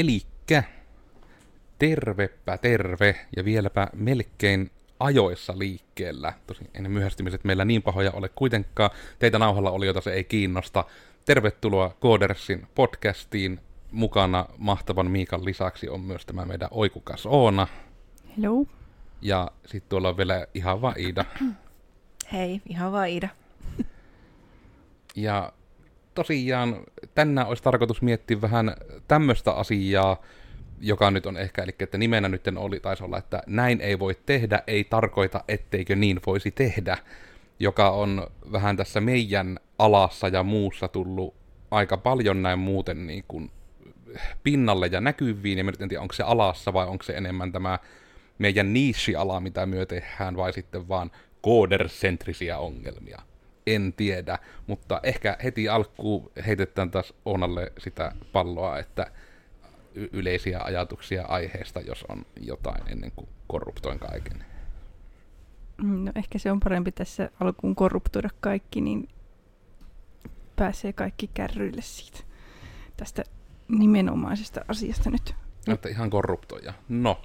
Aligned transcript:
Elikkä, 0.00 0.62
tervepä 1.78 2.58
terve, 2.58 3.26
ja 3.36 3.44
vieläpä 3.44 3.88
melkein 3.92 4.70
ajoissa 5.00 5.58
liikkeellä. 5.58 6.32
Tosin 6.46 6.70
ennen 6.74 6.92
myöhästymiset 6.92 7.44
meillä 7.44 7.64
niin 7.64 7.82
pahoja 7.82 8.10
ole 8.12 8.28
kuitenkaan. 8.28 8.90
Teitä 9.18 9.38
nauhalla 9.38 9.70
oli, 9.70 9.86
jota 9.86 10.00
se 10.00 10.12
ei 10.12 10.24
kiinnosta. 10.24 10.84
Tervetuloa 11.24 11.96
Koodersin 12.00 12.66
podcastiin. 12.74 13.60
Mukana 13.90 14.46
mahtavan 14.58 15.10
Miikan 15.10 15.44
lisäksi 15.44 15.88
on 15.88 16.00
myös 16.00 16.26
tämä 16.26 16.44
meidän 16.44 16.68
oikukas 16.70 17.26
Oona. 17.26 17.66
Hello. 18.36 18.66
Ja 19.22 19.50
sitten 19.66 19.88
tuolla 19.88 20.08
on 20.08 20.16
vielä 20.16 20.46
ihan 20.54 20.82
vaan 20.82 20.98
Iida. 20.98 21.24
Hei, 22.32 22.60
ihan 22.68 22.92
vaan 22.92 23.08
Iida. 23.08 23.28
Ja 25.16 25.52
tosiaan 26.14 26.84
tänään 27.14 27.46
olisi 27.46 27.62
tarkoitus 27.62 28.02
miettiä 28.02 28.40
vähän 28.40 28.76
tämmöistä 29.08 29.52
asiaa, 29.52 30.22
joka 30.80 31.10
nyt 31.10 31.26
on 31.26 31.36
ehkä, 31.36 31.62
eli 31.62 31.74
että 31.78 31.98
nimenä 31.98 32.28
nyt 32.28 32.42
oli, 32.56 32.80
taisi 32.80 33.04
olla, 33.04 33.18
että 33.18 33.42
näin 33.46 33.80
ei 33.80 33.98
voi 33.98 34.16
tehdä, 34.26 34.62
ei 34.66 34.84
tarkoita, 34.84 35.44
etteikö 35.48 35.96
niin 35.96 36.20
voisi 36.26 36.50
tehdä, 36.50 36.98
joka 37.58 37.90
on 37.90 38.26
vähän 38.52 38.76
tässä 38.76 39.00
meidän 39.00 39.58
alassa 39.78 40.28
ja 40.28 40.42
muussa 40.42 40.88
tullut 40.88 41.34
aika 41.70 41.96
paljon 41.96 42.42
näin 42.42 42.58
muuten 42.58 43.06
niin 43.06 43.24
kuin 43.28 43.50
pinnalle 44.42 44.86
ja 44.86 45.00
näkyviin, 45.00 45.58
ja 45.58 45.64
en 45.80 45.88
tiedä, 45.88 46.02
onko 46.02 46.14
se 46.14 46.22
alassa 46.22 46.72
vai 46.72 46.86
onko 46.86 47.02
se 47.02 47.12
enemmän 47.12 47.52
tämä 47.52 47.78
meidän 48.38 48.72
niissiala, 48.72 49.40
mitä 49.40 49.66
myö 49.66 49.86
tehdään, 49.86 50.36
vai 50.36 50.52
sitten 50.52 50.88
vaan 50.88 51.10
koodersentrisiä 51.40 52.58
ongelmia. 52.58 53.22
En 53.66 53.92
tiedä, 53.92 54.38
mutta 54.66 55.00
ehkä 55.02 55.36
heti 55.44 55.68
alkuun 55.68 56.32
heitetään 56.46 56.90
taas 56.90 57.14
Oonalle 57.24 57.72
sitä 57.78 58.12
palloa, 58.32 58.78
että 58.78 59.06
y- 59.94 60.08
yleisiä 60.12 60.60
ajatuksia 60.62 61.26
aiheesta, 61.26 61.80
jos 61.80 62.04
on 62.08 62.26
jotain 62.40 62.82
ennen 62.90 63.12
kuin 63.16 63.28
korruptoin 63.46 63.98
kaiken. 63.98 64.44
No 65.82 66.12
ehkä 66.14 66.38
se 66.38 66.50
on 66.50 66.60
parempi 66.60 66.92
tässä 66.92 67.30
alkuun 67.40 67.74
korruptoida 67.74 68.28
kaikki, 68.40 68.80
niin 68.80 69.08
pääsee 70.56 70.92
kaikki 70.92 71.30
kärryille 71.34 71.82
siitä 71.82 72.18
tästä 72.96 73.24
nimenomaisesta 73.68 74.60
asiasta 74.68 75.10
nyt. 75.10 75.34
Että 75.68 75.88
ihan 75.88 76.10
korruptoja. 76.10 76.72
No, 76.88 77.22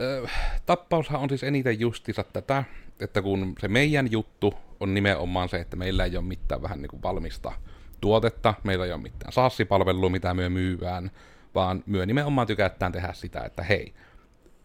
ö, 0.00 0.28
tappaushan 0.66 1.20
on 1.20 1.28
siis 1.28 1.42
eniten 1.42 1.80
justiinsa 1.80 2.24
tätä, 2.24 2.64
että 3.00 3.22
kun 3.22 3.54
se 3.60 3.68
meidän 3.68 4.12
juttu 4.12 4.54
on 4.80 4.94
nimenomaan 4.94 5.48
se, 5.48 5.60
että 5.60 5.76
meillä 5.76 6.04
ei 6.04 6.16
ole 6.16 6.24
mitään 6.24 6.62
vähän 6.62 6.82
niin 6.82 6.90
kuin 6.90 7.02
valmista 7.02 7.52
tuotetta, 8.00 8.54
meillä 8.64 8.84
ei 8.84 8.92
ole 8.92 9.02
mitään 9.02 9.32
saassipalvelua, 9.32 10.10
mitä 10.10 10.34
myö 10.34 10.50
myyvään, 10.50 11.10
vaan 11.54 11.82
myö 11.86 12.06
nimenomaan 12.06 12.46
tykättään 12.46 12.92
tehdä 12.92 13.12
sitä, 13.12 13.40
että 13.40 13.62
hei, 13.62 13.94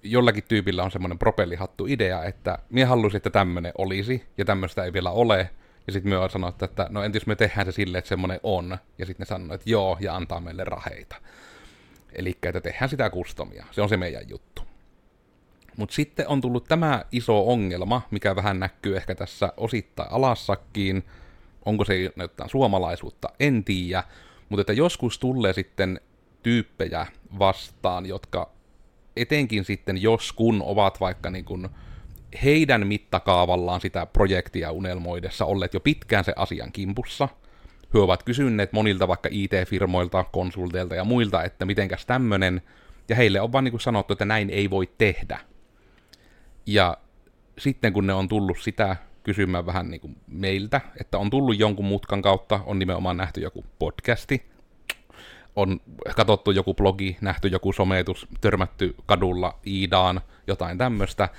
jollakin 0.04 0.44
tyypillä 0.48 0.84
on 0.84 0.92
semmoinen 0.92 1.20
propellihattu 1.20 1.86
idea, 1.88 2.24
että 2.24 2.60
minä 2.70 2.88
haluaisin, 2.88 3.18
että 3.18 3.30
tämmöinen 3.30 3.72
olisi, 3.78 4.26
ja 4.38 4.46
tämmöistä 4.46 4.84
ei 4.84 4.94
vielä 4.94 5.12
ole, 5.12 5.50
ja 5.88 5.94
sitten 5.94 6.10
myö 6.10 6.30
sanoo, 6.30 6.54
että 6.62 6.88
no 6.90 7.04
entäs 7.04 7.26
me 7.26 7.36
tehdään 7.36 7.66
se 7.66 7.72
silleen, 7.72 8.00
että 8.00 8.10
semmoinen 8.10 8.40
on, 8.44 8.78
ja 8.98 9.06
sitten 9.06 9.24
ne 9.24 9.28
sanoo, 9.28 9.56
että 9.56 9.70
joo, 9.70 9.98
ja 10.00 10.16
antaa 10.16 10.40
meille 10.40 10.64
raheita. 10.64 11.16
Eli 12.14 12.38
että 12.44 12.62
tehdään 12.62 12.90
sitä 12.90 13.10
kustomia, 13.10 13.66
se 13.72 13.82
on 13.82 13.90
se 13.90 13.98
meidän 13.98 14.30
juttu. 14.30 14.73
Mutta 15.78 15.96
sitten 15.96 16.28
on 16.28 16.42
tullut 16.42 16.64
tämä 16.64 17.06
iso 17.12 17.52
ongelma, 17.52 18.02
mikä 18.12 18.36
vähän 18.36 18.60
näkyy 18.60 18.98
ehkä 18.98 19.16
tässä 19.16 19.54
osittain 19.58 20.12
alassakin. 20.12 21.04
Onko 21.66 21.86
se 21.86 22.12
jotain 22.16 22.50
suomalaisuutta, 22.50 23.30
en 23.40 23.64
tiedä. 23.64 24.04
Mutta 24.50 24.62
että 24.62 24.74
joskus 24.74 25.20
tulee 25.20 25.54
sitten 25.54 26.02
tyyppejä 26.44 27.06
vastaan, 27.40 28.06
jotka 28.06 28.50
etenkin 29.16 29.66
sitten 29.66 30.02
jos 30.02 30.34
kun 30.34 30.62
ovat 30.66 31.00
vaikka 31.00 31.30
niin 31.30 31.46
kuin 31.46 31.70
heidän 32.44 32.88
mittakaavallaan 32.88 33.82
sitä 33.82 34.06
projektia 34.06 34.72
unelmoidessa 34.72 35.46
olleet 35.46 35.74
jo 35.74 35.80
pitkään 35.80 36.24
se 36.24 36.34
asian 36.36 36.72
kimpussa. 36.72 37.30
He 37.94 38.00
ovat 38.00 38.24
kysyneet 38.24 38.74
monilta 38.74 39.08
vaikka 39.08 39.30
IT-firmoilta, 39.32 40.24
konsulteilta 40.24 40.96
ja 40.96 41.04
muilta, 41.04 41.44
että 41.44 41.66
mitenkäs 41.66 42.06
tämmönen, 42.06 42.62
ja 43.10 43.16
heille 43.16 43.42
on 43.42 43.52
vaan 43.52 43.64
niin 43.64 43.80
sanottu, 43.80 44.14
että 44.14 44.26
näin 44.26 44.50
ei 44.50 44.70
voi 44.70 44.90
tehdä. 44.98 45.40
Ja 46.66 46.98
sitten 47.58 47.94
kun 47.94 48.08
ne 48.08 48.14
on 48.14 48.28
tullut 48.28 48.58
sitä 48.60 48.96
kysymään 49.24 49.66
vähän 49.66 49.90
niin 49.90 50.02
kuin 50.02 50.18
meiltä, 50.28 50.82
että 51.02 51.18
on 51.18 51.30
tullut 51.30 51.60
jonkun 51.60 51.86
mutkan 51.86 52.22
kautta, 52.22 52.60
on 52.66 52.80
nimenomaan 52.80 53.18
nähty 53.18 53.42
joku 53.42 53.66
podcasti, 53.80 54.46
on 55.56 55.82
katsottu 56.16 56.52
joku 56.52 56.74
blogi, 56.74 57.18
nähty 57.22 57.48
joku 57.48 57.74
sometus, 57.74 58.28
törmätty 58.42 58.96
kadulla 59.06 59.60
Iidaan, 59.68 60.22
jotain 60.48 60.78
tämmöistä, 60.78 61.30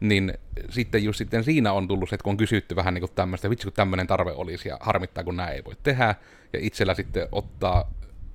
niin 0.00 0.32
sitten 0.70 1.04
just 1.04 1.18
sitten 1.18 1.44
siinä 1.44 1.72
on 1.72 1.88
tullut 1.88 2.08
se, 2.08 2.14
että 2.14 2.24
kun 2.24 2.30
on 2.30 2.36
kysytty 2.36 2.76
vähän 2.76 2.94
niin 2.94 3.02
kuin 3.02 3.12
tämmöistä, 3.14 3.50
vitsi 3.50 3.66
kun 3.66 3.72
tämmöinen 3.72 4.06
tarve 4.06 4.32
olisi 4.32 4.68
ja 4.68 4.76
harmittaa 4.80 5.24
kun 5.24 5.36
näin 5.36 5.54
ei 5.54 5.64
voi 5.64 5.74
tehdä, 5.82 6.14
ja 6.52 6.58
itsellä 6.62 6.94
sitten 6.94 7.28
ottaa 7.32 7.90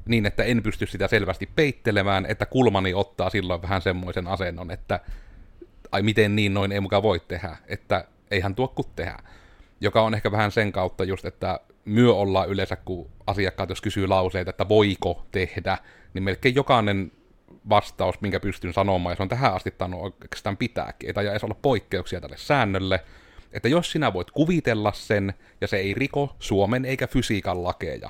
niin, 0.06 0.26
että 0.26 0.44
en 0.44 0.64
pysty 0.64 0.86
sitä 0.86 1.08
selvästi 1.08 1.50
peittelemään, 1.56 2.26
että 2.26 2.46
kulmani 2.46 2.94
ottaa 2.94 3.30
silloin 3.30 3.62
vähän 3.62 3.82
semmoisen 3.82 4.28
asennon, 4.28 4.72
että 4.72 5.00
ai 5.96 6.02
miten 6.02 6.36
niin 6.36 6.54
noin 6.54 6.72
ei 6.72 6.80
mukaan 6.80 7.04
voi 7.04 7.20
tehdä, 7.20 7.58
että 7.68 8.06
eihän 8.32 8.56
tuo 8.56 8.68
kun 8.68 8.86
tehdä. 8.96 9.18
Joka 9.82 10.02
on 10.02 10.14
ehkä 10.14 10.32
vähän 10.32 10.52
sen 10.52 10.72
kautta 10.72 11.04
just, 11.04 11.26
että 11.26 11.60
myö 11.86 12.14
ollaan 12.14 12.50
yleensä, 12.50 12.76
kun 12.76 13.10
asiakkaat 13.28 13.70
jos 13.70 13.82
kysyy 13.82 14.08
lauseita, 14.08 14.50
että 14.50 14.70
voiko 14.70 15.26
tehdä, 15.32 15.78
niin 16.14 16.24
melkein 16.24 16.56
jokainen 16.56 17.12
vastaus, 17.70 18.22
minkä 18.22 18.40
pystyn 18.40 18.74
sanomaan, 18.74 19.12
ja 19.12 19.16
se 19.16 19.24
on 19.24 19.30
tähän 19.30 19.54
asti 19.54 19.72
tainnut 19.72 20.02
oikeastaan 20.02 20.58
pitääkin, 20.58 21.08
ei 21.08 21.14
taida 21.14 21.32
edes 21.32 21.44
olla 21.44 21.58
poikkeuksia 21.62 22.22
tälle 22.22 22.38
säännölle, 22.38 23.04
että 23.52 23.70
jos 23.70 23.92
sinä 23.92 24.14
voit 24.14 24.32
kuvitella 24.32 24.92
sen, 24.92 25.34
ja 25.62 25.68
se 25.68 25.78
ei 25.78 25.94
riko 25.94 26.36
Suomen 26.40 26.86
eikä 26.86 27.08
fysiikan 27.08 27.64
lakeja, 27.64 28.10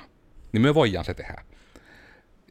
niin 0.52 0.62
me 0.62 0.74
voidaan 0.74 1.04
se 1.04 1.14
tehdä 1.14 1.44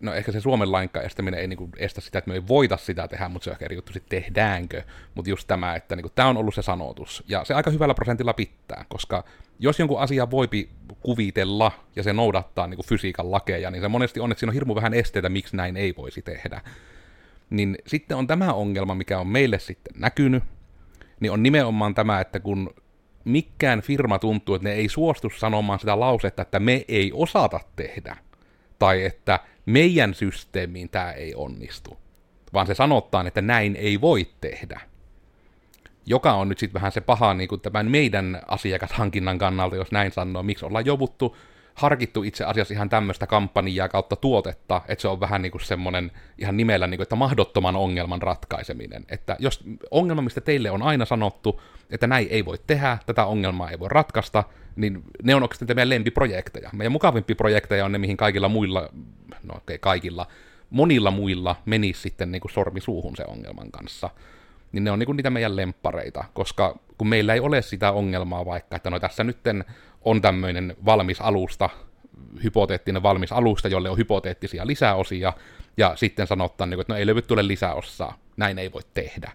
no 0.01 0.13
ehkä 0.13 0.31
se 0.31 0.41
Suomen 0.41 0.71
lainkaan 0.71 1.05
estäminen 1.05 1.39
ei 1.39 1.47
niinku 1.47 1.69
estä 1.77 2.01
sitä, 2.01 2.17
että 2.19 2.29
me 2.29 2.35
ei 2.35 2.47
voita 2.47 2.77
sitä 2.77 3.07
tehdä, 3.07 3.29
mutta 3.29 3.43
se 3.43 3.49
on 3.49 3.51
ehkä 3.51 3.65
eri 3.65 3.75
juttu 3.75 3.93
sitten 3.93 4.21
tehdäänkö. 4.21 4.83
Mutta 5.15 5.29
just 5.29 5.47
tämä, 5.47 5.75
että 5.75 5.95
niinku, 5.95 6.09
tämä 6.09 6.29
on 6.29 6.37
ollut 6.37 6.55
se 6.55 6.61
sanotus. 6.61 7.23
Ja 7.27 7.45
se 7.45 7.53
aika 7.53 7.71
hyvällä 7.71 7.93
prosentilla 7.93 8.33
pitää, 8.33 8.85
koska 8.89 9.23
jos 9.59 9.79
jonkun 9.79 9.99
asia 9.99 10.31
voipi 10.31 10.69
kuvitella 10.99 11.71
ja 11.95 12.03
se 12.03 12.13
noudattaa 12.13 12.67
niinku 12.67 12.83
fysiikan 12.83 13.31
lakeja, 13.31 13.71
niin 13.71 13.81
se 13.81 13.87
monesti 13.87 14.19
on, 14.19 14.31
että 14.31 14.39
siinä 14.39 14.49
on 14.49 14.53
hirmu 14.53 14.75
vähän 14.75 14.93
esteitä, 14.93 15.29
miksi 15.29 15.55
näin 15.55 15.77
ei 15.77 15.93
voisi 15.97 16.21
tehdä. 16.21 16.61
Niin 17.49 17.77
sitten 17.87 18.17
on 18.17 18.27
tämä 18.27 18.53
ongelma, 18.53 18.95
mikä 18.95 19.19
on 19.19 19.27
meille 19.27 19.59
sitten 19.59 19.93
näkynyt, 20.01 20.43
niin 21.19 21.31
on 21.31 21.43
nimenomaan 21.43 21.95
tämä, 21.95 22.21
että 22.21 22.39
kun 22.39 22.73
mikään 23.25 23.81
firma 23.81 24.19
tuntuu, 24.19 24.55
että 24.55 24.69
ne 24.69 24.75
ei 24.75 24.89
suostu 24.89 25.29
sanomaan 25.29 25.79
sitä 25.79 25.99
lausetta, 25.99 26.41
että 26.41 26.59
me 26.59 26.85
ei 26.87 27.11
osata 27.13 27.59
tehdä, 27.75 28.17
tai 28.79 29.05
että 29.05 29.39
meidän 29.65 30.13
systeemiin 30.13 30.89
tämä 30.89 31.11
ei 31.11 31.35
onnistu, 31.35 31.97
vaan 32.53 32.67
se 32.67 32.75
sanottaa, 32.75 33.27
että 33.27 33.41
näin 33.41 33.75
ei 33.75 34.01
voi 34.01 34.27
tehdä. 34.41 34.81
Joka 36.05 36.33
on 36.33 36.49
nyt 36.49 36.59
sitten 36.59 36.73
vähän 36.73 36.91
se 36.91 37.01
paha 37.01 37.33
niin 37.33 37.47
kuin 37.47 37.61
tämän 37.61 37.91
meidän 37.91 38.41
asiakashankinnan 38.47 39.37
kannalta, 39.37 39.75
jos 39.75 39.91
näin 39.91 40.11
sanoo, 40.11 40.43
miksi 40.43 40.65
ollaan 40.65 40.85
jovuttu 40.85 41.37
harkittu 41.75 42.23
itse 42.23 42.43
asiassa 42.43 42.73
ihan 42.73 42.89
tämmöistä 42.89 43.27
kampanjaa 43.27 43.89
kautta 43.89 44.15
tuotetta, 44.15 44.81
että 44.87 45.01
se 45.01 45.07
on 45.07 45.19
vähän 45.19 45.41
niin 45.41 45.51
kuin 45.51 45.61
semmoinen 45.61 46.11
ihan 46.37 46.57
nimellä, 46.57 46.87
niin 46.87 46.97
kuin, 46.97 47.03
että 47.03 47.15
mahdottoman 47.15 47.75
ongelman 47.75 48.21
ratkaiseminen. 48.21 49.05
Että 49.09 49.35
jos 49.39 49.63
ongelma, 49.91 50.21
mistä 50.21 50.41
teille 50.41 50.71
on 50.71 50.81
aina 50.81 51.05
sanottu, 51.05 51.61
että 51.89 52.07
näin 52.07 52.27
ei 52.29 52.45
voi 52.45 52.57
tehdä, 52.67 52.97
tätä 53.05 53.25
ongelmaa 53.25 53.69
ei 53.69 53.79
voi 53.79 53.89
ratkaista, 53.89 54.43
niin 54.75 55.03
ne 55.23 55.35
on 55.35 55.43
oikeastaan 55.43 55.67
meidän 55.69 55.89
lempiprojekteja. 55.89 56.69
Meidän 56.73 56.91
mukavimpi 56.91 57.35
projekteja 57.35 57.85
on 57.85 57.91
ne, 57.91 57.97
mihin 57.97 58.17
kaikilla 58.17 58.49
muilla, 58.49 58.89
no 59.43 59.53
okei 59.53 59.59
okay, 59.59 59.77
kaikilla, 59.77 60.27
monilla 60.69 61.11
muilla 61.11 61.55
menisi 61.65 62.01
sitten 62.01 62.31
niin 62.31 62.41
kuin 62.41 62.51
sormi 62.51 62.81
suuhun 62.81 63.15
se 63.15 63.23
ongelman 63.27 63.71
kanssa. 63.71 64.09
Niin 64.71 64.83
ne 64.83 64.91
on 64.91 64.99
niin 64.99 65.05
kuin 65.05 65.15
niitä 65.17 65.29
meidän 65.29 65.55
lemppareita, 65.55 66.23
koska 66.33 66.79
kun 66.97 67.07
meillä 67.07 67.33
ei 67.33 67.39
ole 67.39 67.61
sitä 67.61 67.91
ongelmaa 67.91 68.45
vaikka, 68.45 68.75
että 68.75 68.89
no 68.89 68.99
tässä 68.99 69.23
nytten 69.23 69.65
on 70.05 70.21
tämmöinen 70.21 70.75
valmis 70.85 71.21
alusta, 71.21 71.69
hypoteettinen 72.43 73.03
valmis 73.03 73.31
alusta, 73.31 73.67
jolle 73.67 73.89
on 73.89 73.97
hypoteettisia 73.97 74.67
lisäosia, 74.67 75.33
ja 75.77 75.95
sitten 75.95 76.27
sanottaa, 76.27 76.67
niin 76.67 76.81
että 76.81 76.93
no 76.93 76.99
ei 76.99 77.05
löydy 77.05 77.21
tule 77.21 77.47
lisäosaa, 77.47 78.17
näin 78.37 78.59
ei 78.59 78.71
voi 78.71 78.81
tehdä. 78.93 79.31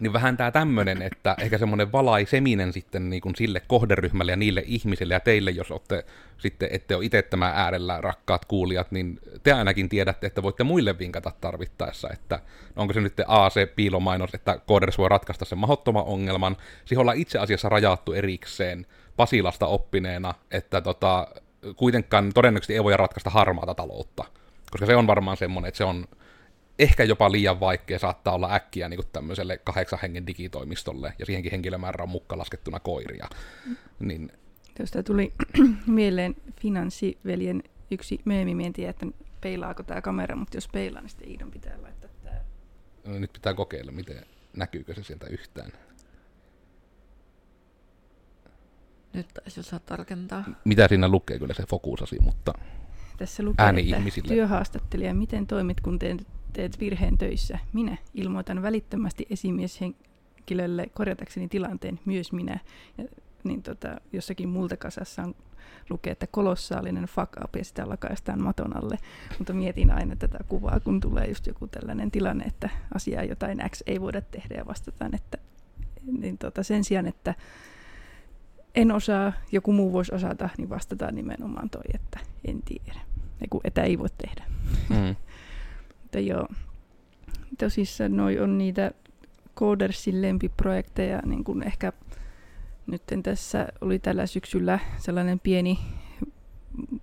Niin 0.00 0.12
vähän 0.12 0.36
tämä 0.36 0.50
tämmöinen, 0.50 1.02
että 1.02 1.36
ehkä 1.38 1.58
semmoinen 1.58 1.92
valaiseminen 1.92 2.72
sitten 2.72 3.10
niin 3.10 3.22
kuin 3.22 3.34
sille 3.34 3.62
kohderyhmälle 3.66 4.32
ja 4.32 4.36
niille 4.36 4.62
ihmisille 4.66 5.14
ja 5.14 5.20
teille, 5.20 5.50
jos 5.50 5.70
olette 5.70 6.04
sitten, 6.38 6.68
ette 6.72 6.96
ole 6.96 7.04
itse 7.04 7.22
tämän 7.22 7.52
äärellä 7.56 8.00
rakkaat 8.00 8.44
kuulijat, 8.44 8.92
niin 8.92 9.20
te 9.42 9.52
ainakin 9.52 9.88
tiedätte, 9.88 10.26
että 10.26 10.42
voitte 10.42 10.64
muille 10.64 10.98
vinkata 10.98 11.32
tarvittaessa, 11.40 12.08
että 12.12 12.40
onko 12.76 12.92
se 12.92 13.00
nyt 13.00 13.20
A, 13.26 13.50
se 13.50 13.66
piilomainos, 13.66 14.34
että 14.34 14.60
Coders 14.68 14.98
voi 14.98 15.08
ratkaista 15.08 15.44
sen 15.44 15.58
mahdottoman 15.58 16.04
ongelman. 16.04 16.56
Siihen 16.84 17.00
ollaan 17.00 17.18
itse 17.18 17.38
asiassa 17.38 17.68
rajattu 17.68 18.12
erikseen 18.12 18.86
Pasilasta 19.16 19.66
oppineena, 19.66 20.34
että 20.50 20.80
tota, 20.80 21.28
kuitenkaan 21.76 22.32
todennäköisesti 22.34 22.74
ei 22.74 22.84
voi 22.84 22.96
ratkaista 22.96 23.30
harmaata 23.30 23.74
taloutta 23.74 24.24
Koska 24.74 24.86
se 24.86 24.96
on 24.96 25.06
varmaan 25.06 25.36
semmoinen, 25.36 25.68
että 25.68 25.78
se 25.78 25.84
on 25.84 26.04
ehkä 26.78 27.04
jopa 27.04 27.32
liian 27.32 27.60
vaikea 27.60 27.98
saattaa 27.98 28.34
olla 28.34 28.54
äkkiä 28.54 28.88
niin 28.88 29.00
tämmöiselle 29.12 29.58
kahdeksan 29.58 29.98
hengen 30.02 30.26
digitoimistolle, 30.26 31.12
ja 31.18 31.26
siihenkin 31.26 31.50
henkilömäärä 31.50 32.02
on 32.02 32.08
mukka 32.08 32.38
laskettuna 32.38 32.80
koiria. 32.80 33.28
Niin... 33.98 34.32
Tuosta 34.76 35.02
tuli 35.02 35.32
mieleen 35.86 36.34
finanssiveljen 36.60 37.62
yksi 37.90 38.20
meemi, 38.24 38.66
en 38.66 38.72
tiedä, 38.72 38.90
että 38.90 39.06
peilaako 39.40 39.82
tämä 39.82 40.02
kamera, 40.02 40.36
mutta 40.36 40.56
jos 40.56 40.68
peilaa, 40.68 41.00
niin 41.00 41.10
sitten 41.10 41.28
Iidon 41.28 41.50
pitää 41.50 41.82
laittaa 41.82 42.10
tämä. 42.22 42.36
No, 43.04 43.18
nyt 43.18 43.32
pitää 43.32 43.54
kokeilla, 43.54 43.92
miten 43.92 44.26
näkyykö 44.56 44.94
se 44.94 45.02
sieltä 45.02 45.26
yhtään. 45.26 45.72
Nyt 49.14 49.28
taisi 49.34 49.60
osaa 49.60 49.78
tarkentaa. 49.78 50.44
Mitä 50.64 50.88
siinä 50.88 51.08
lukee, 51.08 51.38
kyllä 51.38 51.54
se 51.54 51.64
fokusasi, 51.68 52.16
mutta 52.20 52.52
Tässä 53.16 53.42
lukee, 53.42 53.64
ääni 53.66 53.80
että 53.82 53.96
ihmisille. 53.96 54.34
työhaastattelija, 54.34 55.14
miten 55.14 55.46
toimit, 55.46 55.80
kun 55.80 55.98
teet, 55.98 56.26
teet 56.52 56.80
virheen 56.80 57.18
töissä? 57.18 57.58
Minä 57.72 57.96
ilmoitan 58.14 58.62
välittömästi 58.62 59.26
esimieshenkilölle 59.30 60.86
korjatakseni 60.94 61.48
tilanteen, 61.48 62.00
myös 62.04 62.32
minä. 62.32 62.58
Ja, 62.98 63.04
niin 63.44 63.62
tota, 63.62 63.96
jossakin 64.12 64.48
multakasassa 64.48 65.22
on 65.22 65.34
lukee, 65.90 66.10
että 66.10 66.26
kolossaalinen 66.26 67.04
fuck 67.04 67.32
up 67.44 67.56
ja 67.56 67.64
sitä 67.64 67.88
lakaistaan 67.88 68.42
maton 68.42 68.76
alle. 68.76 68.98
Mutta 69.38 69.52
mietin 69.52 69.90
aina 69.90 70.16
tätä 70.16 70.38
kuvaa, 70.48 70.80
kun 70.80 71.00
tulee 71.00 71.26
just 71.28 71.46
joku 71.46 71.66
tällainen 71.66 72.10
tilanne, 72.10 72.44
että 72.44 72.68
asiaa 72.94 73.24
jotain 73.24 73.62
X 73.70 73.82
ei 73.86 74.00
voida 74.00 74.20
tehdä 74.20 74.54
ja 74.54 74.66
vastataan, 74.66 75.14
että 75.14 75.38
niin 76.18 76.38
tota, 76.38 76.62
sen 76.62 76.84
sijaan, 76.84 77.06
että 77.06 77.34
en 78.74 78.92
osaa, 78.92 79.32
joku 79.52 79.72
muu 79.72 79.92
voisi 79.92 80.14
osata, 80.14 80.48
niin 80.58 80.68
vastataan 80.68 81.14
nimenomaan 81.14 81.70
toi, 81.70 81.82
että 81.94 82.20
en 82.44 82.62
tiedä. 82.62 83.00
Eiku, 83.40 83.60
että 83.64 83.82
ei 83.82 83.98
voi 83.98 84.08
tehdä. 84.18 84.44
mm. 84.90 85.16
Mutta 86.02 86.18
joo, 86.18 86.48
tosissaan 87.58 88.16
noi 88.16 88.38
on 88.38 88.58
niitä 88.58 88.90
Codersin 89.56 90.22
lempiprojekteja, 90.22 91.22
niin 91.26 91.44
kuin 91.44 91.62
ehkä 91.62 91.92
nyt 92.86 93.02
tässä 93.22 93.68
oli 93.80 93.98
tällä 93.98 94.26
syksyllä 94.26 94.78
sellainen 94.98 95.40
pieni 95.40 95.78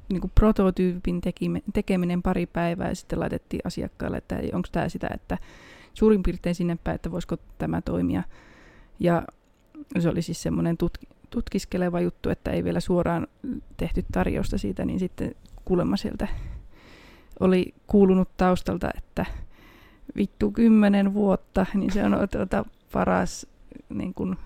niin 0.10 0.22
kuin 0.22 0.32
prototyypin 0.36 1.22
tekime, 1.22 1.62
tekeminen 1.74 2.22
pari 2.22 2.46
päivää 2.46 2.90
ja 2.90 2.96
sitten 2.96 3.20
laitettiin 3.20 3.62
asiakkaalle, 3.66 4.18
että 4.18 4.40
onko 4.54 4.68
tämä 4.72 4.90
sitä, 4.90 5.10
että 5.14 5.38
suurin 5.94 6.24
piirtein 6.24 6.56
sinne 6.56 6.78
päin, 6.84 6.96
että 6.96 7.12
voisiko 7.12 7.38
tämä 7.58 7.82
toimia. 7.82 8.24
Ja 9.00 9.24
se 10.00 10.10
oli 10.10 10.22
siis 10.22 10.44
semmoinen 10.44 10.78
tutki, 10.78 11.08
tutkiskeleva 11.32 12.00
juttu, 12.00 12.30
että 12.30 12.52
ei 12.52 12.64
vielä 12.64 12.80
suoraan 12.80 13.28
tehty 13.78 14.06
tarjousta 14.12 14.58
siitä, 14.58 14.86
niin 14.86 15.00
sitten 15.00 15.36
kuulemma 15.66 15.98
sieltä 15.98 16.28
oli 17.40 17.74
kuulunut 17.88 18.30
taustalta, 18.38 18.90
että 18.98 19.26
vittu 20.16 20.52
kymmenen 20.52 21.14
vuotta, 21.14 21.66
niin 21.74 21.92
se 21.92 22.04
on 22.04 22.18
tuota 22.32 22.66
paras, 22.92 23.48
niin 23.90 24.14
kun, 24.14 24.38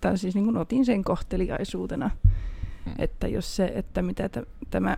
tai 0.00 0.18
siis 0.18 0.34
niin 0.34 0.44
kun 0.44 0.56
otin 0.56 0.84
sen 0.84 1.04
kohteliaisuutena, 1.04 2.10
Mm. 2.86 2.92
että 2.98 3.28
jos 3.28 3.56
se, 3.56 3.72
että 3.74 4.02
mitä 4.02 4.28
t- 4.28 4.48
tämä 4.70 4.96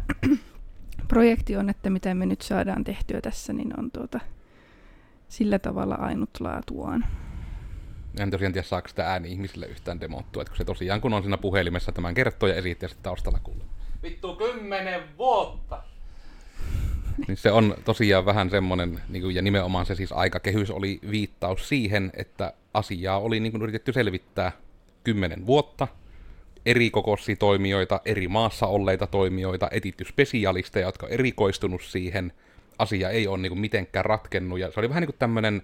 projekti 1.08 1.56
on, 1.56 1.70
että 1.70 1.90
mitä 1.90 2.14
me 2.14 2.26
nyt 2.26 2.42
saadaan 2.42 2.84
tehtyä 2.84 3.20
tässä, 3.20 3.52
niin 3.52 3.80
on 3.80 3.90
tuota, 3.90 4.20
sillä 5.28 5.58
tavalla 5.58 5.94
ainutlaatuaan. 5.94 7.04
En 8.18 8.30
tosiaan 8.30 8.52
tiedä, 8.52 8.66
saako 8.66 8.88
sitä 8.88 9.10
ääni 9.10 9.32
ihmisille 9.32 9.66
yhtään 9.66 10.00
demottua, 10.00 10.42
että 10.42 10.50
kun 10.50 10.58
se 10.58 10.64
tosiaan 10.64 11.00
kun 11.00 11.12
on 11.12 11.22
siinä 11.22 11.38
puhelimessa 11.38 11.92
tämän 11.92 12.14
kertoo 12.14 12.48
ja 12.48 12.54
esittää 12.54 12.88
sitten 12.88 13.02
taustalla 13.02 13.38
kuulee. 13.42 13.66
Vittu 14.02 14.36
kymmenen 14.36 15.02
vuotta! 15.18 15.82
niin 17.28 17.36
se 17.36 17.52
on 17.52 17.74
tosiaan 17.84 18.26
vähän 18.26 18.50
semmoinen, 18.50 19.00
niin 19.08 19.22
kuin, 19.22 19.34
ja 19.34 19.42
nimenomaan 19.42 19.86
se 19.86 19.94
siis 19.94 20.12
aikakehys 20.12 20.70
oli 20.70 21.00
viittaus 21.10 21.68
siihen, 21.68 22.10
että 22.16 22.52
asiaa 22.74 23.18
oli 23.18 23.40
niin 23.40 23.52
kuin, 23.52 23.62
yritetty 23.62 23.92
selvittää 23.92 24.52
kymmenen 25.04 25.46
vuotta, 25.46 25.88
eri 26.66 26.90
kokoisia 26.90 27.36
toimijoita, 27.36 28.00
eri 28.04 28.28
maassa 28.28 28.66
olleita 28.66 29.06
toimijoita, 29.06 29.68
etitty 29.70 30.04
spesialisteja, 30.04 30.86
jotka 30.86 31.06
on 31.06 31.12
erikoistunut 31.12 31.82
siihen, 31.82 32.32
asia 32.78 33.10
ei 33.10 33.26
ole 33.26 33.38
niin 33.38 33.50
kuin, 33.50 33.60
mitenkään 33.60 34.04
ratkennut, 34.04 34.58
ja 34.58 34.70
se 34.70 34.80
oli 34.80 34.88
vähän 34.88 35.00
niin 35.00 35.08
kuin 35.08 35.18
tämmöinen, 35.18 35.62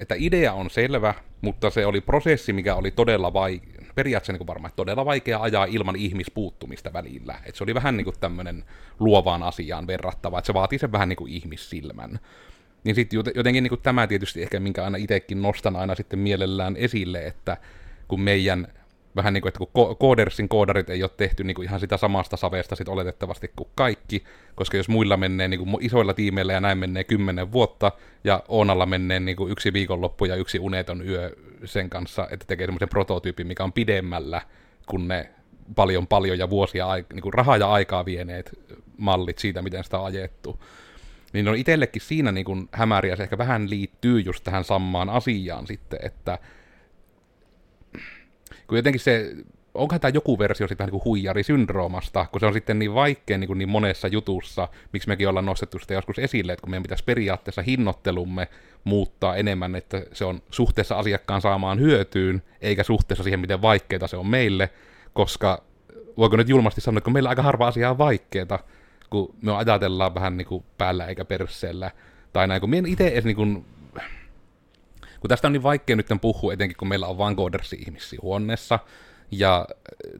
että 0.00 0.14
idea 0.18 0.52
on 0.52 0.70
selvä, 0.70 1.14
mutta 1.40 1.70
se 1.70 1.86
oli 1.86 2.00
prosessi, 2.00 2.52
mikä 2.52 2.74
oli 2.74 2.90
todella 2.90 3.32
vaikea, 3.32 3.80
periaatteessa 3.94 4.32
niin 4.32 4.46
varmaan 4.46 4.72
todella 4.76 5.04
vaikea 5.04 5.42
ajaa 5.42 5.64
ilman 5.64 5.96
ihmispuuttumista 5.96 6.92
välillä. 6.92 7.34
Et 7.46 7.54
se 7.54 7.64
oli 7.64 7.74
vähän 7.74 7.96
niin 7.96 8.04
kuin 8.04 8.16
tämmöinen 8.20 8.64
luovaan 8.98 9.42
asiaan 9.42 9.86
verrattava, 9.86 10.38
että 10.38 10.46
se 10.46 10.54
vaatii 10.54 10.78
sen 10.78 10.92
vähän 10.92 11.08
niin 11.08 11.16
kuin 11.16 11.32
ihmissilmän. 11.32 12.20
Niin 12.84 12.94
sitten 12.94 13.22
jotenkin 13.34 13.62
niin 13.62 13.68
kuin 13.68 13.82
tämä 13.82 14.06
tietysti 14.06 14.42
ehkä, 14.42 14.60
minkä 14.60 14.84
aina 14.84 14.98
itsekin 14.98 15.42
nostan 15.42 15.76
aina 15.76 15.94
sitten 15.94 16.18
mielellään 16.18 16.76
esille, 16.76 17.26
että 17.26 17.56
kun 18.08 18.20
meidän 18.20 18.68
vähän 19.16 19.34
niin 19.34 19.42
kuin, 19.42 19.48
että 19.48 19.58
kun 19.72 19.96
Codersin 19.96 20.48
koodarit 20.48 20.90
ei 20.90 21.02
ole 21.02 21.10
tehty 21.16 21.44
niin 21.44 21.54
kuin 21.54 21.68
ihan 21.68 21.80
sitä 21.80 21.96
samasta 21.96 22.36
savesta 22.36 22.76
sit 22.76 22.88
oletettavasti 22.88 23.50
kuin 23.56 23.68
kaikki, 23.74 24.24
koska 24.54 24.76
jos 24.76 24.88
muilla 24.88 25.16
menee 25.16 25.48
niin 25.48 25.60
kuin 25.60 25.76
isoilla 25.80 26.14
tiimeillä 26.14 26.52
ja 26.52 26.60
näin 26.60 26.78
menee 26.78 27.04
kymmenen 27.04 27.52
vuotta, 27.52 27.92
ja 28.24 28.42
Oonalla 28.48 28.86
menee 28.86 29.20
niin 29.20 29.36
kuin 29.36 29.52
yksi 29.52 29.72
viikonloppu 29.72 30.24
ja 30.24 30.36
yksi 30.36 30.58
uneton 30.58 31.08
yö 31.08 31.36
sen 31.64 31.90
kanssa, 31.90 32.28
että 32.30 32.46
tekee 32.46 32.66
semmoisen 32.66 32.88
prototyypin, 32.88 33.46
mikä 33.46 33.64
on 33.64 33.72
pidemmällä 33.72 34.42
kuin 34.86 35.08
ne 35.08 35.30
paljon 35.74 36.06
paljon 36.06 36.38
ja 36.38 36.50
vuosia 36.50 36.86
niin 37.12 37.22
kuin 37.22 37.34
rahaa 37.34 37.56
ja 37.56 37.70
aikaa 37.70 38.04
vieneet 38.04 38.58
mallit 38.96 39.38
siitä, 39.38 39.62
miten 39.62 39.84
sitä 39.84 39.98
on 39.98 40.06
ajettu. 40.06 40.60
Niin 41.32 41.48
on 41.48 41.56
itsellekin 41.56 42.02
siinä 42.02 42.32
niin 42.32 42.44
kuin 42.44 42.68
hämäriä, 42.72 43.16
se 43.16 43.22
ehkä 43.22 43.38
vähän 43.38 43.70
liittyy 43.70 44.20
just 44.20 44.44
tähän 44.44 44.64
samaan 44.64 45.08
asiaan 45.10 45.66
sitten, 45.66 45.98
että 46.02 46.38
kun 48.70 48.78
jotenkin 48.78 49.00
se, 49.00 49.36
onkohan 49.74 50.00
tämä 50.00 50.12
joku 50.14 50.38
versio 50.38 50.66
vähän 50.78 50.92
niin 50.92 51.04
huijarisyndroomasta, 51.04 52.26
kun 52.32 52.40
se 52.40 52.46
on 52.46 52.52
sitten 52.52 52.78
niin 52.78 52.94
vaikea 52.94 53.38
niin, 53.38 53.48
kuin 53.48 53.58
niin 53.58 53.68
monessa 53.68 54.08
jutussa, 54.08 54.68
miksi 54.92 55.08
mekin 55.08 55.28
ollaan 55.28 55.46
nostettu 55.46 55.78
sitä 55.78 55.94
joskus 55.94 56.18
esille, 56.18 56.52
että 56.52 56.60
kun 56.60 56.70
meidän 56.70 56.82
pitäisi 56.82 57.04
periaatteessa 57.04 57.62
hinnoittelumme 57.62 58.48
muuttaa 58.84 59.36
enemmän, 59.36 59.74
että 59.74 60.02
se 60.12 60.24
on 60.24 60.42
suhteessa 60.50 60.98
asiakkaan 60.98 61.40
saamaan 61.40 61.80
hyötyyn, 61.80 62.42
eikä 62.60 62.82
suhteessa 62.82 63.24
siihen, 63.24 63.40
miten 63.40 63.62
vaikeaa 63.62 64.06
se 64.06 64.16
on 64.16 64.26
meille, 64.26 64.70
koska 65.12 65.62
voiko 66.16 66.36
nyt 66.36 66.48
julmasti 66.48 66.80
sanoa, 66.80 66.98
että 66.98 67.10
meillä 67.10 67.28
aika 67.28 67.42
harva 67.42 67.66
asia 67.66 67.90
on 67.90 67.98
vaikeaa, 67.98 68.58
kun 69.10 69.34
me 69.42 69.52
ajatellaan 69.52 70.14
vähän 70.14 70.36
niin 70.36 70.46
kuin 70.46 70.64
päällä 70.78 71.06
eikä 71.06 71.24
persseellä, 71.24 71.90
tai 72.32 72.48
näin, 72.48 72.60
kun 72.60 72.70
minä 72.70 72.88
itse 72.88 73.08
edes 73.08 73.24
niin 73.24 73.36
kuin 73.36 73.64
kun 75.20 75.28
tästä 75.28 75.48
on 75.48 75.52
niin 75.52 75.62
vaikea 75.62 75.96
nyt 75.96 76.06
puhua, 76.20 76.52
etenkin 76.52 76.76
kun 76.76 76.88
meillä 76.88 77.06
on 77.06 77.18
vain 77.18 77.36
Codersi-ihmisiä 77.36 78.18
huoneessa, 78.22 78.78
ja 79.30 79.66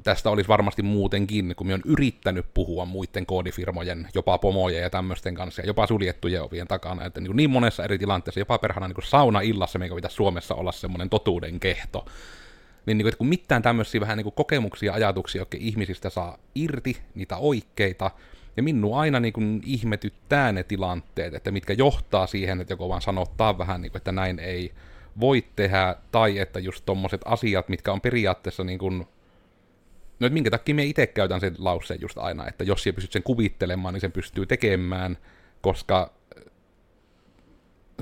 tästä 0.03 0.31
olisi 0.31 0.49
varmasti 0.49 0.83
muutenkin, 0.83 1.55
kun 1.57 1.67
me 1.67 1.75
on 1.75 1.83
yrittänyt 1.85 2.47
puhua 2.55 2.85
muiden 2.85 3.27
koodifirmojen, 3.27 4.09
jopa 4.15 4.39
pomojen 4.39 4.83
ja 4.83 4.91
tämmöisten 4.91 5.35
kanssa, 5.35 5.63
ja 5.63 5.67
jopa 5.67 5.87
suljettujen 5.87 6.43
ovien 6.43 6.69
takana, 6.69 7.05
että 7.05 7.21
niin, 7.21 7.37
niin 7.37 7.51
monessa 7.51 7.85
eri 7.85 7.99
tilanteessa, 7.99 8.41
jopa 8.41 8.59
perhana 8.59 8.89
niin 8.89 8.97
sauna-illassa, 9.05 9.79
mikä 9.79 9.95
pitäisi 9.95 10.17
Suomessa 10.17 10.55
olla 10.55 10.73
semmoinen 10.73 11.11
totuuden 11.11 11.61
kehto, 11.61 12.05
niin, 12.87 12.99
niin 12.99 13.05
kuin, 13.05 13.09
että 13.09 13.19
kun 13.19 13.27
mitään 13.27 13.63
tämmöisiä 13.63 14.01
vähän 14.01 14.19
niin 14.19 14.33
kokemuksia, 14.33 14.93
ajatuksia, 14.93 15.41
jotka 15.41 15.57
ihmisistä 15.61 16.11
saa 16.11 16.39
irti, 16.55 16.97
niitä 17.15 17.37
oikeita, 17.37 18.11
ja 18.57 18.63
minua 18.63 19.01
aina 19.01 19.21
niin 19.21 19.33
kuin 19.33 19.61
ihmetyttää 19.65 20.53
ne 20.53 20.63
tilanteet, 20.63 21.35
että 21.35 21.51
mitkä 21.51 21.73
johtaa 21.73 22.27
siihen, 22.27 22.61
että 22.61 22.73
joku 22.73 22.89
vaan 22.89 23.03
sanottaa 23.03 23.59
vähän, 23.59 23.83
niin 23.83 23.93
kuin, 23.93 23.99
että 23.99 24.13
näin 24.13 24.39
ei 24.39 24.73
voi 25.21 25.45
tehdä, 25.57 25.97
tai 26.13 26.39
että 26.39 26.59
just 26.59 26.87
tommoset 26.87 27.21
asiat, 27.25 27.69
mitkä 27.69 27.93
on 27.93 28.01
periaatteessa 28.01 28.65
niin 28.65 28.79
kuin, 28.79 28.99
no 30.21 30.27
että 30.27 30.35
minkä 30.35 30.51
takia 30.51 30.75
me 30.75 30.85
itse 30.85 31.07
käytän 31.07 31.41
sen 31.41 31.55
lauseen 31.59 32.01
just 32.01 32.19
aina, 32.19 32.49
että 32.49 32.65
jos 32.65 32.83
siellä 32.83 32.95
pystyt 32.95 33.13
sen 33.13 33.23
kuvittelemaan, 33.23 33.95
niin 33.95 34.01
sen 34.01 34.13
pystyy 34.13 34.47
tekemään, 34.47 35.19
koska 35.61 36.13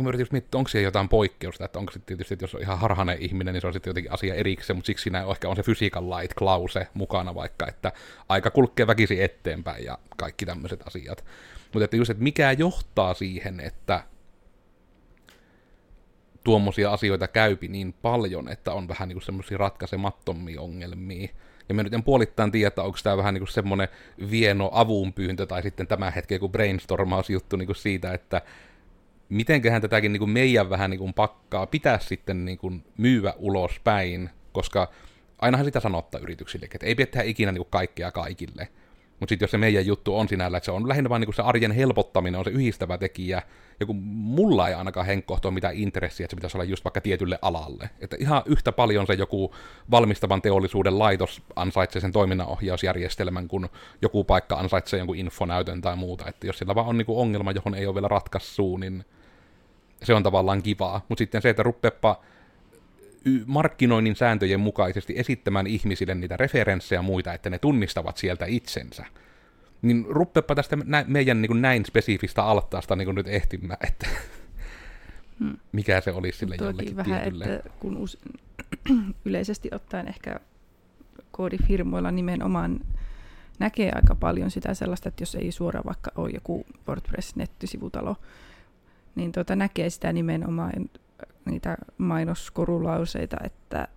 mä 0.02 0.08
yritin 0.08 0.22
just 0.22 0.32
miettiä, 0.32 0.58
onko 0.58 0.68
siellä 0.68 0.86
jotain 0.86 1.08
poikkeusta, 1.08 1.64
että 1.64 1.78
onko 1.78 1.92
se 1.92 1.98
tietysti, 1.98 2.34
että 2.34 2.42
jos 2.42 2.54
on 2.54 2.60
ihan 2.60 2.78
harhainen 2.78 3.22
ihminen, 3.22 3.54
niin 3.54 3.60
se 3.60 3.66
on 3.66 3.72
sitten 3.72 3.90
jotenkin 3.90 4.12
asia 4.12 4.34
erikseen, 4.34 4.76
mutta 4.76 4.86
siksi 4.86 5.02
siinä 5.02 5.24
ehkä 5.30 5.48
on 5.48 5.56
se 5.56 5.62
physical 5.62 6.10
light 6.10 6.34
klause 6.34 6.86
mukana 6.94 7.34
vaikka, 7.34 7.66
että 7.68 7.92
aika 8.28 8.50
kulkee 8.50 8.86
väkisi 8.86 9.22
eteenpäin 9.22 9.84
ja 9.84 9.98
kaikki 10.16 10.46
tämmöiset 10.46 10.86
asiat. 10.86 11.24
Mutta 11.72 11.84
että 11.84 11.96
just, 11.96 12.10
että 12.10 12.22
mikä 12.22 12.52
johtaa 12.52 13.14
siihen, 13.14 13.60
että 13.60 14.02
tuommoisia 16.48 16.92
asioita 16.92 17.28
käypi 17.28 17.68
niin 17.68 17.92
paljon, 17.92 18.48
että 18.48 18.72
on 18.72 18.88
vähän 18.88 19.08
niin 19.08 19.22
semmoisia 19.22 19.58
ratkaisemattomia 19.58 20.60
ongelmia. 20.60 21.28
Ja 21.68 21.74
mä 21.74 21.82
nyt 21.82 21.94
en 21.94 22.02
puolittain 22.02 22.52
tiedä, 22.52 22.68
että 22.68 22.82
onko 22.82 22.98
tämä 23.02 23.16
vähän 23.16 23.34
niin 23.34 23.40
kuin 23.40 23.52
semmoinen 23.52 23.88
vieno 24.30 24.70
avunpyyntö 24.72 25.46
tai 25.46 25.62
sitten 25.62 25.86
tämä 25.86 26.10
hetki 26.10 26.34
joku 26.34 26.48
brainstormausjuttu 26.48 27.56
niin 27.56 27.66
kuin 27.66 27.76
siitä, 27.76 28.12
että 28.12 28.42
mitenköhän 29.28 29.82
tätäkin 29.82 30.12
niin 30.12 30.18
kuin 30.18 30.30
meidän 30.30 30.70
vähän 30.70 30.90
niin 30.90 30.98
kuin 30.98 31.14
pakkaa 31.14 31.66
pitää 31.66 31.98
sitten 31.98 32.44
niin 32.44 32.58
kuin 32.58 32.84
myyä 32.96 33.34
ulospäin, 33.38 34.30
koska 34.52 34.90
ainahan 35.38 35.64
sitä 35.64 35.80
sanottaa 35.80 36.20
yrityksille, 36.20 36.68
että 36.74 36.86
ei 36.86 36.94
pidä 36.94 37.06
tehdä 37.06 37.24
ikinä 37.24 37.52
niin 37.52 37.62
kuin 37.62 37.70
kaikkea 37.70 38.12
kaikille. 38.12 38.68
Mutta 39.20 39.32
sitten 39.32 39.44
jos 39.46 39.50
se 39.50 39.58
meidän 39.58 39.86
juttu 39.86 40.18
on 40.18 40.28
sinällä, 40.28 40.56
että 40.56 40.64
se 40.64 40.70
on 40.70 40.88
lähinnä 40.88 41.10
vain 41.10 41.20
niin 41.20 41.34
se 41.34 41.42
arjen 41.42 41.72
helpottaminen 41.72 42.38
on 42.38 42.44
se 42.44 42.50
yhdistävä 42.50 42.98
tekijä, 42.98 43.42
ja 43.80 43.86
kun 43.86 43.96
mulla 44.06 44.68
ei 44.68 44.74
ainakaan 44.74 45.06
henkkohto 45.06 45.50
mitään 45.50 45.74
intressiä, 45.74 46.24
että 46.24 46.32
se 46.32 46.36
pitäisi 46.36 46.56
olla 46.56 46.64
just 46.64 46.84
vaikka 46.84 47.00
tietylle 47.00 47.38
alalle. 47.42 47.90
Että 48.00 48.16
ihan 48.20 48.42
yhtä 48.46 48.72
paljon 48.72 49.06
se 49.06 49.14
joku 49.14 49.54
valmistavan 49.90 50.42
teollisuuden 50.42 50.98
laitos 50.98 51.42
ansaitsee 51.56 52.00
sen 52.00 52.12
toiminnanohjausjärjestelmän, 52.12 53.48
kun 53.48 53.68
joku 54.02 54.24
paikka 54.24 54.56
ansaitsee 54.56 54.98
jonkun 54.98 55.16
infonäytön 55.16 55.80
tai 55.80 55.96
muuta. 55.96 56.28
Että 56.28 56.46
jos 56.46 56.58
sillä 56.58 56.74
vaan 56.74 56.86
on 56.86 56.98
niin 56.98 57.06
ongelma, 57.08 57.52
johon 57.52 57.74
ei 57.74 57.86
ole 57.86 57.94
vielä 57.94 58.08
ratkaissuu, 58.08 58.76
niin 58.76 59.04
se 60.02 60.14
on 60.14 60.22
tavallaan 60.22 60.62
kivaa. 60.62 61.00
Mutta 61.08 61.22
sitten 61.22 61.42
se, 61.42 61.50
että 61.50 61.62
ruppepa 61.62 62.20
markkinoinnin 63.46 64.16
sääntöjen 64.16 64.60
mukaisesti 64.60 65.14
esittämään 65.16 65.66
ihmisille 65.66 66.14
niitä 66.14 66.36
referenssejä 66.36 66.98
ja 66.98 67.02
muita, 67.02 67.34
että 67.34 67.50
ne 67.50 67.58
tunnistavat 67.58 68.16
sieltä 68.16 68.46
itsensä. 68.46 69.04
Niin 69.82 70.06
ruppepa 70.08 70.54
tästä 70.54 70.76
nä- 70.84 71.04
meidän 71.08 71.42
niin 71.42 71.48
kuin 71.48 71.62
näin 71.62 71.86
spesifistä 71.86 72.44
altaasta 72.44 72.96
niin 72.96 73.06
kuin 73.06 73.14
nyt 73.14 73.28
ehtimään, 73.28 73.78
että 73.88 74.06
hmm. 75.38 75.56
mikä 75.72 76.00
se 76.00 76.10
olisi 76.10 76.38
sille 76.38 76.56
jollekin 76.60 76.96
vähän, 76.96 77.20
tietylle. 77.20 77.44
että 77.44 77.70
kun 77.80 77.96
us- 77.96 78.18
yleisesti 79.24 79.68
ottaen 79.72 80.08
ehkä 80.08 80.40
koodifirmoilla 81.30 82.10
nimenomaan 82.10 82.80
näkee 83.58 83.92
aika 83.94 84.14
paljon 84.14 84.50
sitä 84.50 84.74
sellaista, 84.74 85.08
että 85.08 85.22
jos 85.22 85.34
ei 85.34 85.52
suoraan 85.52 85.84
vaikka 85.86 86.10
ole 86.16 86.30
joku 86.30 86.66
WordPress-nettisivutalo, 86.88 88.16
niin 89.14 89.32
tuota 89.32 89.56
näkee 89.56 89.90
sitä 89.90 90.12
nimenomaan 90.12 90.72
niitä 91.44 91.76
mainoskorulauseita, 91.98 93.36
että 93.44 93.88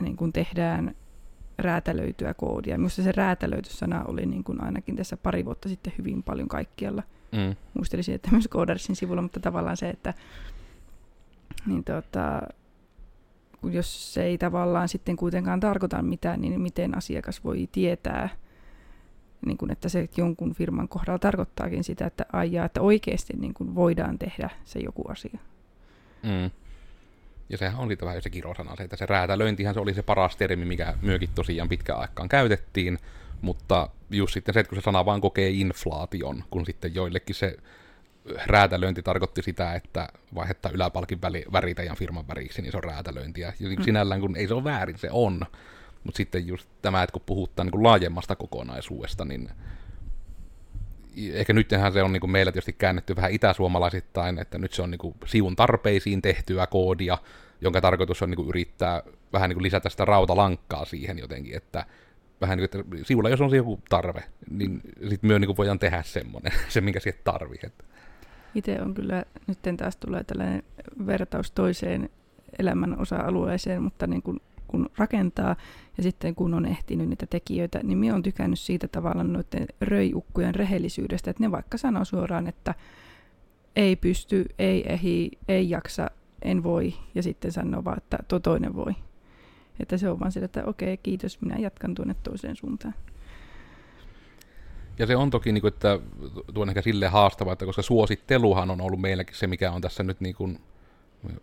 niin 0.00 0.16
kun 0.16 0.32
tehdään 0.32 0.94
räätälöityä 1.58 2.34
koodia. 2.34 2.78
Minusta 2.78 3.02
se 3.02 3.12
räätälöity-sana 3.12 4.04
oli 4.04 4.26
niin 4.26 4.44
kuin 4.44 4.64
ainakin 4.64 4.96
tässä 4.96 5.16
pari 5.16 5.44
vuotta 5.44 5.68
sitten 5.68 5.92
hyvin 5.98 6.22
paljon 6.22 6.48
kaikkialla. 6.48 7.02
Mm. 7.32 7.56
Muistelisin, 7.74 8.14
että 8.14 8.30
myös 8.30 8.48
Codersin 8.48 8.96
sivulla, 8.96 9.22
mutta 9.22 9.40
tavallaan 9.40 9.76
se, 9.76 9.88
että 9.88 10.14
niin 11.66 11.84
tota, 11.84 12.42
jos 13.62 14.14
se 14.14 14.24
ei 14.24 14.38
tavallaan 14.38 14.88
sitten 14.88 15.16
kuitenkaan 15.16 15.60
tarkoita 15.60 16.02
mitään, 16.02 16.40
niin 16.40 16.60
miten 16.60 16.96
asiakas 16.96 17.44
voi 17.44 17.68
tietää, 17.72 18.28
niin 19.46 19.58
kuin, 19.58 19.72
että 19.72 19.88
se 19.88 20.08
jonkun 20.16 20.54
firman 20.54 20.88
kohdalla 20.88 21.18
tarkoittaakin 21.18 21.84
sitä, 21.84 22.06
että 22.06 22.26
aijaa, 22.32 22.66
että 22.66 22.80
oikeasti 22.80 23.32
niin 23.36 23.54
kuin 23.54 23.74
voidaan 23.74 24.18
tehdä 24.18 24.50
se 24.64 24.78
joku 24.78 25.02
asia. 25.08 25.38
Mm. 26.26 26.50
Ja 27.48 27.58
sehän 27.58 27.80
oli 27.80 27.98
vähän 28.02 28.22
se 28.22 28.30
kirosana, 28.30 28.76
se, 28.76 28.82
että 28.82 28.96
se 28.96 29.06
räätälöintihän 29.06 29.74
se 29.74 29.80
oli 29.80 29.94
se 29.94 30.02
paras 30.02 30.36
termi, 30.36 30.64
mikä 30.64 30.94
myökin 31.02 31.28
tosiaan 31.34 31.68
pitkään 31.68 32.00
aikaan 32.00 32.28
käytettiin, 32.28 32.98
mutta 33.40 33.88
just 34.10 34.34
sitten 34.34 34.54
se, 34.54 34.60
että 34.60 34.70
kun 34.70 34.78
se 34.78 34.84
sana 34.84 35.04
vaan 35.04 35.20
kokee 35.20 35.50
inflaation, 35.50 36.44
kun 36.50 36.66
sitten 36.66 36.94
joillekin 36.94 37.34
se 37.34 37.56
räätälöinti 38.46 39.02
tarkoitti 39.02 39.42
sitä, 39.42 39.74
että 39.74 40.08
vaihettaa 40.34 40.72
yläpalkin 40.72 41.22
väli, 41.22 41.44
väri 41.52 41.74
teidän 41.74 41.96
firman 41.96 42.28
väriksi, 42.28 42.62
niin 42.62 42.72
se 42.72 42.76
on 42.76 42.84
räätälöintiä. 42.84 43.52
Ja 43.60 43.68
mm. 43.68 43.82
sinällään, 43.82 44.20
kun 44.20 44.36
ei 44.36 44.48
se 44.48 44.54
ole 44.54 44.64
väärin, 44.64 44.98
se 44.98 45.08
on. 45.10 45.40
Mutta 46.04 46.16
sitten 46.16 46.46
just 46.46 46.68
tämä, 46.82 47.02
että 47.02 47.12
kun 47.12 47.22
puhutaan 47.26 47.66
niin 47.66 47.72
kuin 47.72 47.82
laajemmasta 47.82 48.36
kokonaisuudesta, 48.36 49.24
niin 49.24 49.50
ehkä 51.32 51.52
nythän 51.52 51.92
se 51.92 52.02
on 52.02 52.12
niin 52.12 52.20
kuin 52.20 52.30
meillä 52.30 52.52
tietysti 52.52 52.72
käännetty 52.72 53.16
vähän 53.16 53.32
itäsuomalaisittain, 53.32 54.38
että 54.38 54.58
nyt 54.58 54.72
se 54.72 54.82
on 54.82 54.90
niin 54.90 54.98
kuin 54.98 55.14
sivun 55.24 55.56
tarpeisiin 55.56 56.22
tehtyä 56.22 56.66
koodia, 56.66 57.18
jonka 57.60 57.80
tarkoitus 57.80 58.22
on 58.22 58.30
niin 58.30 58.36
kuin 58.36 58.48
yrittää 58.48 59.02
vähän 59.32 59.48
niin 59.48 59.56
kuin 59.56 59.62
lisätä 59.62 59.88
sitä 59.88 60.04
rautalankkaa 60.04 60.84
siihen 60.84 61.18
jotenkin, 61.18 61.56
että 61.56 61.86
vähän 62.40 62.58
niin 62.58 62.68
kuin, 62.70 62.80
että 62.80 63.06
sivulla 63.06 63.28
jos 63.28 63.40
on 63.40 63.50
se 63.50 63.56
joku 63.56 63.80
tarve, 63.88 64.24
niin 64.50 64.80
sitten 65.08 65.28
myö 65.28 65.38
niin 65.38 65.56
voidaan 65.56 65.78
tehdä 65.78 66.02
semmoinen, 66.02 66.52
se 66.68 66.80
minkä 66.80 67.00
siihen 67.00 67.20
tarvii. 67.24 67.60
Itse 68.54 68.82
on 68.82 68.94
kyllä, 68.94 69.24
nyt 69.46 69.58
taas 69.76 69.96
tulee 69.96 70.24
tällainen 70.24 70.62
vertaus 71.06 71.50
toiseen 71.50 72.08
elämän 72.58 73.00
osa-alueeseen, 73.00 73.82
mutta 73.82 74.06
niin 74.06 74.22
kuin 74.22 74.40
kun 74.68 74.90
rakentaa 74.98 75.56
ja 75.96 76.02
sitten 76.02 76.34
kun 76.34 76.54
on 76.54 76.66
ehtinyt 76.66 77.08
niitä 77.08 77.26
tekijöitä, 77.26 77.80
niin 77.82 77.98
minä 77.98 78.12
olen 78.12 78.22
tykännyt 78.22 78.58
siitä 78.58 78.88
tavalla 78.88 79.24
noiden 79.24 79.66
röijukkujen 79.80 80.54
rehellisyydestä, 80.54 81.30
että 81.30 81.42
ne 81.42 81.50
vaikka 81.50 81.78
sanoo 81.78 82.04
suoraan, 82.04 82.46
että 82.46 82.74
ei 83.76 83.96
pysty, 83.96 84.46
ei 84.58 84.92
ehi, 84.92 85.30
ei 85.48 85.70
jaksa, 85.70 86.10
en 86.42 86.62
voi, 86.62 86.94
ja 87.14 87.22
sitten 87.22 87.52
sanoo 87.52 87.84
vaan, 87.84 87.98
että 87.98 88.18
tuo 88.28 88.38
toinen 88.38 88.76
voi. 88.76 88.92
Että 89.80 89.96
se 89.96 90.10
on 90.10 90.20
vaan 90.20 90.32
sillä, 90.32 90.44
että 90.44 90.64
okei, 90.64 90.96
kiitos, 90.96 91.40
minä 91.40 91.56
jatkan 91.58 91.94
tuonne 91.94 92.14
toiseen 92.22 92.56
suuntaan. 92.56 92.94
Ja 94.98 95.06
se 95.06 95.16
on 95.16 95.30
toki, 95.30 95.52
niin 95.52 95.60
kuin, 95.60 95.72
että 95.72 95.98
tuo 96.54 96.62
on 96.62 96.68
ehkä 96.68 96.82
silleen 96.82 97.12
haastava, 97.12 97.52
että 97.52 97.66
koska 97.66 97.82
suositteluhan 97.82 98.70
on 98.70 98.80
ollut 98.80 99.00
meilläkin 99.00 99.36
se, 99.36 99.46
mikä 99.46 99.72
on 99.72 99.80
tässä 99.80 100.02
nyt 100.02 100.20
niin 100.20 100.34
kuin 100.34 100.58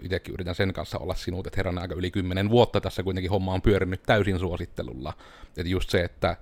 itsekin 0.01 0.33
yritän 0.33 0.55
sen 0.55 0.73
kanssa 0.73 0.97
olla 0.97 1.15
sinut, 1.15 1.47
että 1.47 1.57
herran 1.57 1.77
aika 1.77 1.95
yli 1.95 2.11
kymmenen 2.11 2.49
vuotta 2.49 2.81
tässä 2.81 3.03
kuitenkin 3.03 3.31
homma 3.31 3.53
on 3.53 3.61
pyörinyt 3.61 4.03
täysin 4.03 4.39
suosittelulla. 4.39 5.13
Että 5.57 5.69
just 5.69 5.89
se, 5.89 6.03
että 6.03 6.37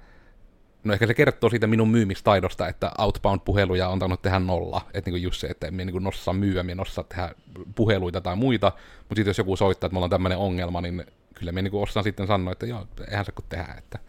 No 0.84 0.94
ehkä 0.94 1.08
se 1.08 1.14
kertoo 1.14 1.50
siitä 1.50 1.68
minun 1.68 1.90
myymistaidosta, 1.90 2.68
että 2.68 2.92
outbound-puheluja 2.98 3.90
on 3.90 4.00
tainnut 4.00 4.22
tehdä 4.22 4.40
nolla. 4.40 4.82
Että 4.94 5.12
niin 5.12 5.24
just 5.24 5.40
se, 5.42 5.48
että 5.48 5.68
en 5.68 5.74
minä 5.74 5.92
niin 5.92 6.04
nossa 6.04 6.34
myyä, 6.34 6.64
minä 6.64 6.76
nossa 6.76 7.04
tehdä 7.04 7.32
puheluita 7.76 8.22
tai 8.22 8.36
muita. 8.36 8.72
Mutta 9.00 9.16
sitten 9.16 9.30
jos 9.30 9.38
joku 9.38 9.56
soittaa, 9.56 9.88
että 9.88 9.94
mulla 9.94 10.06
on 10.06 10.10
tämmöinen 10.10 10.38
ongelma, 10.38 10.82
niin 10.82 11.06
kyllä. 11.42 11.52
Minä 11.52 11.70
niin 11.70 11.84
osaan 11.84 12.04
sitten 12.04 12.28
sanoa, 12.28 12.52
että 12.52 12.66
joo, 12.66 12.88
eihän 13.10 13.26
se 13.26 13.32
kun 13.32 13.46
tehdä, 13.50 13.76
että 13.78 14.00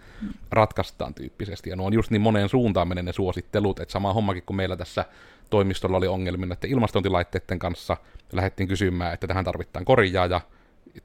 ratkaistaan 0.50 1.14
tyyppisesti. 1.14 1.70
Ja 1.70 1.76
nuo 1.76 1.86
on 1.86 1.92
just 1.92 2.10
niin 2.10 2.22
moneen 2.22 2.48
suuntaan 2.48 2.88
menee 2.88 3.02
ne 3.02 3.12
suosittelut, 3.12 3.80
että 3.80 3.92
sama 3.92 4.12
hommakin 4.12 4.42
kuin 4.42 4.56
meillä 4.56 4.76
tässä 4.76 5.04
toimistolla 5.50 5.96
oli 5.96 6.06
ongelmia 6.06 6.46
näiden 6.46 6.70
ilmastointilaitteiden 6.70 7.58
kanssa, 7.58 7.96
ja 8.32 8.36
lähdettiin 8.36 8.68
kysymään, 8.68 9.14
että 9.14 9.26
tähän 9.26 9.44
tarvitaan 9.44 9.84
korjaaja, 9.84 10.40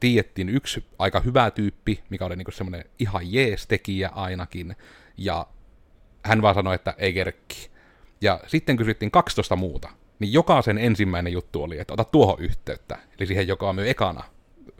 tiedettiin 0.00 0.48
yksi 0.48 0.84
aika 0.98 1.20
hyvä 1.20 1.50
tyyppi, 1.50 2.04
mikä 2.10 2.24
oli 2.24 2.36
niinku 2.36 2.50
semmoinen 2.50 2.84
ihan 2.98 3.32
jees 3.32 3.66
tekijä 3.66 4.08
ainakin, 4.08 4.76
ja 5.16 5.46
hän 6.24 6.42
vaan 6.42 6.54
sanoi, 6.54 6.74
että 6.74 6.94
ei 6.98 7.12
kerkki. 7.12 7.70
Ja 8.20 8.40
sitten 8.46 8.76
kysyttiin 8.76 9.10
12 9.10 9.56
muuta, 9.56 9.88
niin 10.18 10.32
jokaisen 10.32 10.78
ensimmäinen 10.78 11.32
juttu 11.32 11.62
oli, 11.62 11.78
että 11.78 11.92
ota 11.92 12.04
tuohon 12.04 12.40
yhteyttä, 12.40 12.98
eli 13.18 13.26
siihen, 13.26 13.48
joka 13.48 13.72
me 13.72 13.90
ekana 13.90 14.24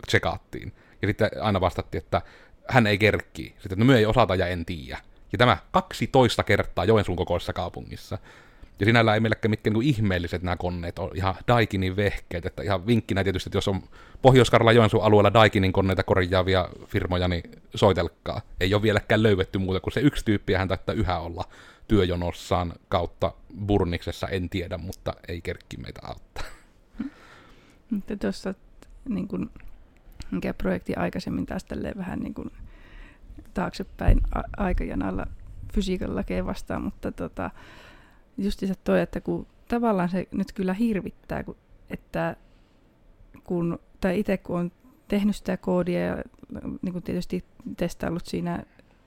tsekaattiin. 0.07 0.73
Ja 1.03 1.09
sitten 1.09 1.31
aina 1.41 1.61
vastattiin, 1.61 2.03
että 2.05 2.23
hän 2.69 2.87
ei 2.87 2.99
kerkki. 2.99 3.43
Sitten, 3.43 3.83
että 3.83 3.85
no 3.85 3.99
ei 3.99 4.07
osata 4.07 4.35
ja 4.35 4.47
en 4.47 4.65
tiedä. 4.65 4.99
Ja 5.33 5.39
tämä 5.39 5.57
12 5.71 6.45
kertaa 6.45 6.85
Joensuun 6.85 7.17
kokoisessa 7.17 7.53
kaupungissa. 7.53 8.19
Ja 8.81 8.87
sinällä 8.87 9.15
ei 9.15 9.21
meilläkään 9.21 9.51
mitkä 9.51 9.71
niin 9.71 9.83
ihmeelliset 9.83 10.43
nämä 10.43 10.57
koneet 10.57 10.99
on 10.99 11.11
ihan 11.15 11.35
Daikinin 11.49 11.97
vehkeet, 11.97 12.47
että 12.47 12.63
ihan 12.63 12.87
vinkkinä 12.87 13.25
tietysti, 13.25 13.49
että 13.49 13.57
jos 13.57 13.69
on 13.69 13.83
Pohjois-Karjalan 14.23 14.77
Joensuun 14.77 15.05
alueella 15.05 15.35
Daikinin 15.35 15.73
koneita 15.73 16.03
korjaavia 16.03 16.69
firmoja, 16.87 17.29
niin 17.29 17.43
soitelkaa. 17.75 18.41
Ei 18.61 18.75
ole 18.75 18.83
vieläkään 18.83 19.23
löydetty 19.23 19.59
muuta 19.59 19.81
kuin 19.81 19.93
se 19.93 20.01
yksi 20.01 20.25
tyyppi, 20.25 20.53
hän 20.53 20.69
taittaa 20.69 20.95
yhä 20.95 21.19
olla 21.19 21.45
työjonossaan 21.89 22.73
kautta 22.89 23.33
Burniksessa, 23.67 24.29
en 24.29 24.49
tiedä, 24.49 24.79
mutta 24.79 25.13
ei 25.29 25.41
kerkki 25.41 25.77
meitä 25.77 26.01
auttaa. 26.05 26.45
Mutta 27.91 28.17
tuossa, 28.17 28.55
niin 29.09 29.29
kun, 29.29 29.51
mikä 30.31 30.55
projekti 30.55 30.95
aikaisemmin 30.95 31.47
taas 31.47 31.67
vähän 31.97 32.19
niin 32.19 32.35
kuin 32.35 32.51
taaksepäin 33.55 34.21
a- 34.35 34.65
aikajanalla 34.65 35.27
fysiikan 35.73 36.17
lakeja 36.17 36.47
vastaan, 36.47 36.83
mutta 36.83 37.13
tota, 37.13 37.51
se 38.67 38.75
toi, 38.85 39.01
että 39.01 39.21
kun 39.21 39.47
tavallaan 39.69 40.09
se 40.09 40.29
nyt 40.33 40.53
kyllä 40.53 40.75
hirvittää, 40.75 41.45
kun, 41.45 41.57
että 41.91 42.37
kun, 43.45 43.79
tai 44.01 44.19
itse 44.19 44.37
kun 44.37 44.59
on 44.59 44.73
tehnyt 45.09 45.37
sitä 45.37 45.57
koodia 45.57 46.01
ja 46.01 46.23
niin 46.83 46.93
kuin 46.93 47.03
tietysti 47.03 47.45
testaillut 47.77 48.27
siinä 48.27 48.63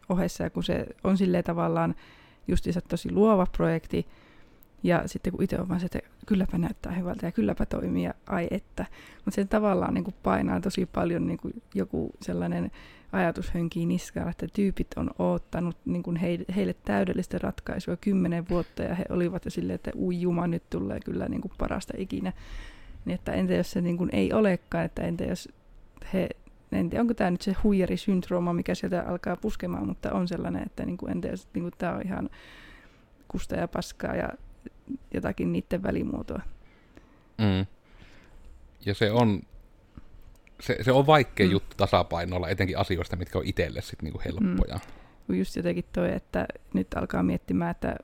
ohessa, 0.09 0.43
ja 0.43 0.49
kun 0.49 0.63
se 0.63 0.85
on 1.03 1.17
silleen 1.17 1.43
tavallaan 1.43 1.95
justiinsa 2.47 2.81
tosi 2.81 3.11
luova 3.11 3.45
projekti, 3.45 4.07
ja 4.83 5.03
sitten 5.05 5.33
kun 5.33 5.43
itse 5.43 5.59
on 5.59 5.69
vaan 5.69 5.79
se, 5.79 5.85
että 5.85 5.99
kylläpä 6.25 6.57
näyttää 6.57 6.91
hyvältä 6.91 7.25
ja 7.25 7.31
kylläpä 7.31 7.65
toimii 7.65 8.03
ja 8.03 8.13
ai 8.27 8.47
että. 8.51 8.85
Mutta 9.25 9.35
se 9.35 9.45
tavallaan 9.45 9.93
niin 9.93 10.03
kuin 10.03 10.15
painaa 10.23 10.59
tosi 10.59 10.85
paljon 10.85 11.27
niin 11.27 11.37
kuin 11.37 11.61
joku 11.75 12.11
sellainen 12.21 12.71
ajatus 13.11 13.51
hönkii 13.51 13.85
niskaan, 13.85 14.29
että 14.29 14.47
tyypit 14.53 14.87
on 14.95 15.09
oottanut 15.19 15.77
niin 15.85 16.03
kuin 16.03 16.17
heille, 16.55 16.75
täydellistä 16.85 17.37
ratkaisua 17.37 17.97
kymmenen 17.97 18.49
vuotta 18.49 18.83
ja 18.83 18.95
he 18.95 19.05
olivat 19.09 19.45
jo 19.45 19.51
silleen, 19.51 19.75
että 19.75 19.91
ui 19.95 20.21
juma, 20.21 20.47
nyt 20.47 20.69
tulee 20.69 20.99
kyllä 20.99 21.29
niin 21.29 21.41
kuin 21.41 21.51
parasta 21.57 21.93
ikinä. 21.97 22.33
Niin 23.05 23.15
että 23.15 23.31
entä 23.31 23.53
jos 23.53 23.71
se 23.71 23.81
niin 23.81 23.97
kuin 23.97 24.09
ei 24.13 24.33
olekaan, 24.33 24.85
että 24.85 25.01
entä 25.01 25.23
jos 25.23 25.49
he, 26.13 26.29
en 26.71 26.89
tiedä 26.89 27.01
onko 27.01 27.13
tämä 27.13 27.31
nyt 27.31 27.41
se 27.41 27.55
huijarisyndrooma, 27.63 28.53
mikä 28.53 28.75
sieltä 28.75 29.03
alkaa 29.07 29.35
puskemaan, 29.35 29.87
mutta 29.87 30.11
on 30.11 30.27
sellainen, 30.27 30.63
että 30.65 30.85
niin 30.85 30.97
kuin, 30.97 31.11
entä 31.11 31.27
jos 31.27 31.47
niin 31.53 31.63
kuin 31.63 31.73
tämä 31.77 31.93
on 31.93 32.01
ihan 32.05 32.29
kusta 33.27 33.55
ja 33.55 33.67
paskaa 33.67 34.15
ja 34.15 34.29
jotakin 35.13 35.51
niiden 35.51 35.83
välimuotoa. 35.83 36.41
Mm. 37.37 37.65
Ja 38.85 38.93
se 38.93 39.11
on, 39.11 39.41
se, 40.59 40.77
se 40.81 40.91
on 40.91 41.07
vaikea 41.07 41.45
mm. 41.45 41.51
juttu 41.51 41.75
tasapainoilla, 41.77 42.49
etenkin 42.49 42.77
asioista, 42.77 43.15
mitkä 43.15 43.39
on 43.39 43.45
itselle 43.45 43.81
sit 43.81 44.01
niinku 44.01 44.21
helppoja. 44.25 44.79
Mm. 45.27 45.35
just 45.35 45.55
jotenkin 45.55 45.85
toi, 45.93 46.13
että 46.13 46.45
nyt 46.73 46.93
alkaa 46.93 47.23
miettimään, 47.23 47.71
että 47.71 47.95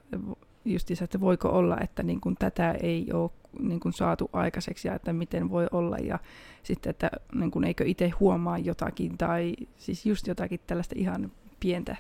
justiinsa, 0.66 1.04
että 1.04 1.20
voiko 1.20 1.50
olla, 1.50 1.78
että 1.82 2.04
niin 2.04 2.22
kuin 2.22 2.36
tätä 2.40 2.72
ei 2.72 3.08
ole 3.14 3.32
niin 3.60 3.80
kuin 3.80 3.94
saatu 3.94 4.30
aikaiseksi 4.34 4.88
ja 4.88 4.96
että 4.96 5.14
miten 5.14 5.50
voi 5.50 5.68
olla 5.72 5.98
ja 5.98 6.20
sitten, 6.64 6.90
että 6.90 7.12
niin 7.36 7.52
kuin 7.52 7.66
eikö 7.66 7.84
itse 7.86 8.10
huomaa 8.10 8.58
jotakin 8.58 9.18
tai 9.18 9.56
siis 9.78 10.06
just 10.06 10.28
jotakin 10.28 10.60
tällaista 10.68 10.96
ihan 10.98 11.32
pientä, 11.60 11.96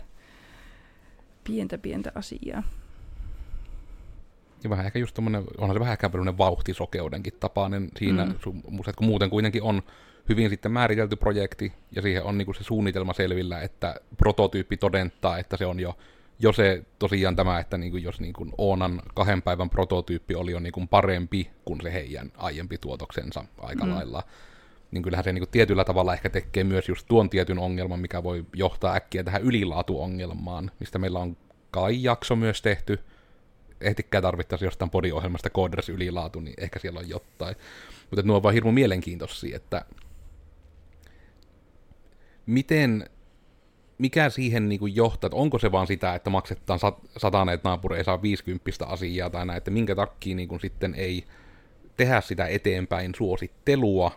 pientä, 1.43 1.77
pientä 1.77 2.11
asiaa. 2.15 2.63
Ja 4.67 4.69
vähän 4.69 4.85
ehkä 4.85 4.99
just 4.99 5.15
tommonen, 5.15 5.43
onhan 5.57 5.75
se 5.75 5.79
vähän 5.79 5.93
ehkä 5.93 6.11
vauhtisokeudenkin 6.37 7.33
tapainen 7.39 7.89
siinä, 7.97 8.25
mm. 8.25 8.31
että 8.31 8.43
kun 8.95 9.07
muuten 9.07 9.29
kuitenkin 9.29 9.63
on 9.63 9.81
hyvin 10.29 10.49
sitten 10.49 10.71
määritelty 10.71 11.15
projekti, 11.15 11.73
ja 11.95 12.01
siihen 12.01 12.23
on 12.23 12.37
niinku 12.37 12.53
se 12.53 12.63
suunnitelma 12.63 13.13
selvillä, 13.13 13.61
että 13.61 13.95
prototyyppi 14.17 14.77
todentaa, 14.77 15.37
että 15.37 15.57
se 15.57 15.65
on 15.65 15.79
jo, 15.79 15.97
jo 16.39 16.53
se 16.53 16.83
tosiaan 16.99 17.35
tämä, 17.35 17.59
että 17.59 17.77
niinku 17.77 17.97
jos 17.97 18.19
niinku 18.19 18.47
Oonan 18.57 19.01
kahden 19.13 19.41
päivän 19.41 19.69
prototyyppi 19.69 20.35
oli 20.35 20.51
jo 20.51 20.59
niinku 20.59 20.87
parempi 20.87 21.49
kuin 21.65 21.81
se 21.81 21.93
heidän 21.93 22.31
aiempi 22.37 22.77
tuotoksensa 22.77 23.45
aika 23.57 23.85
mm. 23.85 23.91
lailla, 23.91 24.23
niin 24.91 25.03
kyllähän 25.03 25.23
se 25.23 25.33
niinku 25.33 25.49
tietyllä 25.51 25.83
tavalla 25.83 26.13
ehkä 26.13 26.29
tekee 26.29 26.63
myös 26.63 26.89
just 26.89 27.07
tuon 27.07 27.29
tietyn 27.29 27.59
ongelman, 27.59 27.99
mikä 27.99 28.23
voi 28.23 28.45
johtaa 28.55 28.95
äkkiä 28.95 29.23
tähän 29.23 29.43
ylilaatuongelmaan, 29.43 30.71
mistä 30.79 30.99
meillä 30.99 31.19
on 31.19 31.37
kai 31.71 32.03
jakso 32.03 32.35
myös 32.35 32.61
tehty, 32.61 32.99
ehtikään 33.81 34.21
tarvittaisi 34.21 34.65
jostain 34.65 34.91
podiohjelmasta 34.91 35.49
Coders 35.49 35.89
ylilaatu, 35.89 36.39
niin 36.39 36.55
ehkä 36.57 36.79
siellä 36.79 36.99
on 36.99 37.09
jotain. 37.09 37.55
Mutta 38.09 38.21
nuo 38.25 38.35
on 38.35 38.43
vaan 38.43 38.53
hirmu 38.53 38.71
mielenkiintoisia, 38.71 39.55
että 39.55 39.85
miten, 42.45 43.09
mikä 43.97 44.29
siihen 44.29 44.69
niin 44.69 44.79
kuin 44.79 44.95
johtaa, 44.95 45.27
että 45.27 45.37
onko 45.37 45.59
se 45.59 45.71
vaan 45.71 45.87
sitä, 45.87 46.15
että 46.15 46.29
maksetaan 46.29 46.79
sat, 46.79 46.97
sataneet 47.17 47.63
naapuri 47.63 47.97
ei 47.97 48.03
saa 48.03 48.21
50 48.21 48.85
asiaa 48.85 49.29
tai 49.29 49.45
näin, 49.45 49.57
että 49.57 49.71
minkä 49.71 49.95
takia 49.95 50.35
niin 50.35 50.47
kuin 50.47 50.61
sitten 50.61 50.95
ei 50.95 51.23
tehdä 51.97 52.21
sitä 52.21 52.47
eteenpäin 52.47 53.15
suosittelua, 53.17 54.11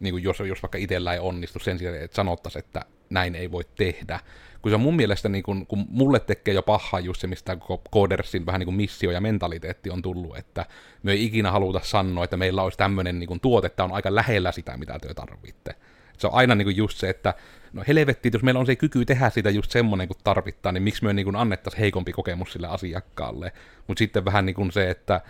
niin 0.00 0.14
kuin 0.14 0.22
jos, 0.24 0.40
jos 0.40 0.62
vaikka 0.62 0.78
itsellä 0.78 1.12
ei 1.12 1.18
onnistu 1.18 1.58
sen 1.58 1.78
sijaan, 1.78 1.96
että 1.96 2.16
sanottaisiin, 2.16 2.64
että 2.64 2.84
näin 3.10 3.34
ei 3.34 3.50
voi 3.50 3.64
tehdä. 3.76 4.20
Kun 4.64 4.70
se 4.70 4.74
on 4.74 4.80
mun 4.80 4.96
mielestä, 4.96 5.28
niin 5.28 5.42
kun, 5.42 5.66
kun 5.66 5.86
mulle 5.88 6.20
tekee 6.20 6.54
jo 6.54 6.62
pahaa 6.62 7.00
just 7.00 7.20
se, 7.20 7.26
mistä 7.26 7.56
Codersin 7.92 8.46
vähän 8.46 8.58
niin 8.58 8.66
kuin 8.66 8.74
missio 8.74 9.10
ja 9.10 9.20
mentaliteetti 9.20 9.90
on 9.90 10.02
tullut, 10.02 10.36
että 10.36 10.66
me 11.02 11.12
ei 11.12 11.24
ikinä 11.24 11.50
haluta 11.50 11.80
sanoa, 11.82 12.24
että 12.24 12.36
meillä 12.36 12.62
olisi 12.62 12.78
tämmöinen 12.78 13.18
niin 13.18 13.40
tuote, 13.40 13.66
että 13.66 13.84
on 13.84 13.92
aika 13.92 14.14
lähellä 14.14 14.52
sitä, 14.52 14.76
mitä 14.76 14.98
te 14.98 15.14
tarvitte. 15.14 15.74
Se 16.18 16.26
on 16.26 16.34
aina 16.34 16.54
niin 16.54 16.66
kuin 16.66 16.76
just 16.76 16.98
se, 16.98 17.08
että 17.08 17.34
no 17.72 17.84
helvetti, 17.88 18.30
jos 18.32 18.42
meillä 18.42 18.60
on 18.60 18.66
se 18.66 18.76
kyky 18.76 19.04
tehdä 19.04 19.30
sitä 19.30 19.50
just 19.50 19.70
semmoinen 19.70 20.08
kuin 20.08 20.18
tarvittaa, 20.24 20.72
niin 20.72 20.82
miksi 20.82 21.04
me 21.04 21.12
niin 21.12 21.36
annettaisiin 21.36 21.80
heikompi 21.80 22.12
kokemus 22.12 22.52
sille 22.52 22.66
asiakkaalle. 22.66 23.52
Mutta 23.86 23.98
sitten 23.98 24.24
vähän 24.24 24.46
niin 24.46 24.56
kuin 24.56 24.72
se, 24.72 24.90
että 24.90 25.20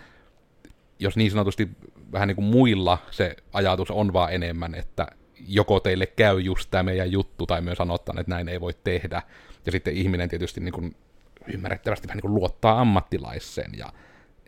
jos 0.99 1.17
niin 1.17 1.31
sanotusti 1.31 1.69
vähän 2.11 2.27
niin 2.27 2.35
kuin 2.35 2.45
muilla 2.45 2.97
se 3.11 3.35
ajatus 3.53 3.91
on 3.91 4.13
vaan 4.13 4.33
enemmän, 4.33 4.75
että 4.75 5.07
joko 5.47 5.79
teille 5.79 6.05
käy 6.05 6.39
just 6.39 6.71
tämä 6.71 6.83
meidän 6.83 7.11
juttu, 7.11 7.45
tai 7.45 7.61
myös 7.61 7.77
sanotaan, 7.77 8.19
että 8.19 8.29
näin 8.29 8.49
ei 8.49 8.61
voi 8.61 8.73
tehdä. 8.83 9.21
Ja 9.65 9.71
sitten 9.71 9.93
ihminen 9.93 10.29
tietysti 10.29 10.61
niin 10.61 10.73
kuin 10.73 10.95
ymmärrettävästi 11.47 12.07
vähän 12.07 12.17
niin 12.17 12.21
kuin 12.21 12.35
luottaa 12.35 12.81
ammattilaiseen, 12.81 13.71
ja 13.77 13.93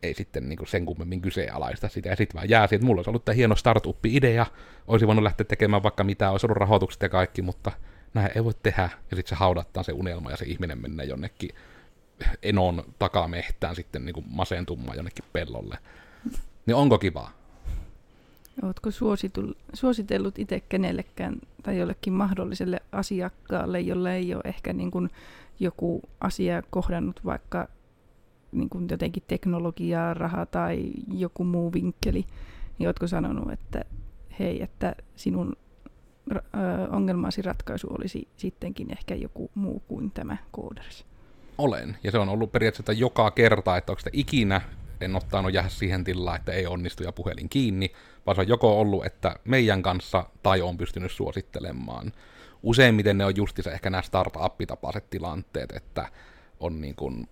ei 0.04 0.14
sitten 0.14 0.50
niin 0.50 0.58
kuin 0.58 0.68
sen 0.68 0.86
kummemmin 0.86 1.22
kyseenalaista 1.22 1.90
sitä, 1.90 2.10
ja 2.10 2.16
sitten 2.16 2.36
vaan 2.36 2.50
jää 2.50 2.68
siihen, 2.68 2.78
että 2.78 2.86
mulla 2.86 3.00
olisi 3.00 3.10
ollut 3.10 3.26
tämä 3.26 3.36
hieno 3.36 3.56
startup-idea, 3.56 4.46
olisi 4.88 5.08
voinut 5.08 5.24
lähteä 5.24 5.46
tekemään 5.46 5.84
vaikka 5.84 6.04
mitä, 6.04 6.32
olisi 6.32 6.46
ollut 6.46 6.58
rahoitukset 6.58 7.02
ja 7.02 7.10
kaikki, 7.10 7.42
mutta 7.42 7.72
näin 8.14 8.32
ei 8.36 8.44
voi 8.44 8.54
tehdä, 8.64 8.90
ja 9.12 9.18
sitten 9.18 9.30
se 9.30 9.36
haudattaa 9.36 9.84
se 9.84 9.92
unelma, 9.92 10.32
ja 10.32 10.38
se 10.38 10.46
ihminen 10.46 10.82
menee 10.82 11.06
jonnekin 11.06 11.50
enon 12.44 12.84
takamehtään 13.00 13.76
sitten 13.76 14.06
niin 14.06 14.14
kuin 14.14 14.26
masentumaan 14.30 14.98
jonnekin 14.98 15.26
pellolle. 15.34 15.78
Niin 16.66 16.76
onko 16.76 16.98
kivaa? 17.00 17.32
Oletko 18.62 18.90
suositellut 19.74 20.40
itse 20.40 20.60
kenellekään 20.70 21.36
tai 21.64 21.78
jollekin 21.78 22.14
mahdolliselle 22.14 22.80
asiakkaalle, 22.92 23.82
jolle 23.82 24.16
ei 24.16 24.36
ole 24.36 24.44
ehkä 24.46 24.74
niin 24.74 24.92
kuin 24.92 25.10
joku 25.60 26.02
asia 26.20 26.62
kohdannut 26.70 27.26
vaikka 27.26 27.68
niin 28.52 28.70
kuin 28.70 28.88
jotenkin 28.92 29.24
teknologiaa, 29.28 30.14
raha 30.14 30.46
tai 30.46 30.92
joku 31.14 31.44
muu 31.44 31.74
vinkkeli, 31.74 32.26
niin 32.80 32.88
oletko 32.88 33.08
sanonut, 33.08 33.52
että 33.52 33.86
hei, 34.40 34.64
että 34.64 34.96
sinun 35.16 35.56
ongelmasi 36.92 37.42
ratkaisu 37.42 37.88
olisi 37.90 38.28
sittenkin 38.38 38.92
ehkä 38.92 39.16
joku 39.16 39.52
muu 39.56 39.82
kuin 39.88 40.12
tämä 40.12 40.38
kooders? 40.52 41.06
Olen, 41.58 41.98
ja 42.04 42.12
se 42.12 42.18
on 42.18 42.30
ollut 42.30 42.52
periaatteessa 42.52 42.94
joka 42.94 43.32
kerta, 43.32 43.78
että 43.78 43.92
onko 43.92 44.00
sitä 44.00 44.10
ikinä 44.14 44.62
en 45.02 45.16
ottanut 45.16 45.54
jäädä 45.54 45.70
siihen 45.70 46.04
tilaan, 46.04 46.38
että 46.38 46.52
ei 46.52 46.68
onnistu 46.68 47.04
ja 47.04 47.12
puhelin 47.12 47.50
kiinni, 47.50 47.92
vaan 48.26 48.36
se 48.36 48.42
on 48.42 48.48
joko 48.48 48.80
ollut, 48.80 49.06
että 49.06 49.36
meidän 49.44 49.82
kanssa 49.82 50.26
tai 50.44 50.62
on 50.62 50.78
pystynyt 50.78 51.12
suosittelemaan. 51.12 52.12
Useimmiten 52.64 53.18
ne 53.18 53.26
on 53.26 53.36
justiinsa 53.36 53.72
ehkä 53.72 53.90
nämä 53.90 54.02
startup-tapaiset 54.02 55.10
tilanteet, 55.10 55.72
että 55.72 56.10
on 56.60 56.82
niin 56.82 56.96
kuin, 56.96 57.30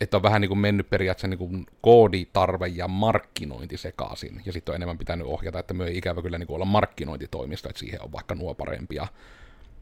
että 0.00 0.16
on 0.16 0.22
vähän 0.22 0.40
niin 0.40 0.48
kuin 0.48 0.58
mennyt 0.58 0.90
periaatteessa 0.90 1.28
niin 1.28 1.38
kuin 1.38 1.66
kooditarve 1.80 2.66
ja 2.66 2.88
markkinointi 2.88 3.76
sekaisin, 3.76 4.42
ja 4.46 4.52
sitten 4.52 4.72
on 4.72 4.76
enemmän 4.76 4.98
pitänyt 4.98 5.26
ohjata, 5.26 5.58
että 5.58 5.74
ei 5.86 5.98
ikävä 5.98 6.22
kyllä 6.22 6.38
niin 6.38 6.46
kuin 6.46 6.54
olla 6.54 6.64
markkinointitoimisto, 6.64 7.68
että 7.68 7.78
siihen 7.80 8.02
on 8.02 8.12
vaikka 8.12 8.34
nuo 8.34 8.54
parempia. 8.54 9.06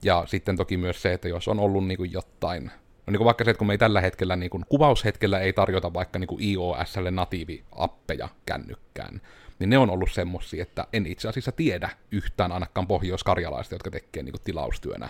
Ja 0.03 0.25
sitten 0.27 0.57
toki 0.57 0.77
myös 0.77 1.03
se, 1.03 1.13
että 1.13 1.29
jos 1.29 1.49
on 1.49 1.61
ollut 1.61 1.87
niin 1.87 1.99
kuin 1.99 2.13
jotain 2.13 2.71
No 3.07 3.11
niin 3.11 3.19
kuin 3.19 3.25
vaikka 3.25 3.45
se, 3.45 3.51
että 3.51 3.59
kun 3.59 3.67
me 3.67 3.75
ei 3.75 3.79
tällä 3.79 4.01
hetkellä, 4.01 4.37
niin 4.37 4.51
kuin 4.51 4.65
kuvaushetkellä 4.69 5.41
ei 5.41 5.53
tarjota 5.53 5.95
vaikka 5.95 6.19
niin 6.19 6.29
kuin 6.29 6.43
iOSlle 6.43 7.11
natiiviappeja 7.11 8.29
kännykkään, 8.47 9.21
niin 9.59 9.71
ne 9.71 9.79
on 9.79 9.91
ollut 9.91 10.13
semmosia, 10.13 10.63
että 10.63 10.87
en 10.93 11.07
itse 11.07 11.29
asiassa 11.29 11.53
tiedä 11.53 11.91
yhtään 12.11 12.53
ainakaan 12.53 12.87
pohjois-karjalaista, 12.87 13.75
jotka 13.75 13.91
tekee 13.91 14.23
niin 14.23 14.33
kuin 14.33 14.43
tilaustyönä 14.43 15.09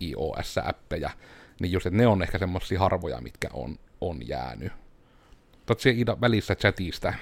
iOS-appeja. 0.00 1.10
Niin 1.60 1.72
just, 1.72 1.86
että 1.86 1.96
ne 1.96 2.06
on 2.06 2.22
ehkä 2.22 2.38
semmosia 2.38 2.78
harvoja, 2.78 3.20
mitkä 3.20 3.48
on, 3.52 3.78
on 4.00 4.28
jäänyt. 4.28 4.72
Totta 5.66 5.88
Ida 5.88 6.16
välissä 6.20 6.54
chatista 6.54 7.12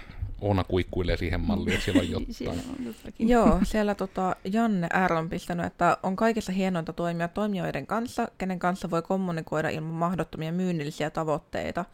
Oona 0.41 0.65
kuikkuilee 0.65 1.17
siihen 1.17 1.41
malliin, 1.41 1.75
että 1.75 1.85
siellä 1.85 2.01
on 2.01 2.11
jotain. 2.11 2.35
siellä 2.39 2.63
on 2.79 2.85
jotakin. 2.87 3.29
Joo, 3.29 3.59
siellä 3.63 3.95
tota, 3.95 4.37
Janne 4.45 4.89
R. 5.09 5.13
on 5.13 5.29
pistänyt, 5.29 5.67
että 5.67 5.99
on 6.03 6.17
kaikissa 6.17 6.53
hienointa 6.53 6.93
toimia 6.93 7.29
toimijoiden 7.29 7.87
kanssa, 7.87 8.29
kenen 8.39 8.59
kanssa 8.59 8.91
voi 8.91 9.03
kommunikoida 9.03 9.69
ilman 9.69 9.95
mahdottomia 9.95 10.53
myynnillisiä 10.53 11.11
tavoitteita. 11.11 11.85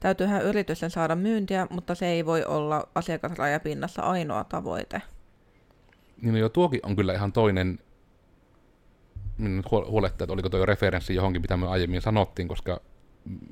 Täytyyhän 0.00 0.42
yritysten 0.42 0.90
saada 0.90 1.14
myyntiä, 1.14 1.66
mutta 1.70 1.94
se 1.94 2.06
ei 2.06 2.26
voi 2.26 2.44
olla 2.44 2.88
asiakasrajapinnassa 2.94 4.02
ainoa 4.02 4.44
tavoite. 4.44 5.02
Niin 6.22 6.32
no 6.32 6.38
jo 6.38 6.48
tuokin 6.48 6.80
on 6.82 6.96
kyllä 6.96 7.14
ihan 7.14 7.32
toinen, 7.32 7.78
minä 9.38 9.56
nyt 9.56 9.70
huolettaa, 9.70 10.24
että 10.24 10.32
oliko 10.32 10.48
tuo 10.48 10.66
referenssi 10.66 11.14
johonkin, 11.14 11.42
mitä 11.42 11.56
me 11.56 11.68
aiemmin 11.68 12.02
sanottiin, 12.02 12.48
koska 12.48 12.80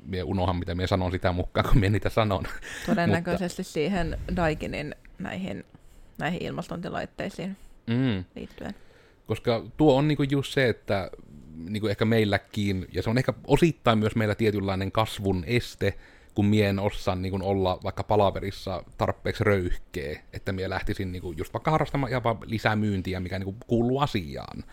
minä 0.05 0.23
unohan, 0.23 0.55
mitä 0.55 0.75
minä 0.75 0.87
sanon 0.87 1.11
sitä 1.11 1.31
mukaan, 1.31 1.65
kun 1.69 1.79
minä 1.79 1.89
niitä 1.89 2.09
sanon. 2.09 2.43
Todennäköisesti 2.85 3.61
Mutta... 3.61 3.73
siihen 3.73 4.17
Daikinin 4.35 4.95
näihin, 5.19 5.65
näihin 6.19 6.43
ilmastointilaitteisiin 6.43 7.57
mm. 7.87 8.23
liittyen. 8.35 8.75
Koska 9.27 9.65
tuo 9.77 9.97
on 9.97 10.07
niinku 10.07 10.23
just 10.23 10.53
se, 10.53 10.69
että 10.69 11.11
niinku 11.69 11.87
ehkä 11.87 12.05
meilläkin, 12.05 12.87
ja 12.93 13.03
se 13.03 13.09
on 13.09 13.17
ehkä 13.17 13.33
osittain 13.47 13.99
myös 13.99 14.15
meillä 14.15 14.35
tietynlainen 14.35 14.91
kasvun 14.91 15.43
este, 15.47 15.93
kun 16.35 16.45
mie 16.45 16.69
en 16.69 16.79
osaa 16.79 17.15
niin 17.15 17.41
olla 17.41 17.79
vaikka 17.83 18.03
palaverissa 18.03 18.83
tarpeeksi 18.97 19.43
röyhkeä, 19.43 20.19
että 20.33 20.51
mie 20.51 20.69
lähtisin 20.69 21.11
niin 21.11 21.37
just 21.37 21.53
vaikka 21.53 21.71
harrastamaan 21.71 22.23
vaan 22.23 22.37
lisää 22.45 22.75
myyntiä, 22.75 23.19
mikä 23.19 23.39
niin 23.39 23.55
kuuluu 23.67 23.99
asiaan. 23.99 24.63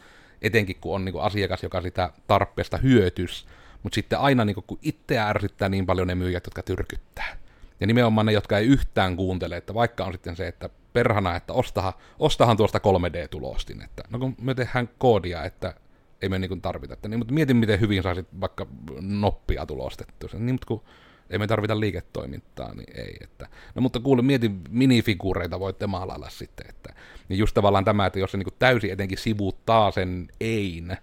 Etenkin 0.43 0.77
kun 0.81 0.95
on 0.95 1.05
niin 1.05 1.21
asiakas, 1.21 1.63
joka 1.63 1.81
sitä 1.81 2.11
tarpeesta 2.27 2.77
hyötys, 2.77 3.47
mutta 3.85 3.95
sitten 3.95 4.19
aina 4.19 4.45
niin 4.45 4.57
kun 4.67 4.79
itseä 4.83 5.29
ärsyttää 5.29 5.69
niin 5.69 5.87
paljon 5.87 6.09
ne 6.09 6.15
myyjät, 6.15 6.47
jotka 6.47 6.63
tyrkyttää. 6.63 7.37
Ja 7.81 7.87
nimenomaan 7.87 8.27
ne, 8.27 8.33
jotka 8.33 8.59
ei 8.59 8.67
yhtään 8.67 9.17
kuuntele, 9.17 9.57
että 9.57 9.75
vaikka 9.75 10.05
on 10.05 10.13
sitten 10.13 10.37
se, 10.37 10.49
että 10.49 10.71
perhana, 10.93 11.37
että 11.37 11.53
ostahan, 11.53 11.93
ostahan 12.19 12.57
tuosta 12.57 12.79
3D-tulostin, 12.79 13.85
että 13.85 14.03
no 14.11 14.19
kun 14.19 14.37
me 14.41 14.55
tehdään 14.55 14.89
koodia, 14.99 15.45
että 15.45 15.75
ei 16.23 16.29
me 16.29 16.39
niin 16.39 16.61
tarvita, 16.61 16.95
että 16.95 17.09
niin, 17.09 17.19
mutta 17.19 17.35
mietin, 17.35 17.57
miten 17.57 17.81
hyvin 17.81 18.03
saisit 18.03 18.27
vaikka 18.41 18.67
noppia 19.01 19.67
tulostettua. 19.67 20.29
Niin, 20.33 20.55
mutta 20.55 20.67
kun 20.67 20.83
ei 21.31 21.39
me 21.39 21.47
tarvita 21.47 21.81
liiketoimintaa, 21.81 22.75
niin 22.75 23.01
ei. 23.01 23.17
Että. 23.21 23.49
No 23.75 23.83
mutta 23.83 24.01
kuule, 24.01 24.23
mietin 24.23 24.61
minifiguureita 24.69 25.61
voitte 25.61 25.87
maalailla 25.87 26.31
sitten. 26.31 26.67
Että. 26.69 26.95
Niin 27.29 27.39
just 27.39 27.55
tavallaan 27.55 27.85
tämä, 27.85 28.07
että 28.07 28.19
jos 28.19 28.31
se 28.31 28.39
niin 28.39 28.47
täysin 28.59 28.93
etenkin 28.93 29.19
sivuuttaa 29.19 29.91
sen 29.91 30.29
ein, 30.41 30.97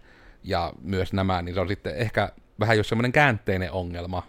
ja 0.44 0.74
myös 0.82 1.14
nämä, 1.14 1.42
niin 1.42 1.56
se 1.56 1.62
on 1.62 1.68
sitten 1.68 1.96
ehkä 1.96 2.32
vähän 2.62 2.78
jos 2.78 2.90
semmoinen 2.90 3.12
käänteinen 3.12 3.72
ongelma, 3.72 4.24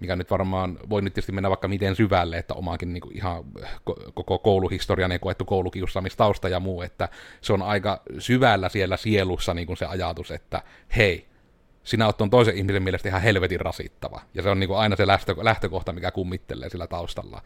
mikä 0.00 0.16
nyt 0.16 0.30
varmaan 0.30 0.78
voi 0.90 1.02
nyt 1.02 1.14
tietysti 1.14 1.32
mennä 1.32 1.48
vaikka 1.48 1.68
miten 1.68 1.96
syvälle, 1.96 2.38
että 2.38 2.54
omaakin 2.54 2.92
niin 2.92 3.00
kuin 3.00 3.16
ihan 3.16 3.44
koko 4.14 4.38
kouluhistorian 4.38 5.20
koettu 5.20 5.44
koulukiusaamistausta 5.44 6.48
ja 6.48 6.60
muu, 6.60 6.82
että 6.82 7.08
se 7.40 7.52
on 7.52 7.62
aika 7.62 8.02
syvällä 8.18 8.68
siellä 8.68 8.96
sielussa 8.96 9.54
niin 9.54 9.66
kuin 9.66 9.76
se 9.76 9.86
ajatus, 9.86 10.30
että 10.30 10.62
hei, 10.96 11.26
sinä 11.84 12.06
oot 12.06 12.18
toisen 12.30 12.56
ihmisen 12.56 12.82
mielestä 12.82 13.08
ihan 13.08 13.22
helvetin 13.22 13.60
rasittava. 13.60 14.20
Ja 14.34 14.42
se 14.42 14.50
on 14.50 14.60
niin 14.60 14.68
kuin 14.68 14.78
aina 14.78 14.96
se 14.96 15.06
lähtökohta, 15.36 15.92
mikä 15.92 16.10
kummittelee 16.10 16.68
sillä 16.68 16.86
taustalla. 16.86 17.42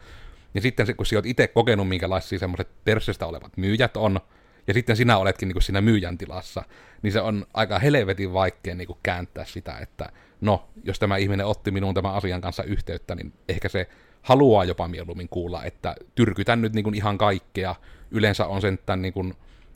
Ja 0.53 0.61
sitten 0.61 0.95
kun 0.95 1.05
sinä 1.05 1.17
oot 1.17 1.25
itse 1.25 1.47
kokenut, 1.47 1.89
minkälaisia 1.89 2.39
semmoiset 2.39 2.67
tersestä 2.85 3.25
olevat 3.25 3.57
myyjät 3.57 3.97
on, 3.97 4.19
ja 4.67 4.73
sitten 4.73 4.95
sinä 4.95 5.17
oletkin 5.17 5.47
niin 5.47 5.53
kuin 5.53 5.63
siinä 5.63 5.81
myyjän 5.81 6.17
tilassa, 6.17 6.63
niin 7.01 7.13
se 7.13 7.21
on 7.21 7.45
aika 7.53 7.79
helvetin 7.79 8.33
vaikea 8.33 8.75
niin 8.75 8.87
kuin 8.87 8.99
kääntää 9.03 9.45
sitä, 9.45 9.77
että 9.77 10.09
no, 10.41 10.67
jos 10.83 10.99
tämä 10.99 11.17
ihminen 11.17 11.45
otti 11.45 11.71
minuun 11.71 11.93
tämän 11.93 12.13
asian 12.13 12.41
kanssa 12.41 12.63
yhteyttä, 12.63 13.15
niin 13.15 13.33
ehkä 13.49 13.69
se 13.69 13.89
haluaa 14.21 14.63
jopa 14.63 14.87
mieluummin 14.87 15.29
kuulla, 15.29 15.63
että 15.63 15.95
tyrkytän 16.15 16.61
nyt 16.61 16.73
niin 16.73 16.83
kuin 16.83 16.95
ihan 16.95 17.17
kaikkea. 17.17 17.75
Yleensä 18.11 18.47
on 18.47 18.61
sen 18.61 18.79
tämän 18.85 19.01
niin 19.01 19.13
kuin, 19.13 19.27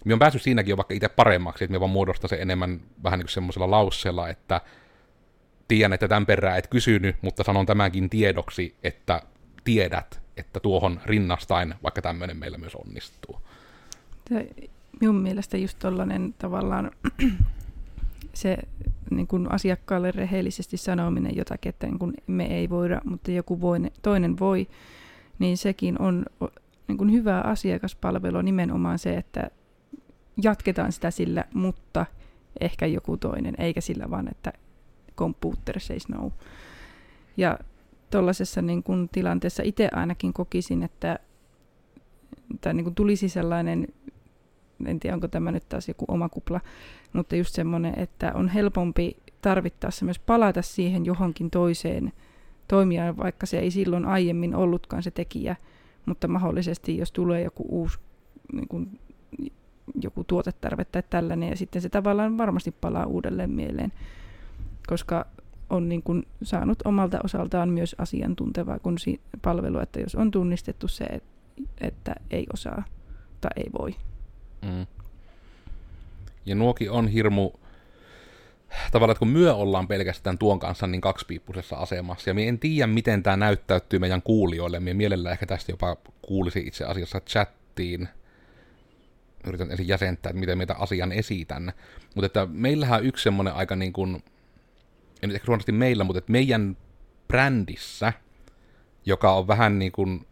minä 0.06 0.14
olen 0.14 0.20
päässyt 0.20 0.42
siinäkin 0.42 0.70
jo 0.70 0.78
vaikka 0.78 0.94
itse 0.94 1.10
paremmaksi, 1.10 1.64
että 1.64 1.72
minä 1.72 1.80
vaan 1.80 1.92
muodostan 1.92 2.30
sen 2.30 2.42
enemmän 2.42 2.82
vähän 3.04 3.20
niin 3.20 3.26
kuin 3.26 3.34
semmoisella 3.34 3.72
lausseella, 3.72 4.30
että 4.30 4.62
tiedän, 5.68 5.94
että 5.94 6.08
tämän 6.08 6.26
perään 6.26 6.58
et 6.58 6.68
kysynyt, 6.68 7.16
mutta 7.22 7.44
sanon 7.44 7.66
tämänkin 7.66 8.10
tiedoksi, 8.10 8.76
että 8.84 9.22
tiedät, 9.64 10.22
että 10.38 10.60
tuohon 10.60 11.02
rinnastain 11.06 11.76
vaikka 11.84 12.02
tämmöinen 12.02 12.38
meillä 12.38 12.58
myös 12.58 12.76
onnistuu. 12.76 13.42
Minun 15.02 15.16
mielestä 15.16 15.58
just 15.58 15.80
tollainen 15.80 16.36
tavallaan 16.38 16.92
se 18.34 18.58
niin 19.12 19.28
kuin 19.28 19.52
asiakkaalle 19.52 20.12
rehellisesti 20.12 20.78
sanominen 20.78 21.36
jotakin, 21.36 21.70
että 21.70 21.88
niin 21.88 22.00
kuin 22.00 22.14
me 22.28 22.46
ei 22.46 22.70
voida, 22.70 23.02
mutta 23.06 23.32
joku 23.32 23.62
voi, 23.62 23.80
toinen 24.02 24.40
voi, 24.40 24.68
niin 25.40 25.58
sekin 25.58 26.02
on 26.02 26.26
niin 26.88 26.98
kuin 26.98 27.12
hyvää 27.12 27.42
asiakaspalvelua 27.42 28.44
nimenomaan 28.44 29.00
se, 29.00 29.18
että 29.18 29.50
jatketaan 30.44 30.92
sitä 30.92 31.12
sillä, 31.12 31.46
mutta 31.54 32.06
ehkä 32.60 32.86
joku 32.86 33.18
toinen, 33.18 33.56
eikä 33.58 33.82
sillä 33.82 34.10
vaan, 34.10 34.28
että 34.28 34.54
computer 35.18 35.80
says 35.80 36.10
no. 36.10 36.32
Ja 37.38 37.60
tuollaisessa 38.12 38.62
niin 38.62 38.84
kuin 38.84 39.10
tilanteessa 39.10 39.64
itse 39.64 39.90
ainakin 39.94 40.34
kokisin, 40.34 40.84
että, 40.84 41.20
että 42.54 42.74
niin 42.74 42.84
kuin 42.84 42.96
tulisi 42.96 43.30
sellainen, 43.30 43.88
en 44.88 45.00
tiedä 45.00 45.16
onko 45.16 45.28
tämä 45.28 45.52
nyt 45.52 45.70
taas 45.70 45.88
joku 45.88 46.06
oma 46.08 46.30
kupla, 46.30 46.62
mutta 47.14 47.36
just 47.36 47.56
semmoinen, 47.56 48.00
että 48.00 48.32
on 48.34 48.48
helpompi 48.48 49.18
tarvittaessa 49.42 50.06
myös 50.06 50.20
palata 50.20 50.62
siihen 50.62 51.06
johonkin 51.06 51.52
toiseen 51.52 52.12
toimijaan, 52.68 53.18
vaikka 53.18 53.46
se 53.46 53.60
ei 53.60 53.72
silloin 53.72 54.06
aiemmin 54.06 54.56
ollutkaan 54.56 55.04
se 55.04 55.12
tekijä, 55.12 55.56
mutta 56.06 56.28
mahdollisesti 56.28 56.98
jos 56.98 57.12
tulee 57.12 57.44
joku 57.44 57.66
uusi 57.70 58.00
niin 58.54 58.68
kuin, 58.68 59.00
joku 60.02 60.24
tuotetarve 60.24 60.86
tai 60.86 61.04
tällainen, 61.10 61.50
ja 61.50 61.58
sitten 61.58 61.82
se 61.82 61.90
tavallaan 61.90 62.38
varmasti 62.38 62.72
palaa 62.72 63.06
uudelleen 63.06 63.52
mieleen, 63.52 63.94
koska 64.88 65.26
on 65.70 65.90
niin 65.90 66.04
kuin 66.04 66.28
saanut 66.44 66.80
omalta 66.86 67.20
osaltaan 67.24 67.70
myös 67.70 67.96
asiantuntevaa 68.00 68.80
kun 68.80 68.98
si- 68.98 69.22
palvelua, 69.42 69.84
että 69.84 70.00
jos 70.00 70.16
on 70.16 70.32
tunnistettu 70.32 70.88
se, 70.88 71.06
että 71.82 72.16
ei 72.32 72.46
osaa 72.54 72.84
tai 73.42 73.52
ei 73.56 73.70
voi. 73.80 73.96
Mm. 74.62 74.88
Ja 76.46 76.56
nuoki 76.56 76.90
on 76.90 77.08
hirmu, 77.08 77.52
tavallaan, 78.92 79.12
että 79.12 79.20
kun 79.20 79.28
myö 79.28 79.54
ollaan 79.54 79.88
pelkästään 79.88 80.38
tuon 80.38 80.60
kanssa 80.60 80.88
niin 80.88 81.02
kaksipiippuisessa 81.02 81.76
asemassa, 81.76 82.30
ja 82.30 82.34
minä 82.34 82.50
en 82.50 82.60
tiedä, 82.60 82.88
miten 82.88 83.24
tämä 83.24 83.38
näyttäytyy 83.38 84.00
meidän 84.00 84.22
kuulijoille, 84.22 84.80
minä 84.80 84.94
mielellään 84.94 85.34
ehkä 85.34 85.46
tästä 85.46 85.72
jopa 85.72 85.98
kuulisi 86.22 86.60
itse 86.60 86.86
asiassa 86.86 87.20
chattiin, 87.20 88.10
yritän 89.48 89.72
ensin 89.72 89.88
jäsentää, 89.88 90.30
että 90.30 90.40
miten 90.40 90.58
meitä 90.58 90.76
asian 90.76 91.12
esitän, 91.12 91.74
mutta 92.16 92.26
että 92.26 92.48
meillähän 92.52 93.00
on 93.00 93.06
yksi 93.06 93.24
semmoinen 93.24 93.54
aika 93.54 93.76
niin 93.76 93.94
kuin, 93.94 94.24
en 95.24 95.30
nyt 95.30 95.36
ehkä 95.36 95.72
meillä, 95.72 96.04
mutta 96.04 96.18
että 96.18 96.32
meidän 96.32 96.78
brändissä, 97.28 98.14
joka 99.06 99.34
on 99.34 99.48
vähän 99.48 99.80
niin 99.80 99.92
kuin, 99.92 100.28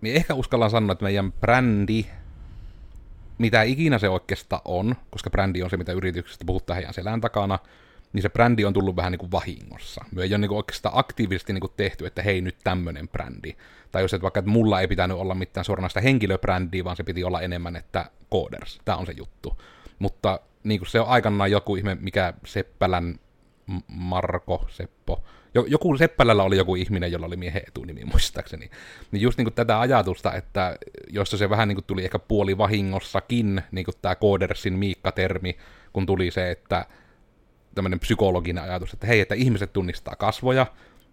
minä 0.00 0.16
ehkä 0.16 0.34
uskallan 0.34 0.70
sanoa, 0.70 0.92
että 0.92 1.04
meidän 1.04 1.32
brändi 1.32 2.06
mitä 3.38 3.62
ikinä 3.62 3.98
se 3.98 4.08
oikeastaan 4.08 4.62
on, 4.64 4.94
koska 5.10 5.30
brändi 5.30 5.62
on 5.62 5.70
se, 5.70 5.76
mitä 5.76 5.92
yrityksestä 5.92 6.44
puhuttaa 6.44 6.74
heidän 6.74 6.94
selän 6.94 7.20
takana, 7.20 7.58
niin 8.12 8.22
se 8.22 8.28
brändi 8.28 8.64
on 8.64 8.72
tullut 8.72 8.96
vähän 8.96 9.12
niin 9.12 9.18
kuin 9.18 9.32
vahingossa. 9.32 10.04
Me 10.12 10.22
ei 10.22 10.32
ole 10.32 10.38
niin 10.38 10.48
kuin 10.48 10.56
oikeastaan 10.56 10.98
aktiivisesti 10.98 11.52
niin 11.52 11.60
kuin 11.60 11.72
tehty, 11.76 12.06
että 12.06 12.22
hei 12.22 12.40
nyt 12.40 12.56
tämmöinen 12.64 13.08
brändi. 13.08 13.56
Tai 13.92 14.02
jos 14.02 14.14
et 14.14 14.22
vaikka, 14.22 14.40
että 14.40 14.50
mulla 14.50 14.80
ei 14.80 14.88
pitänyt 14.88 15.16
olla 15.16 15.34
mitään 15.34 15.64
suoranaista 15.64 16.00
henkilöbrändiä, 16.00 16.84
vaan 16.84 16.96
se 16.96 17.02
piti 17.02 17.24
olla 17.24 17.40
enemmän, 17.40 17.76
että 17.76 18.10
coders, 18.32 18.80
tämä 18.84 18.98
on 18.98 19.06
se 19.06 19.12
juttu. 19.12 19.62
Mutta 19.98 20.40
niin 20.64 20.80
kuin 20.80 20.88
se 20.88 21.00
on 21.00 21.08
aikanaan 21.08 21.50
joku 21.50 21.76
ihme, 21.76 21.96
mikä 22.00 22.34
Seppälän 22.44 23.20
Marko, 23.88 24.66
Seppo, 24.68 25.24
joku 25.66 25.96
Seppälällä 25.96 26.42
oli 26.42 26.56
joku 26.56 26.74
ihminen, 26.74 27.12
jolla 27.12 27.26
oli 27.26 27.36
miehen 27.36 27.62
etunimi 27.68 28.04
muistaakseni. 28.04 28.70
Niin 29.10 29.20
just 29.20 29.38
niin 29.38 29.44
kuin 29.44 29.54
tätä 29.54 29.80
ajatusta, 29.80 30.34
että 30.34 30.78
josta 31.08 31.36
se 31.36 31.50
vähän 31.50 31.68
niin 31.68 31.76
kuin 31.76 31.84
tuli 31.84 32.04
ehkä 32.04 32.18
puoli 32.18 32.58
vahingossakin, 32.58 33.62
niin 33.72 33.84
kuin 33.84 33.94
tämä 34.02 34.14
Koodersin 34.14 34.78
Miikka-termi, 34.78 35.56
kun 35.92 36.06
tuli 36.06 36.30
se, 36.30 36.50
että 36.50 36.86
tämmöinen 37.74 38.00
psykologinen 38.00 38.64
ajatus, 38.64 38.92
että 38.92 39.06
hei, 39.06 39.20
että 39.20 39.34
ihmiset 39.34 39.72
tunnistaa 39.72 40.16
kasvoja, 40.16 40.66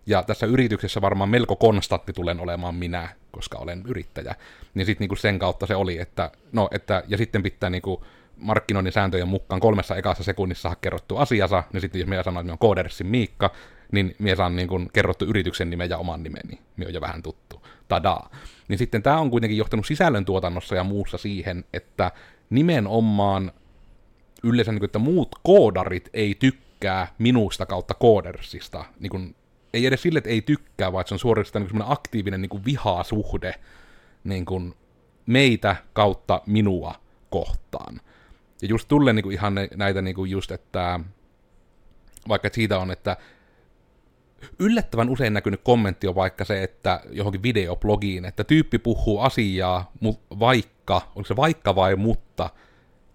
ja 0.06 0.24
tässä 0.24 0.46
yrityksessä 0.46 1.02
varmaan 1.02 1.30
melko 1.30 1.56
konstantti 1.56 2.14
tulen 2.14 2.40
olemaan 2.40 2.76
minä, 2.76 3.10
koska 3.32 3.58
olen 3.58 3.84
yrittäjä. 3.88 4.36
Niin 4.74 4.86
sitten 4.86 5.04
niinku 5.04 5.16
sen 5.16 5.40
kautta 5.40 5.66
se 5.66 5.76
oli, 5.76 6.00
että 6.00 6.32
no, 6.52 6.68
että, 6.72 7.04
ja 7.08 7.18
sitten 7.18 7.44
pitää 7.44 7.70
niinku 7.70 8.06
markkinoinnin 8.38 8.94
sääntöjen 8.94 9.28
mukaan 9.28 9.62
kolmessa 9.62 9.96
ekassa 9.96 10.24
sekunnissa 10.24 10.76
kerrottu 10.82 11.18
asiansa, 11.18 11.64
niin 11.74 11.82
sitten 11.82 12.00
jos 12.00 12.08
minä 12.08 12.24
sanon, 12.24 12.42
että 12.42 12.44
minä 12.44 12.52
olen 12.52 12.60
Koodersin 12.60 13.08
Miikka, 13.08 13.52
niin 13.96 14.16
minä 14.20 14.36
saan 14.36 14.56
niin 14.56 14.68
kuin 14.68 14.90
kerrottu 14.94 15.26
yrityksen 15.26 15.70
nimen 15.70 15.90
ja 15.90 15.98
oman 15.98 16.24
nimeni. 16.24 16.60
Minä 16.78 16.88
on 16.88 16.94
jo 16.94 17.02
vähän 17.02 17.24
tuttu. 17.24 17.68
Tadaa. 17.88 18.30
Niin 18.68 18.78
sitten 18.78 19.04
tämä 19.04 19.20
on 19.20 19.32
kuitenkin 19.32 19.58
johtanut 19.58 19.86
sisällöntuotannossa 19.86 20.76
ja 20.76 20.84
muussa 20.84 21.18
siihen, 21.18 21.66
että 21.74 22.12
nimenomaan 22.50 23.52
yleensä, 24.44 24.72
niin 24.72 24.80
kuin, 24.80 24.88
että 24.88 25.00
muut 25.00 25.36
koodarit 25.44 26.10
ei 26.14 26.36
tykkää 26.40 27.08
minusta 27.18 27.66
kautta 27.66 27.94
koodersista. 27.94 28.86
Niin 29.00 29.10
kuin, 29.10 29.36
ei 29.74 29.86
edes 29.86 30.02
sille, 30.02 30.18
että 30.18 30.30
ei 30.30 30.42
tykkää, 30.42 30.94
vaan 30.94 31.08
se 31.08 31.16
on 31.16 31.20
suorastaan 31.20 31.66
niin 31.66 31.84
aktiivinen 31.86 32.42
niin 32.42 32.50
kuin 32.50 32.66
vihasuhde 32.66 33.56
niin 34.24 34.46
kuin 34.46 34.74
meitä 35.26 35.76
kautta 35.94 36.42
minua 36.46 36.96
kohtaan. 37.30 38.02
Ja 38.62 38.68
just 38.68 38.88
tulee 38.88 39.14
niin 39.14 39.24
kuin 39.24 39.34
ihan 39.34 39.56
näitä 39.76 40.02
niin 40.02 40.16
kuin 40.16 40.32
just, 40.32 40.52
että 40.52 41.00
vaikka 42.28 42.50
siitä 42.52 42.80
on, 42.80 42.92
että 42.92 43.18
yllättävän 44.60 45.10
usein 45.10 45.34
näkynyt 45.34 45.62
kommentti 45.64 46.08
on 46.08 46.16
vaikka 46.16 46.46
se, 46.46 46.64
että 46.64 47.02
johonkin 47.12 47.44
videoblogiin, 47.44 48.26
että 48.26 48.44
tyyppi 48.44 48.80
puhuu 48.80 49.20
asiaa, 49.20 49.92
vaikka, 50.40 51.02
onko 51.16 51.28
se 51.28 51.36
vaikka 51.36 51.76
vai 51.76 51.96
mutta, 51.96 52.50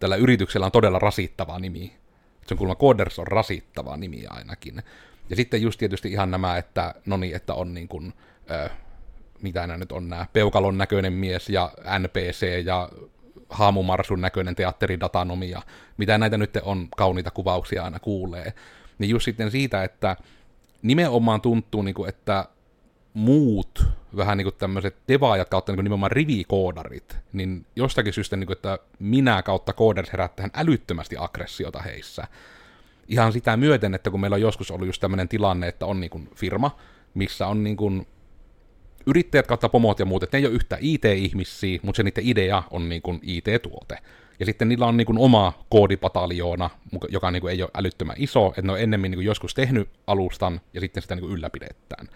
tällä 0.01 0.17
yrityksellä 0.17 0.67
on 0.67 0.73
todella 0.73 0.99
rasittava 0.99 1.59
nimi. 1.59 1.93
Se 2.47 2.55
on 2.55 2.59
kuulemma 2.59 2.81
Coders 2.81 3.19
on 3.19 3.27
rasittava 3.27 3.97
nimi 3.97 4.27
ainakin. 4.27 4.83
Ja 5.31 5.37
sitten 5.37 5.63
just 5.63 5.79
tietysti 5.79 6.13
ihan 6.13 6.31
nämä, 6.31 6.57
että 6.57 6.95
no 7.07 7.17
niin, 7.17 7.37
että 7.37 7.55
on 7.55 7.75
niin 7.75 7.89
kuin, 7.89 8.13
äh, 8.51 8.71
mitä 9.43 9.67
nämä 9.67 9.79
nyt 9.79 9.93
on 9.93 10.09
nämä, 10.09 10.27
peukalon 10.33 10.79
näköinen 10.79 11.13
mies 11.13 11.49
ja 11.49 11.73
NPC 11.99 12.65
ja 12.65 12.89
haamumarsun 13.49 14.21
näköinen 14.21 14.55
teatteridatanomia, 14.55 15.63
mitä 15.97 16.19
näitä 16.19 16.39
nyt 16.39 16.57
on 16.63 16.89
kauniita 16.97 17.31
kuvauksia 17.31 17.85
aina 17.85 17.99
kuulee. 17.99 18.53
Niin 18.99 19.11
just 19.11 19.25
sitten 19.25 19.51
siitä, 19.51 19.85
että 19.85 20.17
nimenomaan 20.83 21.41
tuntuu, 21.41 21.83
niin 21.83 21.95
kuin, 21.95 22.09
että 22.09 22.45
muut 23.15 23.85
vähän 24.17 24.39
niin 24.39 24.45
kuin 24.45 24.55
tämmöiset 24.59 24.97
devaajat 25.09 25.49
kautta 25.49 25.73
niin 25.73 25.77
kuin 25.77 25.85
nimenomaan 25.85 26.11
rivikoodarit, 26.11 27.19
niin 27.33 27.67
jostakin 27.77 28.13
syystä, 28.13 28.37
niin 28.37 28.47
kuin, 28.47 28.57
että 28.57 28.79
minä 28.99 29.43
kautta 29.43 29.73
kooders 29.73 30.13
herättää 30.13 30.49
älyttömästi 30.55 31.17
aggressiota 31.19 31.83
heissä. 31.83 32.27
Ihan 33.09 33.33
sitä 33.33 33.57
myöten, 33.57 33.95
että 33.95 34.11
kun 34.11 34.21
meillä 34.21 34.35
on 34.35 34.41
joskus 34.41 34.71
ollut 34.71 34.87
just 34.87 35.01
tämmöinen 35.01 35.29
tilanne, 35.29 35.69
että 35.69 35.87
on 35.87 36.01
niin 36.01 36.11
kuin 36.11 36.29
firma, 36.35 36.77
missä 37.15 37.47
on 37.47 37.65
niin 37.65 37.77
kuin 37.77 38.07
yrittäjät 39.07 39.47
kautta 39.47 39.69
pomot 39.69 39.99
ja 39.99 40.05
muut, 40.05 40.23
että 40.23 40.37
ne 40.37 40.41
ei 40.41 40.47
ole 40.47 40.55
yhtä 40.55 40.79
IT-ihmisiä, 40.81 41.81
mutta 41.83 41.97
se 41.97 42.03
niiden 42.03 42.25
idea 42.27 42.63
on 42.71 42.89
niin 42.89 43.03
kuin 43.03 43.21
IT-tuote. 43.23 43.99
Ja 44.41 44.47
sitten 44.47 44.69
niillä 44.69 44.87
on 44.87 44.97
niin 44.97 45.07
kuin 45.07 45.19
oma 45.19 45.53
koodipataljoona, 45.71 46.71
joka 47.09 47.31
niin 47.31 47.41
kuin 47.41 47.51
ei 47.51 47.63
ole 47.63 47.71
älyttömän 47.75 48.17
iso, 48.19 48.49
että 48.49 48.63
ne 48.63 48.73
on 48.73 48.81
ennemmin 48.81 49.11
niin 49.11 49.17
kuin 49.17 49.27
joskus 49.27 49.55
tehnyt 49.55 49.89
alustan 50.07 50.61
ja 50.75 50.81
sitten 50.81 51.03
sitä 51.03 51.15
niin 51.15 51.21
kuin 51.21 51.33
ylläpidetään. 51.33 52.09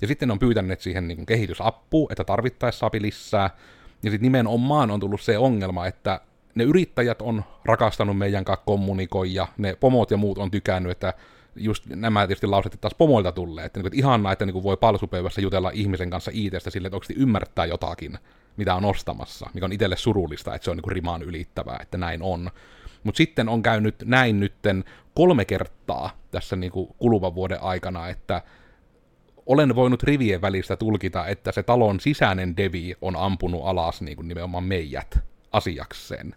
Ja 0.00 0.06
sitten 0.06 0.28
ne 0.28 0.32
on 0.32 0.38
pyytäneet 0.38 0.80
siihen 0.80 1.08
niin 1.08 1.16
kuin 1.16 1.26
kehitysappuun, 1.26 2.12
että 2.12 2.24
tarvittaessa 2.24 2.78
saa 2.78 2.90
lisää. 3.00 3.50
Ja 4.02 4.10
sitten 4.10 4.22
nimenomaan 4.22 4.90
on 4.90 5.00
tullut 5.00 5.20
se 5.20 5.38
ongelma, 5.38 5.86
että 5.86 6.20
ne 6.54 6.64
yrittäjät 6.64 7.22
on 7.22 7.44
rakastanut 7.64 8.18
meidän 8.18 8.44
kanssa 8.44 8.64
kommunikoija, 8.66 9.48
ne 9.58 9.76
pomot 9.80 10.10
ja 10.10 10.16
muut 10.16 10.38
on 10.38 10.50
tykännyt, 10.50 10.92
että 10.92 11.14
just 11.56 11.86
nämä 11.86 12.26
tietysti 12.26 12.46
lauset 12.46 12.78
taas 12.80 12.94
pomoilta 12.94 13.32
tulee, 13.32 13.64
että, 13.64 13.78
niin 13.78 13.82
kuin, 13.82 13.88
että 13.88 13.98
ihanaa, 13.98 14.32
että 14.32 14.46
niin 14.46 14.52
kuin 14.52 14.62
voi 14.62 14.76
palsupöydässä 14.76 15.40
jutella 15.40 15.70
ihmisen 15.74 16.10
kanssa 16.10 16.30
ITstä 16.34 16.70
sille, 16.70 16.88
että 16.88 16.96
oikeasti 16.96 17.22
ymmärtää 17.22 17.66
jotakin 17.66 18.18
mitä 18.56 18.74
on 18.74 18.84
ostamassa, 18.84 19.50
mikä 19.54 19.66
on 19.66 19.72
itselle 19.72 19.96
surullista, 19.96 20.54
että 20.54 20.64
se 20.64 20.70
on 20.70 20.76
niin 20.76 20.92
rimaan 20.92 21.22
ylittävää, 21.22 21.78
että 21.82 21.98
näin 21.98 22.22
on. 22.22 22.50
Mutta 23.04 23.16
sitten 23.16 23.48
on 23.48 23.62
käynyt 23.62 23.94
näin 24.04 24.40
nytten 24.40 24.84
kolme 25.14 25.44
kertaa 25.44 26.10
tässä 26.30 26.56
niin 26.56 26.72
kuin 26.72 26.88
kuluvan 26.98 27.34
vuoden 27.34 27.62
aikana, 27.62 28.08
että 28.08 28.42
olen 29.46 29.74
voinut 29.74 30.02
rivien 30.02 30.40
välistä 30.40 30.76
tulkita, 30.76 31.26
että 31.26 31.52
se 31.52 31.62
talon 31.62 32.00
sisäinen 32.00 32.56
devi 32.56 32.94
on 33.00 33.16
ampunut 33.16 33.60
alas 33.64 34.02
niin 34.02 34.16
kuin 34.16 34.28
nimenomaan 34.28 34.64
meijät 34.64 35.18
asiakseen. 35.52 36.34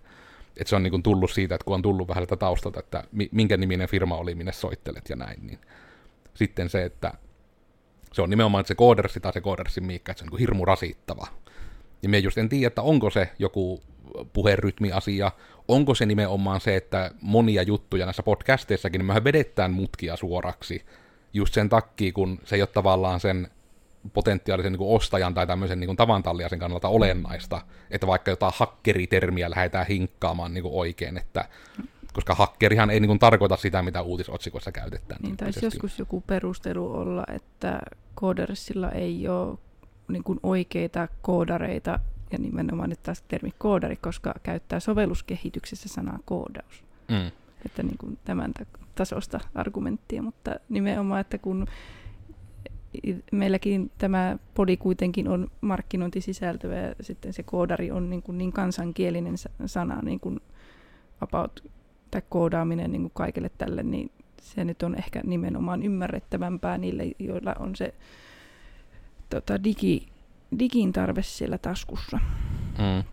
Että 0.58 0.70
se 0.70 0.76
on 0.76 0.84
niin 0.84 0.92
kuin 0.92 1.04
tullut 1.04 1.32
siitä, 1.32 1.56
että 1.56 1.66
kun 1.66 1.76
on 1.76 1.82
tullut 1.82 2.08
vähän 2.08 2.28
taustalta, 2.40 2.80
että 2.80 3.04
minkä 3.32 3.58
niminen 3.58 3.90
firma 3.90 4.18
oli, 4.18 4.36
minne 4.36 4.52
soittelet 4.52 5.10
ja 5.10 5.16
näin, 5.16 5.48
niin 5.48 5.60
sitten 6.34 6.70
se, 6.70 6.84
että 6.84 7.14
se 8.14 8.22
on 8.22 8.30
nimenomaan 8.30 8.66
se 8.66 8.76
koodersi 8.76 9.20
tai 9.20 9.34
se 9.34 9.42
koodersin 9.42 9.86
miikka, 9.86 10.12
että 10.12 10.20
se 10.20 10.26
on 10.26 10.30
niin 10.32 10.40
hirmu 10.40 10.66
rasittava. 10.66 11.28
Ja 12.04 12.10
me 12.10 12.18
just 12.18 12.38
en 12.38 12.50
tiedä, 12.50 12.68
että 12.68 12.82
onko 12.82 13.10
se 13.10 13.30
joku 13.40 13.82
puherytmiasia, 14.34 15.32
onko 15.68 15.96
se 15.96 16.06
nimenomaan 16.06 16.62
se, 16.62 16.76
että 16.76 17.12
monia 17.22 17.64
juttuja 17.64 18.06
näissä 18.06 18.24
podcasteissakin, 18.24 19.00
niin 19.00 19.06
mehän 19.06 19.24
vedetään 19.24 19.72
mutkia 19.72 20.16
suoraksi, 20.16 20.86
just 21.34 21.54
sen 21.54 21.70
takia, 21.70 22.12
kun 22.12 22.40
se 22.44 22.56
ei 22.56 22.62
ole 22.62 22.70
tavallaan 22.74 23.20
sen 23.20 23.48
potentiaalisen 24.14 24.72
niin 24.72 24.78
kuin 24.78 24.96
ostajan 24.96 25.34
tai 25.34 25.48
tämmöisen 25.48 25.80
niin 25.80 25.88
kuin 25.88 25.98
tavantalliaisen 25.98 26.60
kannalta 26.60 26.88
olennaista, 26.88 27.62
että 27.92 28.08
vaikka 28.08 28.32
jotain 28.32 28.54
hakkeritermiä 28.56 29.50
lähdetään 29.50 29.88
hinkkaamaan 29.88 30.54
niin 30.54 30.62
kuin 30.62 30.74
oikein, 30.74 31.18
että 31.18 31.46
koska 32.14 32.36
hakkerihan 32.36 32.90
ei 32.90 33.00
niin 33.00 33.08
kuin 33.08 33.20
tarkoita 33.20 33.58
sitä, 33.58 33.84
mitä 33.84 34.02
uutisotsikoissa 34.02 34.72
käytetään. 34.72 35.22
Niin 35.24 35.38
taisi 35.38 35.66
joskus 35.66 36.00
joku 36.00 36.24
perustelu 36.28 36.92
olla, 36.92 37.24
että 37.36 37.80
koodersilla 38.16 38.92
ei 38.92 39.28
ole 39.28 39.58
niin 40.08 40.24
kuin 40.24 40.40
oikeita 40.44 41.08
koodareita, 41.22 42.00
ja 42.32 42.38
nimenomaan 42.38 42.90
nyt 42.90 43.04
taas 43.04 43.22
termi 43.22 43.54
koodari, 43.58 43.96
koska 43.96 44.34
käyttää 44.44 44.80
sovelluskehityksessä 44.80 45.90
sanaa 45.90 46.20
koodaus. 46.26 46.84
Mm. 47.08 47.32
Että 47.66 47.84
niin 47.84 47.98
kuin 47.98 48.18
tämän 48.26 48.52
tasosta 48.96 49.40
argumenttia, 49.56 50.22
mutta 50.22 50.56
nimenomaan, 50.70 51.22
että 51.22 51.38
kun 51.38 51.68
meilläkin 53.32 53.92
tämä 53.98 54.38
podi 54.54 54.78
kuitenkin 54.78 55.28
on 55.28 55.48
markkinointisisältöä 55.62 56.82
ja 56.82 56.96
sitten 57.02 57.34
se 57.34 57.44
koodari 57.44 57.92
on 57.92 58.10
niin, 58.10 58.22
kuin 58.22 58.38
niin 58.38 58.52
kansankielinen 58.52 59.36
sana, 59.66 60.02
niin 60.02 60.20
kuin 60.20 60.40
about, 61.22 61.64
tai 62.12 62.22
koodaaminen 62.30 62.92
niin 62.92 63.02
kuin 63.02 63.12
kaikille 63.16 63.52
tälle, 63.58 63.84
niin 63.84 64.12
se 64.42 64.66
nyt 64.66 64.84
on 64.84 64.96
ehkä 64.96 65.22
nimenomaan 65.24 65.84
ymmärrettävämpää 65.84 66.78
niille, 66.78 67.04
joilla 67.20 67.56
on 67.60 67.76
se 67.76 67.94
tota, 69.30 69.64
digi, 69.64 70.08
digin 70.60 70.94
tarve 70.94 71.24
siellä 71.24 71.58
taskussa. 71.58 72.20
Mm. 72.78 73.04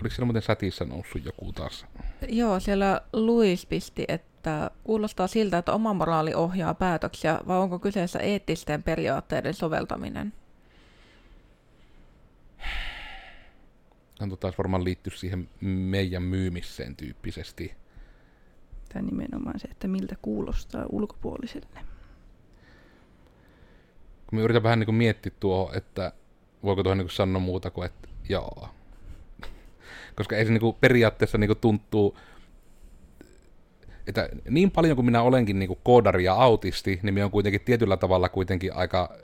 Oliko 0.00 0.14
siellä 0.14 0.26
muuten 0.26 0.42
sätissä 0.42 0.84
noussut 0.84 1.24
joku 1.24 1.52
taas? 1.52 1.86
Joo, 2.28 2.60
siellä 2.60 3.00
Luis 3.12 3.66
pisti, 3.66 4.04
että 4.08 4.70
kuulostaa 4.84 5.26
siltä, 5.26 5.58
että 5.58 5.72
oma 5.72 5.94
moraali 5.94 6.34
ohjaa 6.34 6.74
päätöksiä, 6.74 7.40
vai 7.46 7.58
onko 7.58 7.78
kyseessä 7.78 8.18
eettisten 8.18 8.82
periaatteiden 8.82 9.54
soveltaminen? 9.54 10.32
Tämä 14.18 14.36
taas 14.36 14.58
varmaan 14.58 14.84
liittyy 14.84 15.16
siihen 15.16 15.48
meidän 15.60 16.22
myymiseen 16.22 16.96
tyyppisesti. 16.96 17.74
Tämä 18.88 19.02
nimenomaan 19.02 19.60
se, 19.60 19.68
että 19.68 19.88
miltä 19.88 20.16
kuulostaa 20.22 20.86
ulkopuoliselle. 20.88 21.80
Kun 24.30 24.38
me 24.38 24.42
yritän 24.42 24.62
vähän 24.62 24.78
niin 24.78 24.86
kuin 24.86 24.94
miettiä 24.94 25.32
tuo, 25.40 25.72
että 25.74 26.12
voiko 26.62 26.82
tuohon 26.82 26.98
niin 26.98 27.10
sanoa 27.10 27.40
muuta 27.40 27.70
kuin, 27.70 27.86
että 27.86 28.08
joo, 28.28 28.68
koska 30.16 30.36
ei 30.36 30.44
se 30.44 30.52
niinku 30.52 30.72
periaatteessa 30.72 31.38
niinku 31.38 31.54
tuntuu, 31.54 32.18
että 34.06 34.28
niin 34.48 34.70
paljon 34.70 34.96
kuin 34.96 35.06
minä 35.06 35.22
olenkin 35.22 35.58
niinku 35.58 35.78
koodari 35.82 36.24
ja 36.24 36.34
autisti, 36.34 37.00
niin 37.02 37.14
minä 37.14 37.24
on 37.24 37.30
kuitenkin 37.30 37.60
tietyllä 37.60 37.96
tavalla 37.96 38.28
kuitenkin 38.28 38.74
aika 38.74 39.16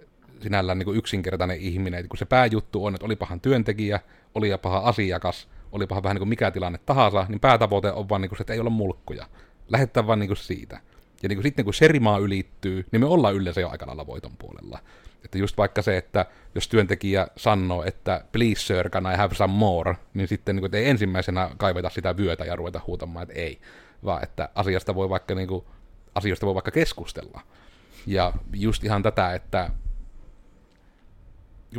sinällään 0.43 0.79
niinku 0.79 0.93
yksinkertainen 0.93 1.61
ihminen. 1.61 2.01
Et 2.01 2.09
kun 2.09 2.19
se 2.19 2.25
pääjuttu 2.25 2.85
on, 2.85 2.95
että 2.95 3.07
oli 3.07 3.17
pahan 3.17 3.41
työntekijä, 3.41 4.01
oli 4.35 4.49
ja 4.49 4.59
paha 4.59 4.79
asiakas, 4.79 5.49
oli 5.73 5.87
paha 5.87 6.03
vähän 6.03 6.15
niin 6.15 6.21
kuin 6.21 6.29
mikä 6.29 6.51
tilanne 6.51 6.79
tahansa, 6.87 7.27
niin 7.29 7.41
päätavoite 7.41 7.93
on 7.93 8.09
vaan 8.09 8.21
niinku 8.21 8.37
se, 8.37 8.43
että 8.43 8.53
ei 8.53 8.61
olla 8.61 8.71
mulkkuja. 8.71 9.27
Lähettää 9.69 10.07
vaan 10.07 10.19
niinku 10.19 10.35
siitä. 10.35 10.81
Ja 11.23 11.29
niin 11.29 11.37
kuin 11.37 11.43
sitten 11.43 11.65
kun 11.65 11.75
serimaa 11.75 12.19
ylittyy, 12.19 12.87
niin 12.93 13.01
me 13.01 13.07
ollaan 13.07 13.35
yleensä 13.35 13.61
jo 13.61 13.69
aika 13.69 13.87
lailla 13.87 14.07
voiton 14.07 14.37
puolella. 14.39 14.79
Että 15.25 15.39
just 15.39 15.59
vaikka 15.59 15.83
se, 15.83 15.97
että 15.97 16.27
jos 16.55 16.69
työntekijä 16.69 17.27
sanoo, 17.37 17.85
että 17.85 18.25
please 18.33 18.61
sir, 18.61 18.91
can 18.91 19.13
I 19.15 19.17
have 19.17 19.35
some 19.35 19.55
more, 19.55 19.97
niin 20.15 20.29
sitten 20.29 20.57
niin 20.57 20.61
kuin, 20.61 20.75
ei 20.75 20.89
ensimmäisenä 20.89 21.51
kaiveta 21.57 21.91
sitä 21.91 22.17
vyötä 22.17 22.45
ja 22.45 22.57
ruveta 22.57 22.81
huutamaan, 22.87 23.23
että 23.23 23.35
ei, 23.35 23.61
vaan 24.05 24.23
että 24.23 24.49
asiasta 24.55 24.95
voi 24.95 25.09
vaikka, 25.09 25.35
niin 25.35 25.49
kuin, 25.49 25.65
asioista 26.15 26.47
voi 26.47 26.55
vaikka 26.55 26.71
keskustella. 26.71 27.41
Ja 28.07 28.33
just 28.53 28.85
ihan 28.85 29.03
tätä, 29.03 29.35
että 29.35 29.71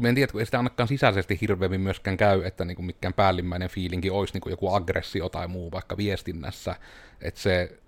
en 0.03 0.15
tiedä, 0.15 0.31
kun 0.31 0.41
ei 0.41 0.45
sitä 0.45 0.57
ainakaan 0.57 0.87
sisäisesti 0.87 1.37
hirveämmin 1.41 1.81
myöskään 1.81 2.17
käy, 2.17 2.43
että 2.43 2.65
niin 2.65 2.75
kuin 2.75 2.85
mikään 2.85 3.13
päällimmäinen 3.13 3.69
fiilinki 3.69 4.09
olisi 4.09 4.33
niin 4.33 4.41
kuin 4.41 4.51
joku 4.51 4.73
aggressio 4.73 5.29
tai 5.29 5.47
muu 5.47 5.71
vaikka 5.71 5.97
viestinnässä, 5.97 6.75
että 7.21 7.39
se 7.39 7.79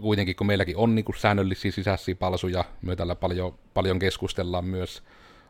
kuitenkin 0.00 0.36
kun 0.36 0.46
meilläkin 0.46 0.76
on 0.76 0.94
niin 0.94 1.04
kuin 1.04 1.16
säännöllisiä 1.16 1.72
sisäisiä 1.72 2.14
palsuja, 2.14 2.64
me 2.82 2.96
tällä 2.96 3.14
paljon, 3.14 3.58
paljon 3.74 3.98
keskustellaan 3.98 4.64
myös 4.64 5.02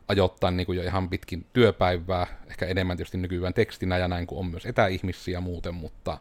ajoittain 0.07 0.57
niin 0.57 0.65
kuin 0.65 0.77
jo 0.77 0.83
ihan 0.83 1.09
pitkin 1.09 1.45
työpäivää, 1.53 2.27
ehkä 2.49 2.65
enemmän 2.65 2.97
tietysti 2.97 3.17
nykyään 3.17 3.53
tekstinä 3.53 3.97
ja 3.97 4.07
näin, 4.07 4.27
kuin 4.27 4.39
on 4.39 4.45
myös 4.45 4.65
etäihmisiä 4.65 5.41
muuten, 5.41 5.75
mutta 5.75 6.17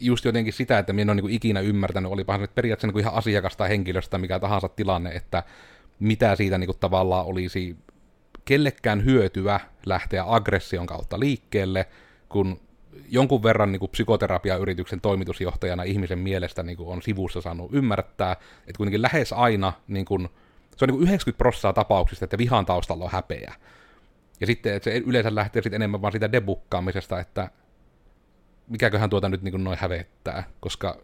just 0.00 0.24
jotenkin 0.24 0.52
sitä, 0.52 0.78
että 0.78 0.92
minä 0.92 1.02
en 1.02 1.08
ole 1.10 1.14
niin 1.14 1.22
kuin 1.22 1.34
ikinä 1.34 1.60
ymmärtänyt, 1.60 2.12
olipa 2.12 2.38
se 2.38 2.46
periaatteessa 2.46 2.86
niin 2.86 2.92
kuin 2.92 3.02
ihan 3.02 3.14
asiakasta 3.14 3.64
henkilöstä 3.64 4.18
mikä 4.18 4.38
tahansa 4.38 4.68
tilanne, 4.68 5.10
että 5.10 5.42
mitä 6.00 6.36
siitä 6.36 6.58
niin 6.58 6.68
kuin 6.68 6.78
tavallaan 6.80 7.26
olisi 7.26 7.76
kellekään 8.44 9.04
hyötyä 9.04 9.60
lähteä 9.86 10.24
aggression 10.26 10.86
kautta 10.86 11.20
liikkeelle, 11.20 11.86
kun 12.28 12.60
jonkun 13.08 13.42
verran 13.42 13.72
niin 13.72 13.80
kuin 13.80 13.90
psykoterapiayrityksen 13.90 15.00
toimitusjohtajana 15.00 15.82
ihmisen 15.82 16.18
mielestä 16.18 16.62
niin 16.62 16.76
kuin 16.76 16.88
on 16.88 17.02
sivussa 17.02 17.40
saanut 17.40 17.70
ymmärtää, 17.74 18.32
että 18.32 18.76
kuitenkin 18.76 19.02
lähes 19.02 19.32
aina 19.32 19.72
niin 19.88 20.04
kuin, 20.04 20.28
se 20.76 20.84
on 20.84 20.88
niin 20.88 20.98
kuin 20.98 21.08
90 21.08 21.38
prosenttia 21.38 21.72
tapauksista, 21.72 22.24
että 22.24 22.38
vihan 22.38 22.66
taustalla 22.66 23.04
on 23.04 23.10
häpeä. 23.10 23.54
Ja 24.40 24.46
sitten 24.46 24.74
että 24.74 24.90
se 24.90 24.96
yleensä 24.96 25.34
lähtee 25.34 25.62
sitten 25.62 25.82
enemmän 25.82 26.02
vaan 26.02 26.12
siitä 26.12 26.32
debukkaamisesta, 26.32 27.20
että 27.20 27.50
mikäköhän 28.68 29.10
tuota 29.10 29.28
nyt 29.28 29.42
niin 29.42 29.52
kuin 29.52 29.64
noin 29.64 29.78
hävettää, 29.80 30.44
koska 30.60 30.98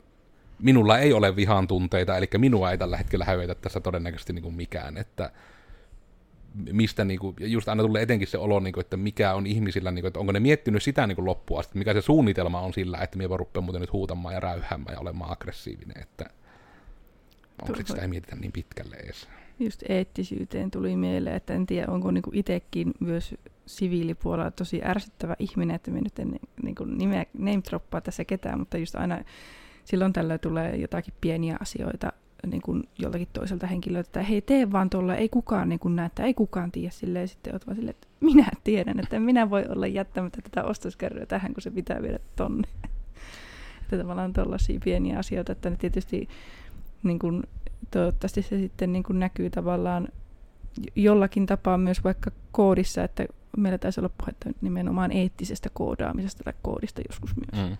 minulla 0.59 0.99
ei 0.99 1.13
ole 1.13 1.37
vihan 1.37 1.69
tunteita, 1.69 2.17
eli 2.17 2.29
minua 2.39 2.71
ei 2.71 2.79
tällä 2.79 2.97
hetkellä 2.97 3.25
hävetä 3.25 3.55
tässä 3.55 3.81
todennäköisesti 3.81 4.33
niin 4.33 4.43
kuin 4.43 4.55
mikään, 4.55 4.97
että 4.97 5.31
mistä 6.73 7.05
niinku, 7.05 7.35
ja 7.41 7.47
just 7.47 7.69
aina 7.69 7.83
tulee 7.83 8.03
etenkin 8.03 8.29
se 8.29 8.39
olo, 8.39 8.61
niinku, 8.61 8.81
että 8.81 8.97
mikä 8.97 9.35
on 9.35 9.47
ihmisillä, 9.47 9.91
niinku, 9.91 10.07
että 10.07 10.21
onko 10.21 10.33
ne 10.33 10.41
miettinyt 10.41 10.83
sitä 10.83 11.07
niinku 11.07 11.25
loppuun 11.25 11.61
asti, 11.61 11.79
mikä 11.79 11.93
se 11.93 12.03
suunnitelma 12.03 12.61
on 12.61 12.73
sillä, 12.73 12.99
että 12.99 13.19
minä 13.19 13.37
rupean 13.37 13.65
muuten 13.65 13.81
nyt 13.81 13.93
huutamaan 13.93 14.35
ja 14.35 14.41
räyhäämään 14.41 14.95
ja 14.95 15.01
olemaan 15.01 15.33
aggressiivinen, 15.33 16.03
että 16.03 16.31
onko 17.63 17.81
sitä 17.87 18.03
ei 18.03 18.09
mietitä 18.09 18.37
niin 18.37 18.53
pitkälle 18.53 18.97
edes. 18.97 19.29
Just 19.59 19.83
eettisyyteen 19.89 20.71
tuli 20.71 20.97
mieleen, 20.97 21.37
että 21.37 21.55
en 21.55 21.67
tiedä, 21.67 21.93
onko 21.93 22.11
niinku 22.11 22.31
itsekin 22.35 22.93
myös 23.01 23.35
siviilipuolella 23.67 24.51
tosi 24.51 24.81
ärsyttävä 24.85 25.37
ihminen, 25.39 25.77
että 25.77 25.91
minä 25.91 26.03
nyt 26.03 26.19
en 26.19 26.41
niinku 26.63 26.85
nimeä, 26.85 27.27
name 27.39 27.61
droppaa 27.71 28.01
tässä 28.01 28.25
ketään, 28.25 28.59
mutta 28.59 28.79
just 28.79 28.95
aina 28.95 29.25
silloin 29.85 30.13
tällöin 30.13 30.41
tulee 30.41 30.77
jotakin 30.77 31.15
pieniä 31.21 31.57
asioita, 31.61 32.13
niin 32.47 32.63
kuin 32.63 32.89
joltakin 32.99 33.29
toiselta 33.33 33.67
henkilöltä, 33.67 34.09
että 34.09 34.23
hei 34.23 34.41
tee 34.41 34.73
vaan 34.73 34.91
tuolla, 34.91 35.17
ei 35.17 35.29
kukaan 35.29 35.69
niin 35.69 35.79
kuin 35.79 35.97
näe, 35.97 36.07
että 36.07 36.23
ei 36.23 36.35
kukaan 36.35 36.73
tiedä 36.73 36.91
silleen, 36.91 37.29
sitten 37.29 37.53
oot 37.53 37.67
vaan 37.67 37.77
silleen, 37.77 37.95
että 37.95 38.09
minä 38.21 38.49
tiedän, 38.65 39.01
että 39.01 39.21
minä 39.21 39.51
voi 39.51 39.65
olla 39.69 39.87
jättämättä 39.87 40.43
tätä 40.43 40.65
ostoskärryä 40.65 41.27
tähän, 41.27 41.55
kun 41.55 41.63
se 41.63 41.71
pitää 41.71 42.03
viedä 42.03 42.19
tonne. 42.37 42.69
että 43.83 43.99
tavallaan 43.99 44.33
tuollaisia 44.33 44.81
pieniä 44.85 45.19
asioita, 45.19 45.53
että 45.53 45.71
ne 45.71 45.77
tietysti 45.77 46.29
niin 47.03 47.19
kuin, 47.19 47.43
toivottavasti 47.91 48.43
se 48.43 48.59
sitten 48.59 48.93
niin 48.93 49.03
kuin 49.03 49.19
näkyy 49.19 49.51
tavallaan 49.51 50.09
jollakin 50.97 51.47
tapaa 51.47 51.79
myös 51.79 52.05
vaikka 52.05 52.31
koodissa, 52.53 53.05
että 53.05 53.27
meillä 53.57 53.79
taisi 53.79 54.01
olla 54.01 54.11
puhetta 54.19 54.51
nimenomaan 54.61 55.13
eettisestä 55.13 55.69
koodaamisesta 55.73 56.45
tai 56.45 56.53
koodista 56.63 57.03
joskus 57.09 57.31
myös. 57.37 57.71
Mm. 57.71 57.77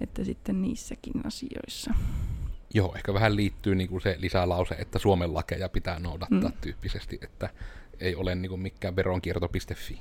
Että 0.00 0.24
sitten 0.24 0.62
niissäkin 0.62 1.26
asioissa. 1.26 1.94
Joo, 2.74 2.94
ehkä 2.96 3.14
vähän 3.14 3.36
liittyy 3.36 3.74
niin 3.74 3.88
kuin 3.88 4.00
se 4.00 4.16
lisälause, 4.18 4.74
että 4.74 4.98
Suomen 4.98 5.34
lakeja 5.34 5.68
pitää 5.68 5.98
noudattaa 5.98 6.50
mm. 6.50 6.60
tyyppisesti, 6.60 7.18
että 7.22 7.48
ei 8.00 8.14
ole 8.14 8.34
niin 8.34 8.50
kuin 8.50 8.60
mikään 8.60 8.96
veronkierto.fi. 8.96 9.98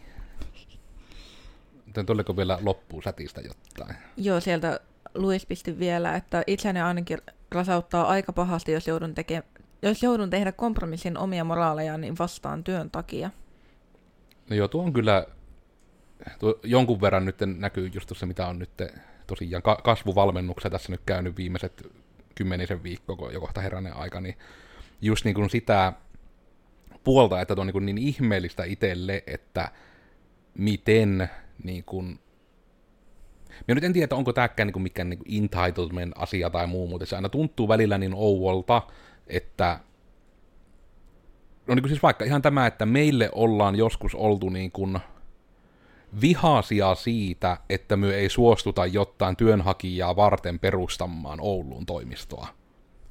Tuliko 2.05 2.37
vielä 2.37 2.59
loppuun 2.61 3.03
sätistä 3.03 3.41
jotain? 3.41 3.95
Joo, 4.17 4.39
sieltä 4.39 4.79
Luis 5.15 5.45
pisti 5.45 5.79
vielä, 5.79 6.15
että 6.15 6.43
itseäni 6.47 6.81
ainakin 6.81 7.17
rasauttaa 7.51 8.07
aika 8.07 8.33
pahasti, 8.33 8.71
jos 8.71 8.87
joudun, 8.87 9.13
teke- 9.15 9.61
jos 9.81 10.03
joudun 10.03 10.29
tehdä 10.29 10.51
kompromissin 10.51 11.17
omia 11.17 11.43
moraaleja, 11.43 11.97
niin 11.97 12.17
vastaan 12.19 12.63
työn 12.63 12.91
takia. 12.91 13.29
No 14.49 14.55
joo, 14.55 14.67
tuo 14.67 14.83
on 14.83 14.93
kyllä, 14.93 15.25
tuo 16.39 16.59
jonkun 16.63 17.01
verran 17.01 17.25
nyt 17.25 17.35
näkyy 17.57 17.89
just 17.93 18.07
tuossa, 18.07 18.25
mitä 18.25 18.47
on 18.47 18.59
nyt 18.59 18.69
tosiaan 19.27 19.63
ka- 19.63 19.81
kasvuvalmennuksia 19.83 20.71
tässä 20.71 20.91
nyt 20.91 21.01
käynyt 21.05 21.37
viimeiset 21.37 21.87
kymmenisen 22.37 22.83
viikkoa, 22.83 23.31
jo 23.31 23.39
kohta 23.39 23.61
heränen 23.61 23.95
aika, 23.95 24.21
niin 24.21 24.35
just 25.01 25.25
niin 25.25 25.35
kuin 25.35 25.49
sitä 25.49 25.93
puolta, 27.03 27.41
että 27.41 27.53
on 27.57 27.67
niin, 27.67 27.85
niin 27.85 27.97
ihmeellistä 27.97 28.63
itselle, 28.63 29.23
että 29.27 29.71
miten 30.57 31.29
niin 31.63 31.83
kuin, 31.83 32.19
Mä 33.67 33.75
nyt 33.75 33.83
en 33.83 33.93
tiedä, 33.93 34.15
onko 34.15 34.33
tämäkään 34.33 34.67
niin 34.67 34.81
mikään 34.81 35.09
niin 35.09 35.43
entitlement 35.43 36.13
asia 36.15 36.49
tai 36.49 36.67
muu, 36.67 36.87
mutta 36.87 37.05
se 37.05 37.15
aina 37.15 37.29
tuntuu 37.29 37.67
välillä 37.67 37.97
niin 37.97 38.13
ouvolta, 38.15 38.81
että 39.27 39.79
no 41.67 41.75
niin 41.75 41.83
kuin 41.83 41.89
siis 41.89 42.03
vaikka 42.03 42.25
ihan 42.25 42.41
tämä, 42.41 42.67
että 42.67 42.85
meille 42.85 43.29
ollaan 43.31 43.75
joskus 43.75 44.15
oltu 44.15 44.49
niin 44.49 44.71
kuin 44.71 44.99
vihasia 46.21 46.95
siitä, 46.95 47.57
että 47.69 47.97
me 47.97 48.15
ei 48.15 48.29
suostuta 48.29 48.85
jotain 48.85 49.35
työnhakijaa 49.35 50.15
varten 50.15 50.59
perustamaan 50.59 51.39
Ouluun 51.41 51.85
toimistoa. 51.85 52.47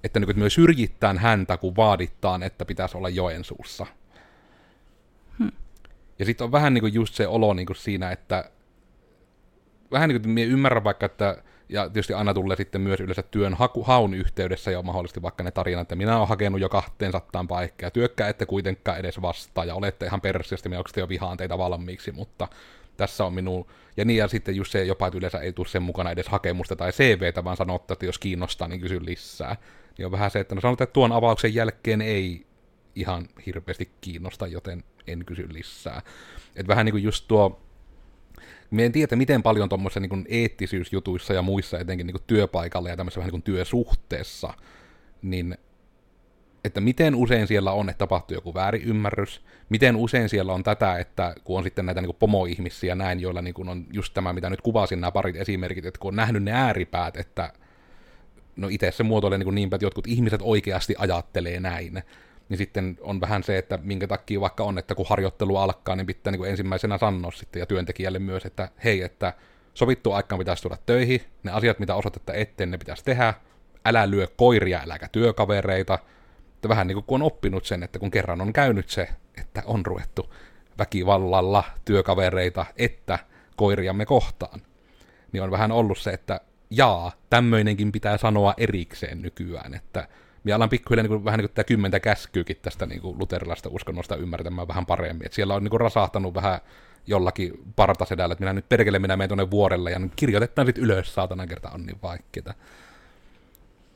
Että 0.04 0.20
niin 0.20 0.26
kuin, 0.26 0.38
me 0.38 0.50
syrjittään 0.50 1.18
häntä, 1.18 1.56
kun 1.56 1.76
vaadittaan, 1.76 2.42
että 2.42 2.64
pitäisi 2.64 2.96
olla 2.96 3.09
Joensuussa. 3.09 3.87
Hmm. 5.38 5.52
Ja 6.18 6.24
sitten 6.24 6.44
on 6.44 6.52
vähän 6.52 6.74
niin 6.74 6.82
kuin 6.82 6.94
just 6.94 7.14
se 7.14 7.28
olo 7.28 7.54
niin 7.54 7.66
kuin 7.66 7.76
siinä, 7.76 8.11
että 8.11 8.50
vähän 9.90 10.09
niin 10.09 10.22
kuin, 10.22 10.38
että 10.38 10.52
ymmärrän 10.52 10.85
vaikka, 10.85 11.06
että 11.06 11.42
ja 11.68 11.88
tietysti 11.88 12.14
aina 12.14 12.35
tulee 12.35 12.56
sitten 12.56 12.80
myös 12.80 13.00
yleensä 13.00 13.22
työn 13.22 13.54
haku, 13.54 13.82
haun 13.85 14.14
yhteydessä 14.14 14.70
jo 14.70 14.82
mahdollisesti 14.82 15.22
vaikka 15.22 15.44
ne 15.44 15.50
tarinat, 15.50 15.82
että 15.82 15.96
minä 15.96 16.16
olen 16.16 16.28
hakenut 16.28 16.61
jo 16.61 16.68
kahteen 16.68 17.12
sattaan 17.12 17.48
paikkaa, 17.48 17.90
työkkää 17.90 18.28
ette 18.28 18.46
kuitenkaan 18.46 18.98
edes 18.98 19.22
vastaa, 19.22 19.64
ja 19.64 19.74
olette 19.74 20.06
ihan 20.06 20.20
persiästi, 20.20 20.68
minä 20.68 20.82
jo 20.96 21.09
vihaan 21.09 21.37
teitä 21.37 21.59
valmiiksi, 21.59 22.12
mutta 22.12 22.48
tässä 22.96 23.24
on 23.24 23.35
minun, 23.35 23.66
ja 23.96 24.04
niin 24.04 24.16
ja 24.16 24.28
sitten 24.28 24.56
just 24.56 24.72
se 24.72 24.85
jopa, 24.85 25.06
että 25.06 25.18
yleensä 25.18 25.38
ei 25.38 25.52
tule 25.52 25.68
sen 25.68 25.82
mukana 25.82 26.11
edes 26.11 26.28
hakemusta 26.28 26.76
tai 26.76 26.92
CVtä, 26.92 27.44
vaan 27.44 27.56
sanottaa, 27.56 27.92
että 27.92 28.06
jos 28.06 28.18
kiinnostaa, 28.18 28.68
niin 28.68 28.80
kysy 28.80 29.06
lisää. 29.06 29.56
Niin 29.98 30.06
on 30.06 30.12
vähän 30.12 30.30
se, 30.30 30.40
että 30.40 30.54
no 30.54 30.61
sanotaan, 30.61 30.85
että 30.85 30.92
tuon 30.92 31.12
avauksen 31.12 31.54
jälkeen 31.54 32.00
ei 32.00 32.46
ihan 32.94 33.28
hirveästi 33.46 33.90
kiinnosta, 34.00 34.46
joten 34.46 34.85
en 35.06 35.24
kysy 35.24 35.48
lisää. 35.52 36.02
Että 36.56 36.68
vähän 36.68 36.85
niin 36.87 36.92
kuin 36.92 37.04
just 37.04 37.28
tuo 37.28 37.66
me 38.70 38.85
en 38.85 38.92
tiedä, 38.92 39.16
miten 39.16 39.42
paljon 39.42 39.68
tuommoisissa 39.68 40.00
niin 40.00 40.26
eettisyysjutuissa 40.28 41.32
ja 41.32 41.42
muissa, 41.42 41.78
etenkin 41.78 42.06
niin 42.06 42.16
työpaikalla 42.26 42.88
ja 42.88 42.96
tämmöisessä 42.96 43.20
vähän 43.20 43.32
niin 43.32 43.42
työsuhteessa, 43.42 44.54
niin 45.22 45.59
että 46.66 46.81
miten 46.81 47.14
usein 47.14 47.46
siellä 47.46 47.72
on, 47.72 47.88
että 47.88 47.98
tapahtuu 47.98 48.35
joku 48.35 48.55
väärinymmärrys, 48.55 49.44
miten 49.68 49.96
usein 49.96 50.29
siellä 50.29 50.52
on 50.52 50.62
tätä, 50.62 50.98
että 50.98 51.35
kun 51.44 51.59
on 51.59 51.64
sitten 51.64 51.87
näitä 51.87 52.00
niin 52.00 52.16
pomoihmisiä 52.18 52.94
näin, 52.94 53.20
joilla 53.20 53.42
niin 53.42 53.68
on 53.68 53.87
just 53.92 54.14
tämä, 54.14 54.33
mitä 54.33 54.50
nyt 54.50 54.61
kuvasin, 54.61 55.00
nämä 55.00 55.12
parit 55.12 55.37
esimerkit, 55.37 55.87
että 55.87 56.00
kun 56.00 56.09
on 56.09 56.16
nähnyt 56.16 56.42
ne 56.42 56.52
ääripäät, 56.52 57.16
että 57.16 57.52
no 58.57 58.68
itse 58.70 58.90
se 58.90 59.02
muotoilee 59.02 59.38
niin 59.38 59.55
niinpä, 59.55 59.76
että 59.76 59.87
jotkut 59.87 60.07
ihmiset 60.07 60.40
oikeasti 60.44 60.94
ajattelee 60.98 61.61
näin, 61.61 62.02
niin 62.48 62.59
sitten 62.59 62.98
on 63.00 63.20
vähän 63.20 63.42
se, 63.42 63.59
että 63.59 63.79
minkä 63.83 64.07
takia 64.07 64.40
vaikka 64.40 64.64
on, 64.64 64.79
että 64.79 64.94
kun 64.94 65.07
harjoittelu 65.09 65.57
alkaa, 65.57 65.96
niin 65.96 66.07
pitää 66.07 66.31
niin 66.31 66.38
kuin 66.38 66.50
ensimmäisenä 66.50 66.98
sanoa 66.98 67.31
sitten 67.31 67.61
ja 67.61 67.66
työntekijälle 67.66 68.18
myös, 68.18 68.44
että 68.44 68.68
hei, 68.85 69.02
että 69.02 69.33
sovittu 69.74 70.12
aikaan 70.12 70.38
pitäisi 70.38 70.62
tulla 70.62 70.79
töihin, 70.87 71.20
ne 71.42 71.52
asiat, 71.52 71.79
mitä 71.79 71.94
osoitetta 71.94 72.35
eteen, 72.35 72.70
ne 72.70 72.79
pitäisi 72.79 73.05
tehdä, 73.05 73.35
älä 73.85 74.11
lyö 74.11 74.26
koiria, 74.37 74.81
äläkä 74.85 75.09
työkavereita, 75.09 75.98
että 76.66 76.74
vähän 76.74 76.87
niin 76.87 76.96
kuin 76.96 77.05
kun 77.05 77.22
on 77.22 77.26
oppinut 77.26 77.64
sen, 77.64 77.83
että 77.83 77.98
kun 77.98 78.11
kerran 78.11 78.40
on 78.40 78.52
käynyt 78.52 78.88
se, 78.88 79.09
että 79.40 79.62
on 79.66 79.87
ruvettu 79.87 80.35
väkivallalla 80.79 81.64
työkavereita, 81.85 82.66
että 82.76 83.18
koiriamme 83.57 84.07
kohtaan, 84.07 84.61
niin 85.33 85.42
on 85.42 85.50
vähän 85.50 85.72
ollut 85.72 85.98
se, 85.98 86.11
että 86.11 86.40
jaa, 86.70 87.12
tämmöinenkin 87.31 87.92
pitää 87.92 88.18
sanoa 88.18 88.55
erikseen 88.57 89.22
nykyään, 89.22 89.74
että 89.74 90.09
minä 90.44 90.57
alan 90.57 90.68
pikkuhiljaa 90.68 91.02
niin 91.02 91.09
kuin, 91.09 91.24
vähän 91.24 91.38
niin 91.38 91.48
kuin 91.48 91.55
tämä 91.55 91.64
kymmentä 91.64 92.00
käskyykin 92.00 92.57
tästä 92.62 92.87
niin 92.87 93.00
kuin 93.00 93.18
luterilaista 93.18 93.68
uskonnosta 93.72 94.16
ymmärtämään 94.16 94.68
vähän 94.68 94.87
paremmin. 94.87 95.26
Et 95.26 95.33
siellä 95.33 95.55
on 95.55 95.64
niin 95.64 95.70
kuin 95.70 95.81
rasahtanut 95.81 96.35
vähän 96.35 96.61
jollakin 97.07 97.52
partasedällä, 97.76 98.33
että 98.33 98.44
minä 98.44 98.52
nyt 98.52 98.68
perkele 98.68 98.98
minä 98.98 99.16
menen 99.16 99.29
tuonne 99.29 99.50
vuorelle 99.50 99.90
ja 99.90 100.00
kirjoitetaan 100.16 100.66
sitten 100.66 100.85
ylös, 100.85 101.14
saatana 101.14 101.46
kerta 101.46 101.70
on 101.70 101.87
niin 101.87 101.98
vaikeaa. 102.02 102.55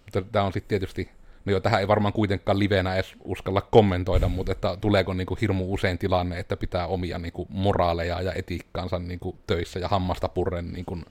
Mutta 0.04 0.22
tämä 0.22 0.44
on 0.44 0.52
sitten 0.52 0.68
tietysti, 0.68 1.10
no 1.50 1.56
jo 1.56 1.60
tähän 1.60 1.80
ei 1.80 1.88
varmaan 1.88 2.12
kuitenkaan 2.12 2.58
livenä 2.58 2.94
edes 2.94 3.14
uskalla 3.24 3.60
kommentoida, 3.60 4.28
mutta 4.28 4.52
että 4.52 4.76
tuleeko 4.80 5.14
niin 5.14 5.26
kuin 5.26 5.38
hirmu 5.40 5.74
usein 5.74 5.98
tilanne, 5.98 6.38
että 6.38 6.56
pitää 6.56 6.86
omia 6.86 7.18
niin 7.18 7.32
kuin 7.32 7.48
moraaleja 7.50 8.22
ja 8.22 8.32
etiikkaansa 8.32 8.98
niin 8.98 9.20
kuin 9.20 9.38
töissä 9.46 9.78
ja 9.78 9.88
hammasta 9.88 10.28
purren 10.28 10.72
niin 10.72 10.84
kuin 10.84 11.04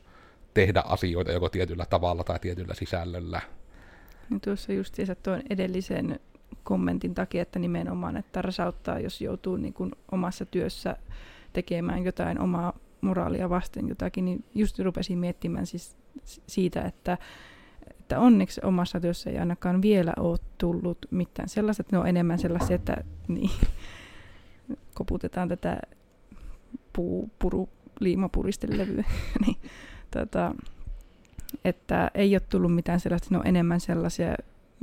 tehdä 0.53 0.83
asioita 0.85 1.31
joko 1.31 1.49
tietyllä 1.49 1.85
tavalla 1.85 2.23
tai 2.23 2.39
tietyllä 2.39 2.73
sisällöllä. 2.73 3.41
Niin 4.29 4.41
tuossa 4.41 4.73
justiinsa 4.73 5.15
tuon 5.15 5.41
edellisen 5.49 6.19
kommentin 6.63 7.15
takia, 7.15 7.41
että 7.41 7.59
nimenomaan, 7.59 8.17
että 8.17 8.41
rasauttaa, 8.41 8.99
jos 8.99 9.21
joutuu 9.21 9.57
niin 9.57 9.73
kuin 9.73 9.91
omassa 10.11 10.45
työssä 10.45 10.97
tekemään 11.53 12.05
jotain 12.05 12.39
omaa 12.39 12.73
moraalia 13.01 13.49
vasten 13.49 13.87
jotakin, 13.87 14.25
niin 14.25 14.45
just 14.55 14.79
rupesin 14.79 15.17
miettimään 15.17 15.65
siis 15.65 15.97
siitä, 16.47 16.81
että, 16.81 17.17
että 18.09 18.19
onneksi 18.19 18.61
omassa 18.63 18.99
työssä 18.99 19.29
ei 19.29 19.37
ainakaan 19.37 19.81
vielä 19.81 20.13
ole 20.19 20.37
tullut 20.57 20.97
mitään 21.11 21.49
sellaista, 21.49 21.81
että 21.81 21.95
ne 21.95 21.99
on 21.99 22.07
enemmän 22.07 22.39
sellaisia, 22.39 22.75
että 22.75 23.03
niin, 23.27 23.51
koputetaan 24.97 25.49
tätä 25.49 25.79
puu, 26.93 27.29
puru, 27.39 27.69
liimapuristelevyä, 27.99 29.03
niin, 29.45 29.57
tota, 30.11 30.55
että 31.65 32.11
ei 32.13 32.35
ole 32.35 32.39
tullut 32.39 32.75
mitään 32.75 32.99
sellaista, 32.99 33.27
ne 33.31 33.37
on 33.37 33.47
enemmän 33.47 33.79
sellaisia 33.79 34.35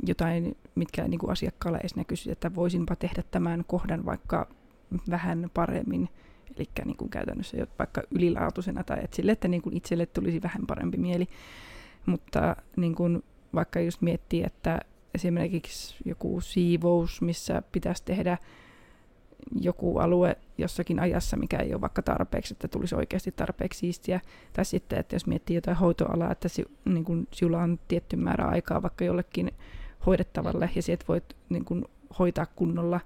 jotain, 0.07 0.57
mitkä 0.75 1.07
niin 1.07 1.19
kuin 1.19 1.31
asiakkaalle 1.31 1.77
edes 1.77 1.95
näkyisi, 1.95 2.31
että 2.31 2.55
voisinpa 2.55 2.95
tehdä 2.95 3.23
tämän 3.31 3.63
kohdan 3.67 4.05
vaikka 4.05 4.47
vähän 5.09 5.51
paremmin, 5.53 6.09
eli 6.55 6.69
niin 6.85 7.09
käytännössä 7.09 7.57
vaikka 7.79 8.01
ylilaatuisena 8.11 8.83
tai 8.83 8.97
että 9.03 9.15
sille, 9.15 9.31
että 9.31 9.47
niin 9.47 9.61
kuin 9.61 9.77
itselle 9.77 10.05
tulisi 10.05 10.41
vähän 10.41 10.67
parempi 10.67 10.97
mieli. 10.97 11.27
Mutta 12.07 12.55
niin 12.75 12.95
kuin 12.95 13.23
vaikka 13.53 13.79
just 13.79 14.01
miettii, 14.01 14.43
että 14.43 14.79
esimerkiksi 15.15 15.95
joku 16.05 16.41
siivous, 16.41 17.21
missä 17.21 17.61
pitäisi 17.71 18.03
tehdä 18.05 18.37
joku 19.61 19.97
alue 19.97 20.37
jossakin 20.57 20.99
ajassa, 20.99 21.37
mikä 21.37 21.57
ei 21.57 21.73
ole 21.73 21.81
vaikka 21.81 22.01
tarpeeksi, 22.01 22.53
että 22.53 22.67
tulisi 22.67 22.95
oikeasti 22.95 23.31
tarpeeksi 23.31 23.79
siistiä. 23.79 24.21
Tai 24.53 24.65
sitten, 24.65 24.99
että 24.99 25.15
jos 25.15 25.27
miettii 25.27 25.55
jotain 25.55 25.77
hoitoalaa, 25.77 26.31
että 26.31 26.47
si, 26.47 26.65
niin 26.85 27.05
kun, 27.05 27.27
sinulla 27.33 27.61
on 27.61 27.79
tietty 27.87 28.15
määrä 28.15 28.45
aikaa 28.45 28.81
vaikka 28.81 29.05
jollekin 29.05 29.51
hoidettavalle 30.05 30.69
ja 30.75 30.81
sieltä 30.81 31.05
voit 31.07 31.35
niin 31.49 31.65
kun, 31.65 31.85
hoitaa 32.19 32.45
kunnolla, 32.45 32.99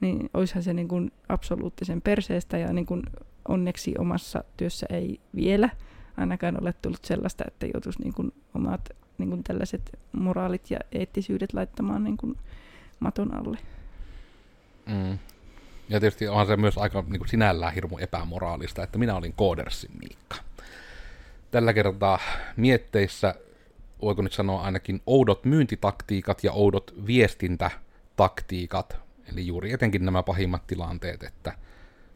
niin 0.00 0.30
olisihan 0.34 0.62
se 0.62 0.74
niin 0.74 0.88
kun, 0.88 1.12
absoluuttisen 1.28 2.02
perseestä 2.02 2.58
ja 2.58 2.72
niin 2.72 2.86
kun, 2.86 3.02
onneksi 3.48 3.94
omassa 3.98 4.44
työssä 4.56 4.86
ei 4.90 5.20
vielä 5.34 5.68
ainakaan 6.16 6.62
ole 6.62 6.74
tullut 6.82 7.04
sellaista, 7.04 7.44
että 7.46 7.66
joutuisi 7.74 8.02
niin 8.02 8.14
kun, 8.14 8.32
omat 8.54 8.88
niin 9.18 9.30
kun, 9.30 9.44
tällaiset 9.44 9.98
moraalit 10.12 10.70
ja 10.70 10.78
eettisyydet 10.92 11.52
laittamaan 11.52 12.04
niin 12.04 12.16
kun, 12.16 12.36
maton 13.00 13.34
alle. 13.34 13.58
Mm. 14.86 15.18
Ja 15.88 16.00
tietysti 16.00 16.28
onhan 16.28 16.46
se 16.46 16.56
myös 16.56 16.78
aika 16.78 17.04
niin 17.08 17.18
kuin 17.18 17.28
sinällään 17.28 17.74
hirmu 17.74 17.98
epämoraalista, 17.98 18.82
että 18.82 18.98
minä 18.98 19.16
olin 19.16 19.32
Koodersin 19.32 19.90
Miikka. 19.98 20.36
Tällä 21.50 21.72
kertaa 21.72 22.18
mietteissä, 22.56 23.34
voiko 24.02 24.22
nyt 24.22 24.32
sanoa 24.32 24.62
ainakin 24.62 25.02
oudot 25.06 25.44
myyntitaktiikat 25.44 26.44
ja 26.44 26.52
oudot 26.52 26.94
viestintätaktiikat, 27.06 28.96
eli 29.32 29.46
juuri 29.46 29.72
etenkin 29.72 30.04
nämä 30.04 30.22
pahimmat 30.22 30.66
tilanteet, 30.66 31.22
että 31.22 31.52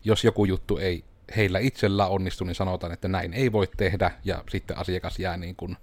jos 0.05 0.25
joku 0.25 0.45
juttu 0.45 0.79
ei 0.79 1.05
heillä 1.37 1.59
itsellä 1.59 2.07
onnistu, 2.07 2.45
niin 2.45 2.55
sanotaan, 2.55 2.93
että 2.93 3.09
näin 3.09 3.33
ei 3.33 3.53
voi 3.53 3.69
tehdä, 3.77 4.11
ja 4.25 4.45
sitten 4.49 4.79
asiakas 4.79 5.19
jää 5.19 5.37
niin 5.37 5.57
kuin 5.57 5.77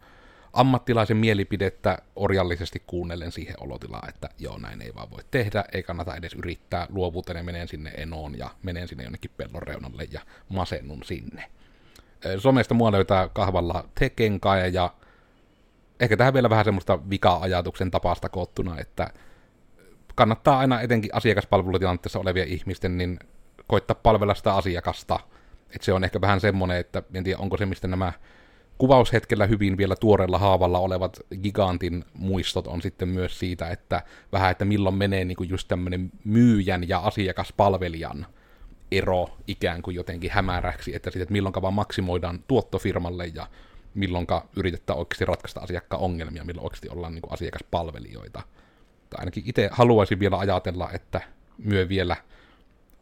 ammattilaisen 0.54 1.18
mielipidettä 1.18 1.98
orjallisesti 2.16 2.84
kuunnellen 2.88 3.32
siihen 3.32 3.56
olotilaan, 3.60 4.10
että 4.10 4.30
joo, 4.40 4.58
näin 4.58 4.82
ei 4.82 4.96
vaan 4.96 5.12
voi 5.12 5.24
tehdä, 5.32 5.64
ei 5.74 5.84
kannata 5.84 6.16
edes 6.16 6.34
yrittää, 6.34 6.88
luovuuteen 6.90 7.46
menen 7.46 7.68
sinne 7.68 7.92
enoon 7.98 8.38
ja 8.38 8.50
menen 8.64 8.88
sinne 8.88 9.04
jonnekin 9.04 9.32
pellon 9.38 9.64
reunalle 9.64 10.08
ja 10.12 10.22
masennun 10.50 11.04
sinne. 11.04 11.44
Somesta 12.38 12.74
mua 12.74 12.92
löytää 12.92 13.30
kahvalla 13.30 13.90
tekenkaja 14.00 14.68
ja 14.68 14.94
ehkä 16.00 16.18
tähän 16.18 16.34
vielä 16.34 16.50
vähän 16.50 16.66
semmoista 16.66 17.10
vika-ajatuksen 17.10 17.92
tapasta 17.92 18.30
koottuna, 18.30 18.80
että 18.80 19.10
kannattaa 20.16 20.60
aina 20.60 20.82
etenkin 20.82 21.16
asiakaspalvelutilanteessa 21.16 22.20
olevien 22.20 22.48
ihmisten 22.48 22.98
niin 22.98 23.20
koittaa 23.72 23.96
palvella 24.04 24.36
sitä 24.36 24.54
asiakasta. 24.54 25.20
Että 25.76 25.86
se 25.86 25.94
on 25.94 26.04
ehkä 26.04 26.22
vähän 26.22 26.42
semmoinen, 26.42 26.78
että 26.78 27.04
en 27.14 27.24
tiedä 27.24 27.40
onko 27.40 27.58
se, 27.58 27.66
mistä 27.66 27.88
nämä 27.88 28.14
kuvaushetkellä 28.78 29.46
hyvin 29.46 29.78
vielä 29.78 29.96
tuoreella 29.96 30.38
haavalla 30.40 30.80
olevat 30.80 31.20
gigantin 31.42 32.06
muistot 32.14 32.68
on 32.68 32.82
sitten 32.82 33.08
myös 33.08 33.40
siitä, 33.40 33.70
että 33.70 34.02
vähän, 34.32 34.52
että 34.52 34.66
milloin 34.66 34.96
menee 34.96 35.26
niin 35.26 35.36
kuin 35.36 35.50
just 35.50 35.68
tämmöinen 35.68 36.12
myyjän 36.24 36.90
ja 36.90 37.00
asiakaspalvelijan 37.00 38.26
ero 38.92 39.30
ikään 39.48 39.82
kuin 39.82 39.96
jotenkin 39.96 40.32
hämäräksi, 40.32 40.96
että, 40.96 41.12
sit, 41.12 41.22
että 41.22 41.32
milloinka 41.32 41.62
vaan 41.62 41.74
maksimoidaan 41.74 42.44
tuotto 42.48 42.80
firmalle 42.80 43.32
ja 43.34 43.48
milloinka 43.94 44.46
yritetään 44.56 45.00
oikeasti 45.00 45.26
ratkaista 45.26 45.60
asiakkaan 45.60 46.02
ongelmia, 46.02 46.44
milloin 46.44 46.66
oikeasti 46.66 46.90
ollaan 46.90 47.14
niin 47.14 47.22
kuin 47.22 47.34
asiakaspalvelijoita. 47.34 48.42
Tai 49.10 49.20
ainakin 49.20 49.44
itse 49.48 49.70
haluaisin 49.72 50.20
vielä 50.20 50.38
ajatella, 50.38 50.90
että 50.94 51.22
myö 51.58 51.90
vielä 51.90 52.16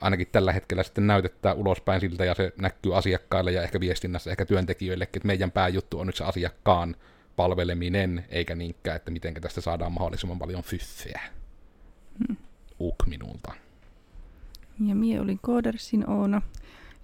ainakin 0.02 0.28
tällä 0.32 0.52
hetkellä 0.52 0.84
sitten 0.84 1.08
näytetään 1.08 1.58
ulospäin 1.58 2.02
siltä 2.02 2.26
ja 2.26 2.34
se 2.34 2.54
näkyy 2.58 2.98
asiakkaille 2.98 3.52
ja 3.52 3.64
ehkä 3.64 3.80
viestinnässä, 3.80 4.32
ehkä 4.32 4.46
työntekijöillekin, 4.46 5.20
että 5.20 5.28
meidän 5.28 5.52
pääjuttu 5.52 6.00
on 6.00 6.08
nyt 6.08 6.16
se 6.16 6.24
asiakkaan 6.24 6.96
palveleminen, 7.36 8.26
eikä 8.30 8.56
niinkään, 8.56 8.96
että 8.96 9.12
miten 9.12 9.34
tästä 9.34 9.62
saadaan 9.62 9.92
mahdollisimman 9.92 10.40
paljon 10.40 10.64
fyffeä. 10.64 11.22
Hmm. 12.28 12.38
Uk 12.80 12.96
minulta. 13.06 13.54
Ja 14.88 14.96
mie 14.96 15.22
olin 15.22 15.40
Codersin 15.40 16.10
Oona. 16.10 16.42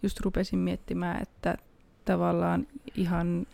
Just 0.04 0.20
rupesin 0.20 0.60
miettimään, 0.60 1.22
että 1.22 1.58
tavallaan 2.06 2.68
ihan 2.96 3.48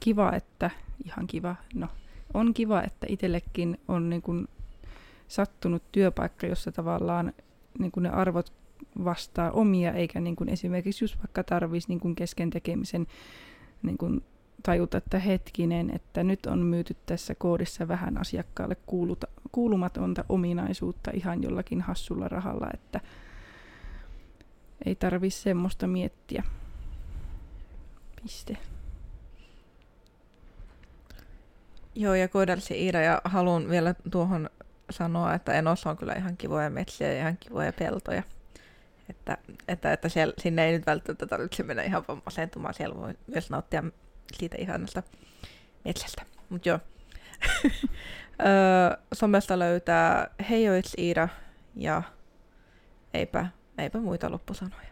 kiva, 0.00 0.32
että, 0.32 0.70
ihan 1.04 1.26
kiva, 1.26 1.56
no 1.74 1.88
on 2.34 2.54
kiva, 2.54 2.82
että 2.82 3.06
itsellekin 3.08 3.80
on 3.88 4.10
niin 4.10 4.22
kuin 4.22 4.48
sattunut 5.28 5.82
työpaikka, 5.92 6.46
jossa 6.46 6.72
tavallaan 6.72 7.32
niin 7.78 7.92
kuin 7.92 8.02
ne 8.02 8.10
arvot 8.10 8.52
vastaa 9.04 9.50
omia, 9.50 9.92
eikä 9.92 10.20
niin 10.20 10.36
kuin 10.36 10.48
esimerkiksi 10.48 11.04
just 11.04 11.18
vaikka 11.18 11.44
tarvitsisi 11.44 11.88
niin 11.88 12.00
kuin 12.00 12.14
kesken 12.14 12.50
tekemisen 12.50 13.06
niin 13.82 13.98
kuin 13.98 14.24
tajuta, 14.62 14.98
että 14.98 15.18
hetkinen, 15.18 15.90
että 15.94 16.24
nyt 16.24 16.46
on 16.46 16.58
myyty 16.58 16.96
tässä 17.06 17.34
koodissa 17.34 17.88
vähän 17.88 18.18
asiakkaalle 18.18 18.76
kuuluta, 18.86 19.26
kuulumatonta 19.52 20.24
ominaisuutta 20.28 21.10
ihan 21.14 21.42
jollakin 21.42 21.80
hassulla 21.80 22.28
rahalla, 22.28 22.66
että 22.74 23.00
ei 24.86 24.94
tarvi 24.94 25.30
semmoista 25.30 25.86
miettiä. 25.86 26.42
Piste. 28.22 28.56
Joo, 31.94 32.14
ja 32.14 32.28
Kodelsi 32.28 32.84
Iida, 32.84 33.00
ja 33.00 33.20
haluan 33.24 33.68
vielä 33.68 33.94
tuohon 34.10 34.50
sanoa, 34.90 35.34
että 35.34 35.52
Enossa 35.52 35.90
on 35.90 35.96
kyllä 35.96 36.12
ihan 36.12 36.36
kivoja 36.36 36.70
metsiä 36.70 37.12
ja 37.12 37.20
ihan 37.20 37.36
kivoja 37.40 37.72
peltoja. 37.72 38.22
Että, 39.10 39.38
että, 39.68 39.92
että 39.92 40.08
siellä, 40.08 40.34
sinne 40.38 40.66
ei 40.66 40.72
nyt 40.72 40.86
välttämättä 40.86 41.26
tarvitse 41.26 41.62
mennä 41.62 41.82
ihan 41.82 42.04
vaan 42.08 42.22
masentumaan, 42.24 42.74
siellä 42.74 42.96
voi 42.96 43.14
myös 43.26 43.50
nauttia 43.50 43.84
siitä 44.32 44.56
ihanasta 44.60 45.02
metsästä. 45.84 46.22
Mutta 46.48 46.68
joo. 46.68 46.78
somesta 49.14 49.58
löytää 49.58 50.30
Heijoits 50.50 50.94
Iida 50.98 51.28
ja 51.76 52.02
eipä, 53.14 53.46
eipä 53.78 53.98
muita 53.98 54.30
loppusanoja. 54.30 54.86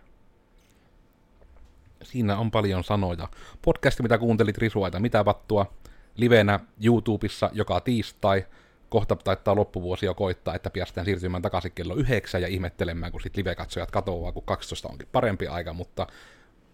Siinä 2.03 2.39
on 2.39 2.51
paljon 2.51 2.85
sanoja. 2.85 3.29
Podcast, 3.63 4.01
mitä 4.01 4.19
kuuntelit 4.19 4.59
Risuaita, 4.59 5.01
mitä 5.01 5.25
vattua, 5.25 5.75
livenä 6.17 6.61
YouTubessa 6.85 7.51
joka 7.53 7.81
tiistai. 7.81 8.47
Kohta 8.95 9.17
taittaa 9.17 9.57
loppuvuosi 9.57 10.07
koittaa, 10.17 10.55
että 10.55 10.71
piastään 10.71 11.05
siirtymään 11.05 11.43
takaisin 11.43 11.73
kello 11.75 11.95
yhdeksän 11.95 12.43
ja 12.43 12.49
ihmettelemään, 12.49 13.13
kun 13.13 13.21
sitten 13.21 13.41
live-katsojat 13.41 13.91
katoaa, 13.91 14.33
kun 14.33 14.43
12 14.43 14.89
onkin 14.89 15.09
parempi 15.13 15.47
aika, 15.47 15.73
mutta 15.73 16.07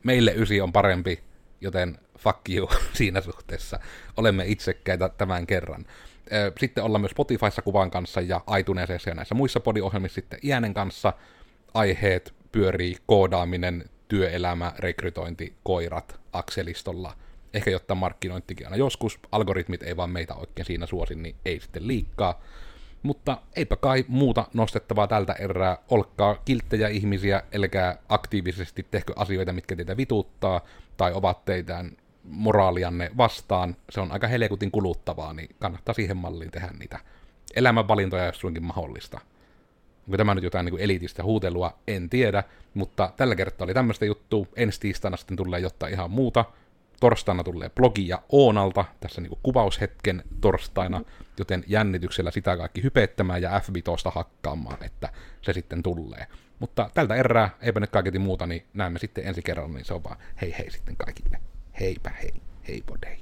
meille 0.05 0.33
ysi 0.37 0.61
on 0.61 0.73
parempi, 0.73 1.21
joten 1.61 1.99
fuck 2.19 2.39
you 2.49 2.71
siinä 2.99 3.21
suhteessa. 3.21 3.81
Olemme 4.17 4.45
itsekkäitä 4.47 5.09
tämän 5.09 5.47
kerran. 5.47 5.87
Sitten 6.59 6.85
ollaan 6.85 7.01
myös 7.01 7.11
Spotifyssa 7.11 7.63
kuvan 7.63 7.91
kanssa 7.91 8.21
ja 8.21 8.41
iTunesissa 8.59 9.11
ja 9.11 9.15
näissä 9.15 9.35
muissa 9.35 9.61
podiohjelmissa 9.61 10.15
sitten 10.15 10.39
iänen 10.43 10.75
kanssa. 10.75 11.13
Aiheet 11.75 12.35
pyörii 12.53 12.97
koodaaminen, 13.07 13.85
työelämä, 14.09 14.73
rekrytointi, 14.79 15.55
koirat 15.63 16.21
akselistolla. 16.33 17.17
Ehkä 17.55 17.71
jotta 17.71 17.95
markkinointikin 17.95 18.67
aina 18.67 18.77
joskus. 18.77 19.19
Algoritmit 19.33 19.83
ei 19.83 19.97
vaan 19.97 20.11
meitä 20.11 20.35
oikein 20.35 20.67
siinä 20.67 20.87
suosi, 20.87 21.15
niin 21.15 21.37
ei 21.45 21.61
sitten 21.61 21.89
liikkaa. 21.89 22.41
Mutta 23.03 23.39
eipä 23.57 23.77
kai 23.77 24.05
muuta 24.09 24.47
nostettavaa 24.55 25.07
tältä 25.07 25.33
erää. 25.33 25.79
Olkaa 25.89 26.35
kilttejä 26.45 26.89
ihmisiä, 26.89 27.43
elkää 27.53 27.99
aktiivisesti 28.09 28.87
tehkö 28.91 29.13
asioita, 29.17 29.53
mitkä 29.53 29.77
teitä 29.77 29.97
vituttaa, 29.97 30.61
tai 30.97 31.13
ovat 31.13 31.45
teidän 31.45 31.93
moraalianne 32.25 33.11
vastaan. 33.17 33.77
Se 33.91 34.01
on 34.01 34.13
aika 34.13 34.27
helekutin 34.27 34.71
kuluttavaa, 34.71 35.33
niin 35.33 35.57
kannattaa 35.59 35.95
siihen 35.95 36.17
malliin 36.17 36.51
tehdä 36.51 36.71
niitä 36.79 36.99
elämänvalintoja, 37.55 38.27
jos 38.27 38.41
suinkin 38.41 38.65
mahdollista. 38.65 39.21
Onko 40.07 40.17
tämä 40.17 40.35
nyt 40.35 40.45
jotain 40.45 40.65
niin 40.65 40.81
elitistä 40.81 41.23
huutelua? 41.23 41.79
En 41.89 42.11
tiedä, 42.11 42.45
mutta 42.75 43.13
tällä 43.17 43.35
kertaa 43.35 43.65
oli 43.65 43.75
tämmöistä 43.75 44.05
juttua. 44.05 44.47
Ensi 44.57 44.81
tiistaina 44.81 45.17
sitten 45.17 45.37
tulee 45.37 45.61
jotain 45.61 45.93
ihan 45.93 46.11
muuta. 46.11 46.45
Torstaina 47.01 47.45
tulee 47.45 47.71
blogia 47.71 48.23
Oonalta, 48.29 48.85
tässä 49.01 49.21
niin 49.21 49.39
kuvaushetken 49.43 50.25
torstaina, 50.41 51.01
joten 51.39 51.65
jännityksellä 51.67 52.31
sitä 52.31 52.57
kaikki 52.57 52.83
hypettämään 52.83 53.43
ja 53.43 53.61
f 53.61 53.69
hakkaamaan, 54.15 54.85
että 54.85 55.13
se 55.43 55.53
sitten 55.53 55.83
tulee. 55.83 56.27
Mutta 56.59 56.91
tältä 56.95 57.15
erää, 57.15 57.51
eipä 57.61 57.81
nyt 57.81 57.91
kaiketi 57.91 58.19
muuta, 58.19 58.47
niin 58.47 58.67
näemme 58.75 58.99
sitten 58.99 59.27
ensi 59.27 59.43
kerralla, 59.43 59.75
niin 59.75 59.85
se 59.85 59.95
on 59.95 60.05
vaan 60.05 60.17
hei 60.41 60.55
hei 60.59 60.71
sitten 60.71 60.97
kaikille. 60.97 61.41
Heipä 61.81 62.11
hei, 62.23 62.33
hei 62.69 62.83
podei. 62.87 63.19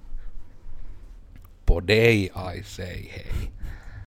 Podei, 1.66 2.24
I 2.24 2.62
say 2.62 2.87
hei. 2.87 3.51